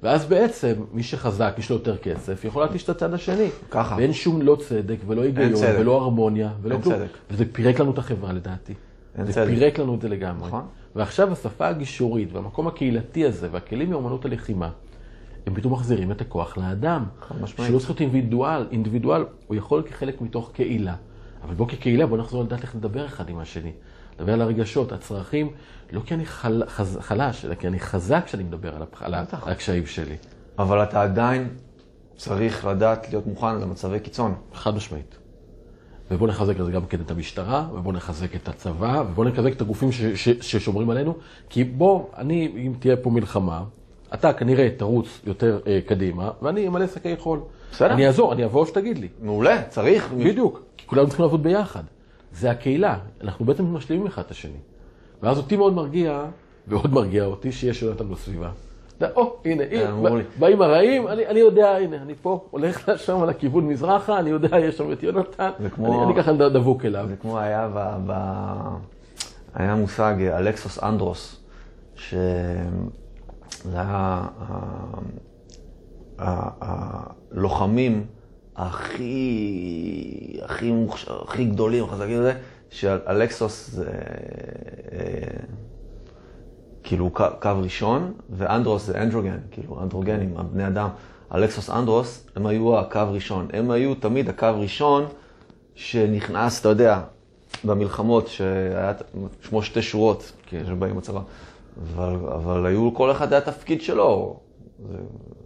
ואז 0.05 0.27
בעצם, 0.27 0.75
מי 0.93 1.03
שחזק, 1.03 1.55
יש 1.59 1.71
לו 1.71 1.77
יותר 1.77 1.97
כסף, 1.97 2.45
יכול 2.45 2.63
להתיש 2.63 2.85
את 2.85 2.89
הצד 2.89 3.15
השני. 3.15 3.49
ככה. 3.71 3.97
ואין 3.99 4.13
שום 4.13 4.43
לא 4.43 4.57
צדק, 4.69 4.97
ולא 5.07 5.23
היגיון, 5.23 5.55
צדק. 5.55 5.77
ולא 5.81 6.03
הרמוניה, 6.03 6.51
ולא 6.63 6.79
כלום. 6.83 6.95
צדק. 6.95 7.09
וזה 7.31 7.45
פירק 7.53 7.81
לנו 7.81 7.91
את 7.91 7.99
החברה 7.99 8.33
לדעתי. 8.33 8.75
אין 9.19 9.27
זה 9.27 9.33
צדק. 9.33 9.47
פירק 9.47 9.79
לנו 9.79 9.95
את 9.95 10.01
זה 10.01 10.09
לגמרי. 10.09 10.49
נכון. 10.49 10.65
ועכשיו 10.97 11.33
השפה 11.33 11.69
הגישורית 11.69 12.33
והמקום 12.33 12.67
הקהילתי 12.67 13.25
הזה 13.25 13.49
והכלים 13.51 13.91
מאומנות 13.91 14.25
הלחימה, 14.25 14.71
הם 15.47 15.55
פתאום 15.55 15.73
מחזירים 15.73 16.11
את 16.11 16.21
הכוח 16.21 16.59
לאדם. 16.59 17.05
חד 17.21 17.43
משמעית. 17.43 17.71
שלא 17.71 17.79
צריך 17.79 17.91
להיות 17.91 18.01
אינדיבידואל, 18.01 18.67
אינדיבידואל, 18.71 19.25
הוא 19.47 19.57
יכול 19.57 19.83
כחלק 19.83 20.21
מתוך 20.21 20.51
קהילה. 20.55 20.95
אבל 21.45 21.55
בוא 21.55 21.69
כקהילה, 21.69 22.07
בוא 22.07 22.19
נחזור 22.19 22.43
לדעת 22.43 22.63
איך 22.63 22.75
לדבר 22.75 23.07
אחד 23.07 23.29
עם 23.29 23.39
השני. 23.39 23.73
לדבר 24.19 24.33
על 24.33 24.43
הרגשות, 24.43 24.93
הצרכים, 24.93 25.51
לא 25.93 26.01
כי 26.01 26.15
אני 26.15 26.27
חל, 26.27 26.63
חז, 26.69 26.99
חלש, 27.01 27.45
אלא 27.45 27.55
כי 27.55 27.67
אני 27.67 27.81
חזק 27.81 28.23
כשאני 28.27 28.43
מדבר 28.43 28.75
על, 28.77 28.83
הפ-. 28.83 29.03
על 29.03 29.15
הקשיים 29.53 29.87
שלי. 29.87 30.17
אבל 30.59 30.83
אתה 30.83 31.03
עדיין 31.03 31.49
צריך 32.17 32.65
לדעת 32.65 33.07
להיות 33.11 33.27
מוכן 33.27 33.61
למצבי 33.61 34.01
קיצון. 34.01 34.35
חד 34.55 34.75
משמעית. 34.75 35.17
ובואו 36.11 36.31
נחזק 36.31 36.59
לזה 36.59 36.71
גם 36.73 36.87
כן 36.87 37.01
את 37.01 37.11
המשטרה, 37.11 37.67
ובואו 37.75 37.95
נחזק 37.95 38.35
את 38.35 38.49
הצבא, 38.49 39.03
ובואו 39.11 39.29
נחזק 39.29 39.53
את 39.53 39.61
הגופים 39.61 39.93
ש- 39.93 40.03
ש- 40.03 40.39
ששומרים 40.41 40.91
עלינו. 40.91 41.15
כי 41.49 41.65
בוא, 41.65 42.05
אני, 42.17 42.53
אם 42.57 42.73
תהיה 42.79 42.97
פה 42.97 43.11
מלחמה, 43.11 43.63
אתה 44.15 44.33
כנראה 44.33 44.69
תרוץ 44.77 45.21
יותר 45.27 45.61
אה, 45.67 45.79
קדימה, 45.87 46.31
ואני 46.43 46.69
אמלא 46.69 46.87
שקי 46.87 47.17
חול. 47.17 47.41
בסדר. 47.73 47.91
אני 47.93 48.07
אעזור, 48.07 48.33
אני 48.33 48.45
אבוא 48.45 48.67
שתגיד 48.67 48.99
לי. 48.99 49.09
מעולה, 49.23 49.63
צריך. 49.69 50.13
בדיוק, 50.13 50.63
כי 50.77 50.87
כולנו 50.87 51.07
צריכים 51.07 51.23
לעבוד 51.25 51.43
ביחד. 51.43 51.83
זה 52.35 52.51
הקהילה, 52.51 52.99
אנחנו 53.21 53.45
בעצם 53.45 53.75
משלימים 53.75 54.07
אחד 54.07 54.23
את 54.23 54.31
השני. 54.31 54.59
ואז 55.23 55.39
אותי 55.39 55.57
מאוד 55.57 55.73
מרגיע, 55.75 56.25
ועוד 56.69 56.93
מרגיע 56.93 57.25
אותי, 57.25 57.53
שיש 57.53 57.83
יונתן 57.83 58.09
בסביבה. 58.09 58.51
אתה 58.97 59.07
יודע, 59.07 59.17
או, 59.17 59.37
הנה, 59.45 59.65
לי. 60.17 60.23
באים 60.39 60.63
הרעים, 60.63 61.09
אני, 61.09 61.39
יודע, 61.39 61.71
הנה, 61.77 61.97
אני 61.97 62.15
פה, 62.23 62.47
הולך 62.51 62.83
לשם 62.89 63.25
לכיוון 63.25 63.69
מזרחה, 63.69 64.19
אני 64.19 64.31
יודע, 64.31 64.59
יש 64.59 64.77
שם 64.77 64.93
את 64.93 65.03
יונתן, 65.03 65.51
אני, 66.07 66.15
ככה 66.17 66.33
דבוק 66.33 66.85
אליו. 66.85 67.07
זה 67.09 67.17
כמו 67.17 67.39
היה 67.39 67.69
ב... 68.07 68.13
היה 69.55 69.75
מושג 69.75 70.15
אה, 70.21 70.39
אלכסוס 70.39 70.83
אנדרוס, 70.83 71.41
שזה 71.97 72.19
היה 73.75 74.23
ה- 74.39 74.69
ה- 76.19 76.51
הלוחמים 77.33 78.07
הכי, 78.57 80.39
הכי, 80.43 80.71
מוכש... 80.71 81.09
הכי 81.09 81.45
גדולים, 81.45 81.87
חזקים 81.87 82.19
וזה, 82.19 82.35
שאלכסוס 82.71 83.71
זה 83.71 83.91
אה, 84.93 84.99
כאילו 86.83 87.11
קו, 87.11 87.25
קו 87.43 87.51
ראשון, 87.63 88.13
ואנדרוס 88.31 88.87
זה 88.87 89.03
אנדרוגן, 89.03 89.39
כאילו 89.51 89.83
אנדרוגנים, 89.83 90.37
הבני 90.37 90.67
אדם. 90.67 90.89
אלכסוס 91.35 91.71
אנדרוס, 91.71 92.27
הם 92.37 92.47
היו 92.47 92.79
הקו 92.79 93.07
ראשון. 93.11 93.49
הם 93.53 93.71
היו 93.71 93.95
תמיד 93.95 94.29
הקו 94.29 94.53
ראשון 94.57 95.05
שנכנס, 95.75 96.61
אתה 96.61 96.69
יודע, 96.69 97.01
במלחמות, 97.65 98.29
שהיה 98.29 98.93
שמו 99.43 99.63
שתי 99.63 99.83
שורות, 99.83 100.33
כן. 100.47 100.63
שבאים 100.67 100.97
בצבא. 100.97 101.21
אבל, 101.83 102.17
אבל 102.35 102.67
היו, 102.67 102.95
כל 102.95 103.11
אחד 103.11 103.33
היה 103.33 103.41
תפקיד 103.41 103.83
שלו. 103.83 104.37
זה, 104.89 104.99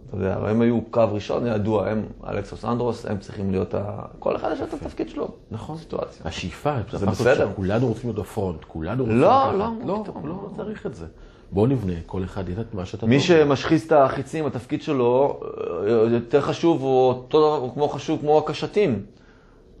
אתה 0.09 0.17
יודע, 0.17 0.49
הם 0.49 0.61
היו 0.61 0.81
קו 0.91 1.05
ראשון, 1.11 1.47
ידוע, 1.47 1.89
הם 1.89 2.05
אלכסוס 2.27 2.65
אנדרוס, 2.65 3.05
הם 3.05 3.17
צריכים 3.17 3.51
להיות 3.51 3.73
ה... 3.73 4.01
כל 4.19 4.35
אחד 4.35 4.49
יש 4.53 4.59
לו 4.59 4.65
את 4.65 4.73
התפקיד 4.73 5.09
שלו. 5.09 5.27
נכון. 5.51 5.77
סיטואציה. 5.77 6.21
השאיפה, 6.25 6.75
זה 6.91 7.05
בסדר. 7.05 7.49
שכולנו 7.51 7.87
רוצים 7.87 8.09
להיות 8.09 8.19
בפרונט, 8.19 8.63
כולנו 8.67 9.03
רוצים 9.03 9.19
לא, 9.19 9.27
לקחת. 9.27 9.57
לא, 9.57 9.71
לא, 9.85 10.03
פתאום, 10.03 10.27
לא, 10.27 10.33
לא. 10.33 10.49
צריך 10.55 10.85
את 10.85 10.95
זה. 10.95 11.05
בוא 11.51 11.67
נבנה, 11.67 11.93
כל 12.05 12.23
אחד 12.23 12.49
ייתן 12.49 12.61
את 12.61 12.73
מה 12.73 12.85
שאתה 12.85 13.05
מי. 13.05 13.19
שמשחיז 13.19 13.83
את 13.83 13.91
החיצים, 13.91 14.45
התפקיד 14.45 14.81
שלו, 14.81 15.39
אה, 15.43 15.89
יותר 15.89 16.41
חשוב, 16.41 16.83
או 16.83 17.13
אותו 17.15 17.39
דבר, 17.39 17.55
הוא 17.55 17.73
כמו 17.73 17.89
חשוב 17.89 18.19
כמו 18.19 18.37
הקשתים. 18.37 19.05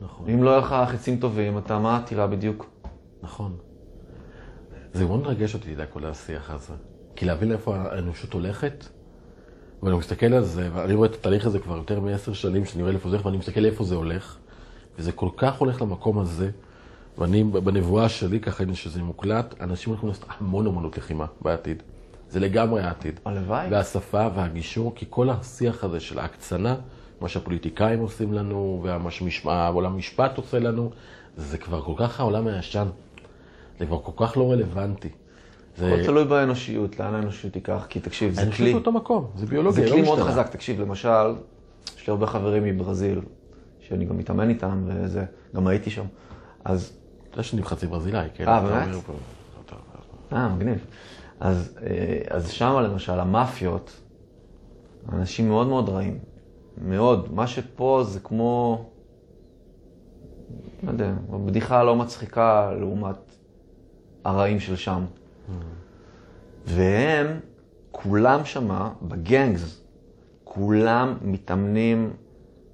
נכון, 0.01 0.29
אם 0.29 0.43
לא 0.43 0.49
יהיו 0.49 0.59
לך 0.59 0.75
חיצים 0.87 1.17
טובים, 1.19 1.57
אתה 1.57 1.79
מה 1.79 2.01
תראה 2.05 2.27
בדיוק? 2.27 2.65
נכון. 3.23 3.55
זה 4.93 5.05
מאוד 5.05 5.21
מרגש 5.21 5.53
אותי, 5.53 5.65
אתה 5.65 5.73
יודע, 5.73 5.85
כל 5.85 6.05
השיח 6.05 6.51
הזה. 6.51 6.73
כי 7.15 7.25
להבין 7.25 7.49
לאיפה 7.49 7.75
האנושות 7.75 8.33
הולכת, 8.33 8.85
ואני 9.83 9.97
מסתכל 9.97 10.33
על 10.33 10.43
זה, 10.43 10.69
ואני 10.73 10.93
רואה 10.93 11.09
את 11.09 11.13
התהליך 11.13 11.45
הזה 11.45 11.59
כבר 11.59 11.77
יותר 11.77 11.99
מעשר 11.99 12.33
שנים, 12.33 12.65
שאני 12.65 12.81
רואה 12.81 12.91
לאיפה 12.91 13.09
זה 13.09 13.15
הולך, 13.15 13.25
ואני 13.25 13.37
מסתכל 13.37 13.59
לאיפה 13.59 13.83
זה 13.83 13.95
הולך, 13.95 14.37
וזה 14.97 15.11
כל 15.11 15.29
כך 15.37 15.59
הולך 15.59 15.81
למקום 15.81 16.19
הזה, 16.19 16.49
ואני, 17.17 17.43
בנבואה 17.43 18.09
שלי, 18.09 18.39
ככה 18.39 18.63
שזה 18.73 19.03
מוקלט, 19.03 19.61
אנשים 19.61 19.93
הולכים 19.93 20.09
לעשות 20.09 20.25
המון 20.39 20.67
אמנות 20.67 20.97
לחימה 20.97 21.25
בעתיד. 21.41 21.83
זה 22.29 22.39
לגמרי 22.39 22.81
העתיד. 22.81 23.19
הלוואי. 23.25 23.67
והשפה 23.71 24.27
והגישור, 24.35 24.95
כי 24.95 25.05
כל 25.09 25.29
השיח 25.29 25.83
הזה 25.83 25.99
של 25.99 26.19
ההקצנה, 26.19 26.75
מה 27.21 27.29
שהפוליטיקאים 27.29 27.99
עושים 27.99 28.33
לנו, 28.33 28.81
ומה 28.83 29.11
שהעולם 29.11 29.93
המשפט 29.93 30.37
עושה 30.37 30.59
לנו, 30.59 30.91
זה 31.37 31.57
כבר 31.57 31.81
כל 31.81 31.93
כך 31.97 32.19
העולם 32.19 32.47
הישן. 32.47 32.87
זה 33.79 33.85
כבר 33.85 33.99
כל 33.99 34.25
כך 34.25 34.37
לא 34.37 34.51
רלוונטי. 34.51 35.09
זה... 35.79 35.93
הכל 35.93 36.03
תלוי 36.05 36.25
באנושיות, 36.25 36.99
לאן 36.99 37.15
האנושיות 37.15 37.53
תיקח, 37.53 37.85
כי 37.89 37.99
תקשיב, 37.99 38.33
זה 38.33 38.51
כלי, 38.57 38.73
באותו 38.73 38.91
מקום, 38.91 39.27
זה 39.35 39.39
זה 39.39 39.45
ביולוגיה, 39.45 39.85
לא 39.85 39.91
כלי 39.91 40.01
מאוד. 40.01 40.19
חזק. 40.19 40.49
תקשיב, 40.49 40.81
למשל, 40.81 41.35
יש 41.97 42.07
לי 42.07 42.11
הרבה 42.11 42.27
חברים 42.27 42.63
מברזיל, 42.63 43.21
שאני 43.79 44.05
גם 44.05 44.17
מתאמן 44.17 44.49
איתם, 44.49 44.83
וזה, 44.85 45.25
גם 45.55 45.67
הייתי 45.67 45.89
שם. 45.89 46.05
אז 46.65 46.91
אתה 47.29 47.33
יודע 47.33 47.43
שאני 47.43 47.63
חצי 47.63 47.87
ברזילאי, 47.87 48.27
כן? 48.33 48.47
אה, 48.47 48.61
באמת? 48.61 48.95
אה, 50.33 50.47
מגניב. 50.47 50.85
אז, 51.39 51.77
אה, 51.81 52.21
אז 52.29 52.49
שם 52.49 52.79
למשל, 52.83 53.19
המאפיות, 53.19 54.01
אנשים 55.13 55.49
מאוד 55.49 55.67
מאוד 55.67 55.89
רעים. 55.89 56.19
מאוד. 56.81 57.33
מה 57.33 57.47
שפה 57.47 58.01
זה 58.03 58.19
כמו, 58.19 58.85
לא 60.83 60.91
יודע, 60.91 61.13
בדיחה 61.45 61.83
לא 61.83 61.95
מצחיקה 61.95 62.71
לעומת 62.79 63.15
הרעים 64.25 64.59
של 64.59 64.75
שם. 64.75 65.05
והם, 66.65 67.39
כולם 67.91 68.45
שמה, 68.45 68.91
בגנגס, 69.01 69.81
כולם 70.43 71.17
מתאמנים 71.21 72.13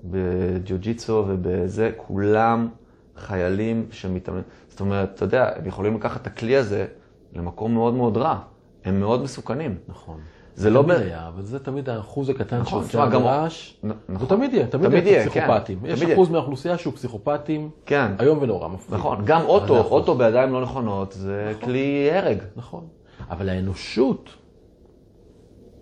בג'ו-ג'יצו 0.03 1.25
ובזה, 1.27 1.91
כולם 1.97 2.69
חיילים 3.15 3.87
שמתאמנים. 3.91 4.43
זאת 4.69 4.79
אומרת, 4.79 5.15
אתה 5.15 5.25
יודע, 5.25 5.49
הם 5.55 5.65
יכולים 5.65 5.95
לקחת 5.95 6.21
את 6.21 6.27
הכלי 6.27 6.55
הזה 6.55 6.87
למקום 7.33 7.73
מאוד 7.73 7.93
מאוד 7.93 8.17
רע. 8.17 8.39
הם 8.85 8.99
מאוד 8.99 9.23
מסוכנים. 9.23 9.77
נכון. 9.87 10.19
זה 10.55 10.69
לא 10.69 10.81
תמיד 10.83 10.97
היה, 10.97 11.27
אבל 11.27 11.41
זה 11.41 11.59
תמיד 11.59 11.89
האחוז 11.89 12.29
הקטן 12.29 12.59
נכון, 12.59 12.83
שעושה 12.83 13.17
רעש. 13.17 13.73
נכון. 14.09 14.27
תמיד 14.27 14.53
יהיה, 14.53 14.67
תמיד 14.67 14.89
תמיד 14.89 15.05
יהיה 15.05 15.23
כן. 15.23 15.29
פסיכופטים. 15.29 15.79
יש 15.85 15.99
תמיד 15.99 16.11
אחוז 16.11 16.29
מהאוכלוסייה 16.29 16.77
שהוא 16.77 16.93
פסיכופטים, 16.93 17.69
כן. 17.85 18.11
איום 18.19 18.39
ונורא, 18.41 18.67
מפחיד. 18.67 18.93
נכון, 18.95 19.17
גם 19.25 19.41
אוטו, 19.41 19.73
זה. 19.73 19.79
אוטו 19.79 20.15
בידיים 20.15 20.53
לא 20.53 20.61
נכונות, 20.61 21.11
זה 21.11 21.53
כלי 21.61 22.09
הרג. 22.11 22.37
נכון. 22.55 22.87
אבל 23.29 23.49
האנושות, 23.49 24.29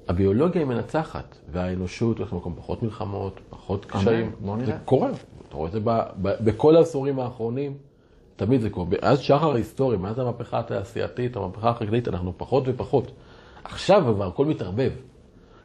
הביולוגיה 0.08 0.62
היא 0.62 0.68
מנצחת, 0.68 1.38
והאנושות 1.52 2.18
הולכת 2.18 2.34
למקום 2.34 2.54
פחות 2.58 2.84
מלחמות, 2.84 3.40
פחות 3.50 3.86
קשיים. 3.86 4.32
בוא 4.40 4.56
נראה. 4.58 4.66
זה 4.66 4.74
קורה. 4.86 5.10
אתה 5.48 5.58
רואה 5.58 5.68
את 5.68 5.72
זה 5.72 5.80
ב, 5.84 6.02
ב, 6.22 6.30
בכל 6.40 6.76
העשורים 6.76 7.20
האחרונים, 7.20 7.74
תמיד 8.36 8.62
זה 8.62 8.70
קורה. 8.70 8.88
מאז 8.90 9.20
שחר 9.20 9.52
ההיסטוריה, 9.52 10.00
מאז 10.00 10.20
המהפכה 10.20 10.60
התעשייתית, 10.60 11.36
המהפכה 11.36 11.70
החקלאית, 11.70 12.08
אנחנו 12.08 12.34
פחות 12.38 12.64
ופחות. 12.68 13.12
עכשיו 13.64 14.04
כבר 14.16 14.28
הכל 14.28 14.46
מתערבב. 14.46 14.92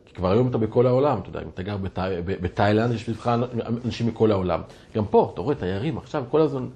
כי 0.05 0.15
כבר 0.15 0.31
היום 0.31 0.49
אתה 0.49 0.59
בכל 0.59 0.87
העולם, 0.87 1.19
אתה 1.19 1.29
יודע, 1.29 1.43
אם 1.43 1.49
אתה 1.55 1.63
גר 1.63 1.77
בתאילנד, 2.25 2.95
יש 2.95 3.09
לך 3.09 3.31
אנשים 3.85 4.07
מכל 4.07 4.31
העולם. 4.31 4.61
גם 4.95 5.05
פה, 5.05 5.31
אתה 5.35 5.41
רואה 5.41 5.55
תיירים, 5.55 5.99
עכשיו 5.99 6.25
כל 6.31 6.41
הזמן, 6.41 6.69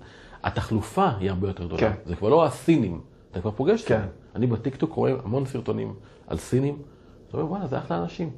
התחלופה 0.42 1.08
היא 1.20 1.30
הרבה 1.30 1.48
יותר 1.48 1.64
גדולה. 1.64 1.80
כן. 1.80 1.92
זה 2.04 2.16
כבר 2.16 2.28
לא 2.28 2.44
הסינים, 2.44 3.00
אתה 3.30 3.40
כבר 3.40 3.50
פוגש 3.50 3.84
כן. 3.84 3.94
אותם. 3.94 4.06
אני 4.34 4.46
בטיקטוק 4.46 4.92
רואה 4.92 5.12
המון 5.24 5.46
סרטונים 5.46 5.94
על 6.26 6.36
סינים, 6.36 6.78
אתה 7.28 7.36
אומר, 7.36 7.50
וואלה, 7.50 7.66
זה 7.66 7.78
אחלה 7.78 8.02
אנשים. 8.02 8.30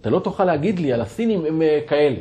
אתה 0.00 0.10
לא 0.10 0.20
תוכל 0.20 0.44
להגיד 0.44 0.78
לי 0.78 0.92
על 0.92 1.00
הסינים 1.00 1.44
הם 1.44 1.62
אה, 1.62 1.80
כאלה. 1.88 2.20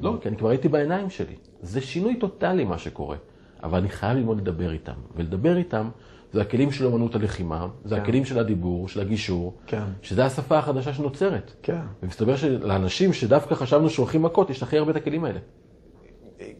לא, 0.00 0.16
כי 0.20 0.28
אני 0.28 0.36
כבר 0.36 0.48
ראיתי 0.48 0.68
בעיניים 0.68 1.10
שלי. 1.10 1.34
זה 1.62 1.80
שינוי 1.80 2.16
טוטאלי 2.16 2.64
מה 2.64 2.78
שקורה. 2.78 3.16
אבל 3.62 3.78
אני 3.78 3.88
חייב 3.88 4.16
ללמוד 4.16 4.38
לדבר 4.38 4.72
איתם. 4.72 4.92
ולדבר 5.16 5.56
איתם 5.56 5.88
זה 6.34 6.40
הכלים 6.40 6.72
של 6.72 6.86
אמנות 6.86 7.14
הלחימה, 7.14 7.68
זה 7.84 7.96
כן. 7.96 8.02
הכלים 8.02 8.24
של 8.24 8.38
הדיבור, 8.38 8.88
של 8.88 9.00
הגישור, 9.00 9.54
כן. 9.66 9.82
שזה 10.02 10.24
השפה 10.24 10.58
החדשה 10.58 10.94
שנוצרת. 10.94 11.52
כן. 11.62 11.80
ומסתבר 12.02 12.36
שלאנשים 12.36 13.12
שדווקא 13.12 13.54
חשבנו 13.54 13.90
שהולכים 13.90 14.22
מכות, 14.22 14.50
יש 14.50 14.62
הכי 14.62 14.78
הרבה 14.78 14.90
את 14.90 14.96
הכלים 14.96 15.24
האלה. 15.24 15.38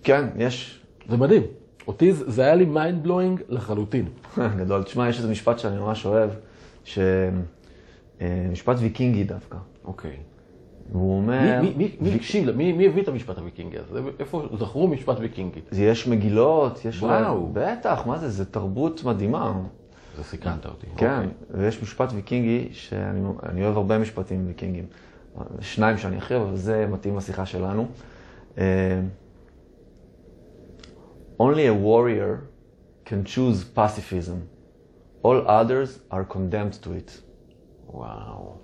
כן, 0.03 0.29
יש. 0.37 0.81
זה 1.09 1.17
מדהים. 1.17 1.43
אותי 1.89 2.13
זה 2.13 2.43
היה 2.43 2.55
לי 2.55 2.65
mind 2.65 3.03
blowing 3.03 3.41
לחלוטין. 3.49 4.09
גדול. 4.61 4.83
תשמע, 4.83 5.09
יש 5.09 5.17
איזה 5.17 5.31
משפט 5.31 5.59
שאני 5.59 5.79
ממש 5.79 6.07
אוהב, 6.07 6.31
ש... 6.85 6.99
אה, 8.21 8.49
משפט 8.53 8.77
ויקינגי 8.79 9.25
דווקא. 9.25 9.59
אוקיי. 9.85 10.17
והוא 10.93 11.17
אומר... 11.17 11.61
מי- 11.63 11.75
מי- 11.77 11.97
מי 12.01 12.15
הקשיב, 12.15 12.47
לה? 12.47 12.53
מי 12.53 12.73
מי 12.73 12.87
הביא 12.87 13.03
את 13.03 13.09
המשפט 13.09 13.39
הוויקינגי 13.39 13.77
הזה? 13.79 14.01
איפה 14.19 14.49
זכרו 14.59 14.89
משפט 14.89 15.17
ויקינגי? 15.21 15.61
יש 15.73 16.07
מגילות, 16.09 16.85
יש... 16.85 17.03
וואו. 17.03 17.51
בטח, 17.53 18.03
מה 18.07 18.19
זה? 18.19 18.29
זה 18.31 18.45
תרבות 18.45 19.05
מדהימה. 19.05 19.53
זה 20.17 20.25
סיכנת 20.25 20.67
אותי. 20.67 20.87
כן, 20.97 21.17
אוקיי. 21.19 21.63
ויש 21.63 21.83
משפט 21.83 22.13
ויקינגי, 22.13 22.69
שאני 22.73 23.21
אני 23.49 23.65
אוהב 23.65 23.77
הרבה 23.77 23.99
משפטים 23.99 24.47
ויקינגים. 24.47 24.87
שניים 25.61 25.99
שאני 25.99 26.17
הכי 26.17 26.35
אוהב, 26.35 26.47
אבל 26.49 26.57
זה 26.57 26.87
מתאים 26.91 27.17
לשיחה 27.17 27.47
שלנו. 27.47 27.87
אה, 28.59 29.01
Only 31.41 31.67
a 31.69 31.85
warrior 31.87 32.47
can 33.09 33.25
choose 33.27 33.65
pacifism. 33.79 34.39
All 35.25 35.41
others 35.47 36.15
are 36.15 36.25
condemned 36.35 36.85
to 36.85 36.89
it. 36.89 37.21
וואו. 37.89 38.64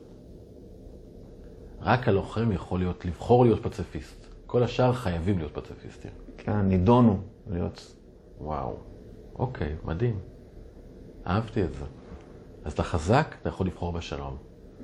רק 1.83 2.09
הלוחם 2.09 2.53
יכול 2.53 2.79
להיות, 2.79 3.05
לבחור 3.05 3.45
להיות 3.45 3.63
פציפיסט. 3.63 4.27
כל 4.47 4.63
השאר 4.63 4.93
חייבים 4.93 5.39
להיות 5.39 5.55
פציפיסטים. 5.55 6.11
כן, 6.39 6.61
נידונו 6.61 7.21
להיות... 7.51 7.95
וואו. 8.41 8.77
אוקיי, 9.39 9.75
מדהים. 9.85 10.19
אהבתי 11.27 11.65
את 11.65 11.75
זה. 11.75 11.85
אז 12.65 12.73
אתה 12.73 12.83
חזק, 12.83 13.35
אתה 13.43 13.49
יכול 13.49 13.67
לבחור 13.67 13.93
בשלום. 13.93 14.37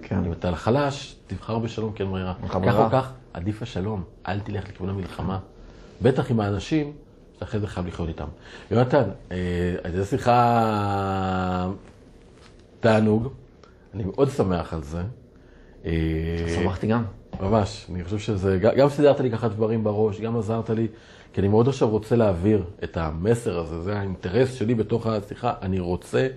כן. 0.03 0.24
אם 0.24 0.32
אתה 0.32 0.57
חלש, 0.57 1.16
תבחר 1.26 1.59
בשלום 1.59 1.92
כי 1.92 2.03
אין 2.03 2.12
ברירה. 2.12 2.34
כך. 2.49 2.55
או 2.84 2.90
כך, 2.90 3.12
עדיף 3.32 3.62
השלום. 3.62 4.05
אל 4.28 4.40
תלך 4.40 4.68
לכיוון 4.68 4.90
המלחמה. 4.90 5.38
בטח 6.03 6.30
עם 6.30 6.40
האנשים 6.40 6.92
שאתה 7.34 7.44
אחרי 7.44 7.61
זה 7.61 7.66
חייב 7.66 7.86
לחיות 7.86 8.09
איתם. 8.09 8.26
יונתן, 8.70 9.11
אה, 9.32 9.36
זו 9.97 10.05
שיחה 10.05 11.70
תענוג. 12.80 13.28
אני 13.94 14.05
מאוד 14.05 14.30
שמח 14.30 14.74
על 14.74 14.82
זה. 14.82 15.03
אה, 15.84 15.90
שמחתי 16.54 16.86
גם. 16.86 17.04
ממש, 17.40 17.86
אני 17.94 18.04
חושב 18.04 18.18
שזה, 18.18 18.58
גם 18.76 18.88
סידרת 18.88 19.20
לי 19.20 19.30
ככה 19.30 19.48
דברים 19.48 19.84
בראש, 19.84 20.20
גם 20.20 20.36
עזרת 20.38 20.70
לי, 20.70 20.86
כי 21.32 21.40
אני 21.40 21.48
מאוד 21.48 21.68
עכשיו 21.68 21.88
רוצה 21.88 22.16
להעביר 22.16 22.64
את 22.84 22.96
המסר 22.96 23.58
הזה, 23.58 23.82
זה 23.82 23.98
האינטרס 23.98 24.54
שלי 24.54 24.74
בתוך 24.74 25.06
השיחה, 25.06 25.52
אני 25.62 25.80
רוצה 25.80 26.28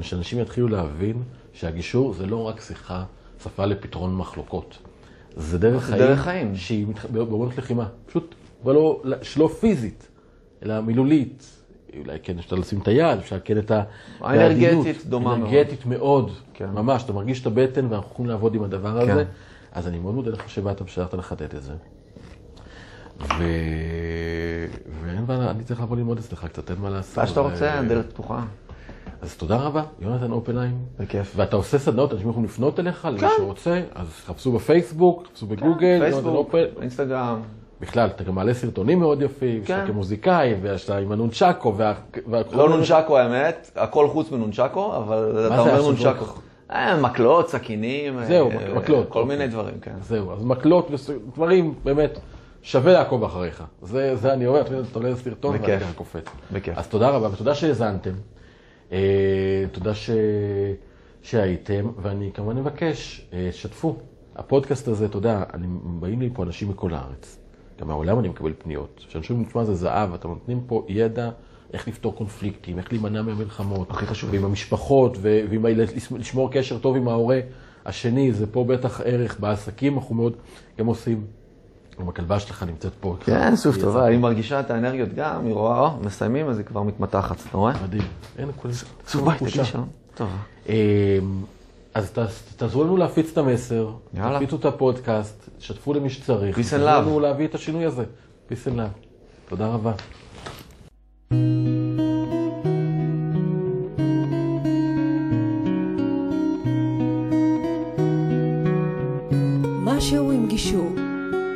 שאנשים 0.00 0.38
יתחילו 0.38 0.68
להבין 0.68 1.22
שהגישור 1.52 2.12
זה 2.14 2.26
לא 2.26 2.42
רק 2.48 2.60
שיחה, 2.60 3.04
שפה 3.42 3.64
לפתרון 3.64 4.16
מחלוקות. 4.16 4.78
זה 5.36 5.58
דרך 5.58 5.84
זה 5.86 5.92
חיים, 5.92 5.98
דרך 6.02 6.20
חיים. 6.20 6.56
שהיא 6.56 6.86
מתח- 6.86 7.06
באמנות 7.06 7.58
לחימה, 7.58 7.88
פשוט, 8.06 8.34
אבל 8.64 8.74
לא, 8.74 9.02
שלא 9.22 9.50
פיזית, 9.60 10.08
אלא 10.62 10.80
מילולית, 10.80 11.57
אולי 12.04 12.18
כן 12.22 12.38
אפשר 12.38 12.56
לשים 12.56 12.80
את 12.80 12.88
היד, 12.88 13.18
אפשר 13.18 13.40
כן 13.44 13.58
את 13.58 13.70
ה... 13.70 13.82
האנרגטית. 14.20 15.06
דומה 15.06 15.36
מאוד. 15.36 15.48
אנרגטית 15.48 15.86
מאוד, 15.86 16.30
כן. 16.54 16.70
ממש, 16.70 17.04
אתה 17.04 17.12
מרגיש 17.12 17.42
את 17.42 17.46
הבטן 17.46 17.86
ואנחנו 17.90 18.10
יכולים 18.12 18.30
לעבוד 18.30 18.54
עם 18.54 18.62
הדבר 18.62 19.04
כן. 19.06 19.10
הזה. 19.10 19.24
אז 19.72 19.88
אני 19.88 19.98
מאוד 19.98 20.14
מודה 20.14 20.30
לך 20.30 20.50
שבאת 20.50 20.82
ושאלת 20.82 21.14
לחדד 21.14 21.54
את 21.54 21.62
זה. 21.62 21.72
ו... 23.20 23.44
ואין 25.04 25.24
מה, 25.28 25.50
אני 25.50 25.64
צריך 25.64 25.80
לבוא 25.80 25.96
ללמוד 25.96 26.18
אצלך 26.18 26.44
קצת, 26.44 26.70
אין 26.70 26.78
מה 26.80 26.90
לעשות. 26.90 27.18
מה 27.18 27.26
שאתה 27.26 27.40
רוצה, 27.40 27.78
הדלת 27.78 28.12
פתוחה. 28.12 28.44
אז 29.22 29.36
תודה 29.36 29.56
רבה, 29.56 29.82
יונתן 30.00 30.32
אופנהיים. 30.32 30.78
בכיף. 30.98 31.32
ואתה 31.36 31.56
עושה 31.56 31.78
סדנאות, 31.78 32.12
אנשים 32.12 32.28
יכולים 32.28 32.44
לפנות 32.44 32.80
אליך, 32.80 33.04
למי 33.04 33.28
שרוצה, 33.36 33.82
אז 33.94 34.08
חפשו 34.26 34.52
בפייסבוק, 34.52 35.26
חפשו 35.26 35.46
בגוגל, 35.46 35.86
יונתן 35.86 36.06
כן, 36.06 36.10
פייסבוק. 36.12 36.54
אינסטגרם. 36.80 37.42
בכלל, 37.80 38.08
אתה 38.08 38.24
גם 38.24 38.34
מעלה 38.34 38.54
סרטונים 38.54 38.98
מאוד 38.98 39.22
יפים, 39.22 39.60
כן. 39.64 39.66
שאתה 39.66 39.86
כמוזיקאי, 39.86 40.54
ואתה 40.62 40.96
עם 40.96 41.12
הנונצ'קו, 41.12 41.74
וה... 41.76 41.94
והכל- 42.26 42.56
לא 42.56 42.68
נונצ'קו 42.68 43.18
האמת, 43.18 43.70
הכל 43.76 44.08
חוץ 44.08 44.30
מנונצ'קו, 44.30 44.96
אבל 44.96 45.46
אתה 45.46 45.60
אומר? 45.60 45.82
נונצ'קו. 45.82 46.24
אה, 46.70 47.00
מקלות, 47.00 47.48
סכינים. 47.48 48.24
זהו, 48.24 48.50
אה, 48.50 48.74
מקלות, 48.74 49.08
כל 49.08 49.20
אוקיי. 49.20 49.36
מיני 49.36 49.48
דברים, 49.50 49.74
כן. 49.82 49.94
זהו, 50.00 50.32
אז 50.32 50.44
מקלות 50.44 50.88
ודברים, 50.90 51.74
באמת, 51.84 52.18
שווה 52.62 52.92
לעקוב 52.92 53.24
אחריך. 53.24 53.64
זה, 53.82 54.16
זה 54.16 54.32
אני 54.32 54.46
אומר, 54.46 54.60
אתה 54.60 54.74
עולה 54.92 55.10
לסרטון 55.10 55.56
ואני. 55.62 55.80
ככה 55.80 55.92
קופץ. 55.92 56.24
בכיף. 56.52 56.78
אז 56.78 56.88
תודה 56.88 57.08
רבה, 57.08 57.28
ותודה 57.32 57.54
שהאזנתם. 57.54 58.12
אה, 58.92 58.98
תודה 59.72 59.94
ש... 59.94 60.10
שהייתם, 61.22 61.90
ואני 62.02 62.30
כמובן 62.34 62.56
מבקש, 62.56 63.28
שתפו. 63.52 63.96
הפודקאסט 64.36 64.88
הזה, 64.88 65.06
אתה 65.06 65.16
יודע, 65.18 65.42
באים 65.84 66.20
לי 66.20 66.30
פה 66.34 66.42
אנשים 66.42 66.68
מכל 66.68 66.94
הארץ. 66.94 67.37
גם 67.80 67.88
מהעולם 67.88 68.18
אני 68.18 68.28
מקבל 68.28 68.52
פניות. 68.58 69.04
שאנשים 69.08 69.44
תשמע, 69.44 69.64
זה 69.64 69.74
זהב, 69.74 70.14
אתם 70.14 70.28
נותנים 70.28 70.60
פה 70.66 70.84
ידע 70.88 71.30
איך 71.72 71.88
לפתור 71.88 72.14
קונפליקטים, 72.14 72.78
איך 72.78 72.92
להימנע 72.92 73.22
מהמלחמות. 73.22 73.90
הכי 73.90 74.06
חשוב. 74.06 74.30
ועם 74.32 74.44
המשפחות, 74.44 75.18
ועם 75.20 75.66
לשמור 76.18 76.50
קשר 76.52 76.78
טוב 76.78 76.96
עם 76.96 77.08
ההורה 77.08 77.40
השני, 77.86 78.32
זה 78.32 78.46
פה 78.46 78.64
בטח 78.64 79.00
ערך. 79.04 79.40
בעסקים 79.40 79.98
אנחנו 79.98 80.14
מאוד 80.14 80.32
גם 80.78 80.86
עושים. 80.86 81.24
גם 82.00 82.08
הכלבה 82.08 82.40
שלך 82.40 82.62
נמצאת 82.62 82.92
פה. 83.00 83.16
כן, 83.20 83.56
סוף 83.56 83.76
טובה. 83.80 84.04
היא 84.06 84.18
מרגישה 84.18 84.60
את 84.60 84.70
האנרגיות 84.70 85.08
גם, 85.14 85.46
היא 85.46 85.54
רואה, 85.54 85.80
או, 85.80 85.96
מסיימים, 86.00 86.48
אז 86.48 86.58
היא 86.58 86.66
כבר 86.66 86.82
מתמתחת, 86.82 87.36
אתה 87.48 87.56
רואה? 87.56 87.72
מדהים. 87.84 88.02
אין, 88.38 88.48
כולם. 88.56 88.74
סוף 89.06 89.22
ביי, 89.22 89.38
תגיד 89.38 89.64
שלום. 89.64 89.88
טוב. 90.14 90.28
אז 91.98 92.10
ת- 92.10 92.18
תעזרו 92.56 92.84
לנו 92.84 92.96
להפיץ 92.96 93.30
את 93.32 93.38
המסר, 93.38 93.90
יאללה. 94.14 94.36
תפיצו 94.38 94.56
את 94.56 94.64
הפודקאסט, 94.64 95.48
שתפו 95.58 95.94
למי 95.94 96.10
שצריך. 96.10 96.58
Peace 96.58 96.60
and 96.60 96.64
תעזרו 96.70 96.86
love. 96.86 97.00
לנו 97.08 97.20
להביא 97.20 97.46
את 97.46 97.54
השינוי 97.54 97.84
הזה. 97.84 98.04
Peace 98.50 98.66
and 98.68 98.76
love. 98.76 98.98
תודה 99.48 99.66
רבה. 99.66 99.92
משהו 109.84 110.30
עם 110.32 110.46
גישור, 110.48 110.86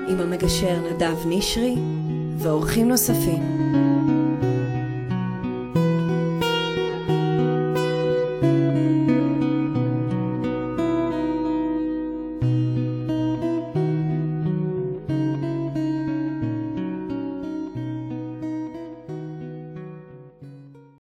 עם 0.09 0.21
המגשר 0.21 0.77
נדב 0.91 1.17
נשרי 1.27 1.75
ואורחים 2.39 2.89
נוספים. 2.89 3.43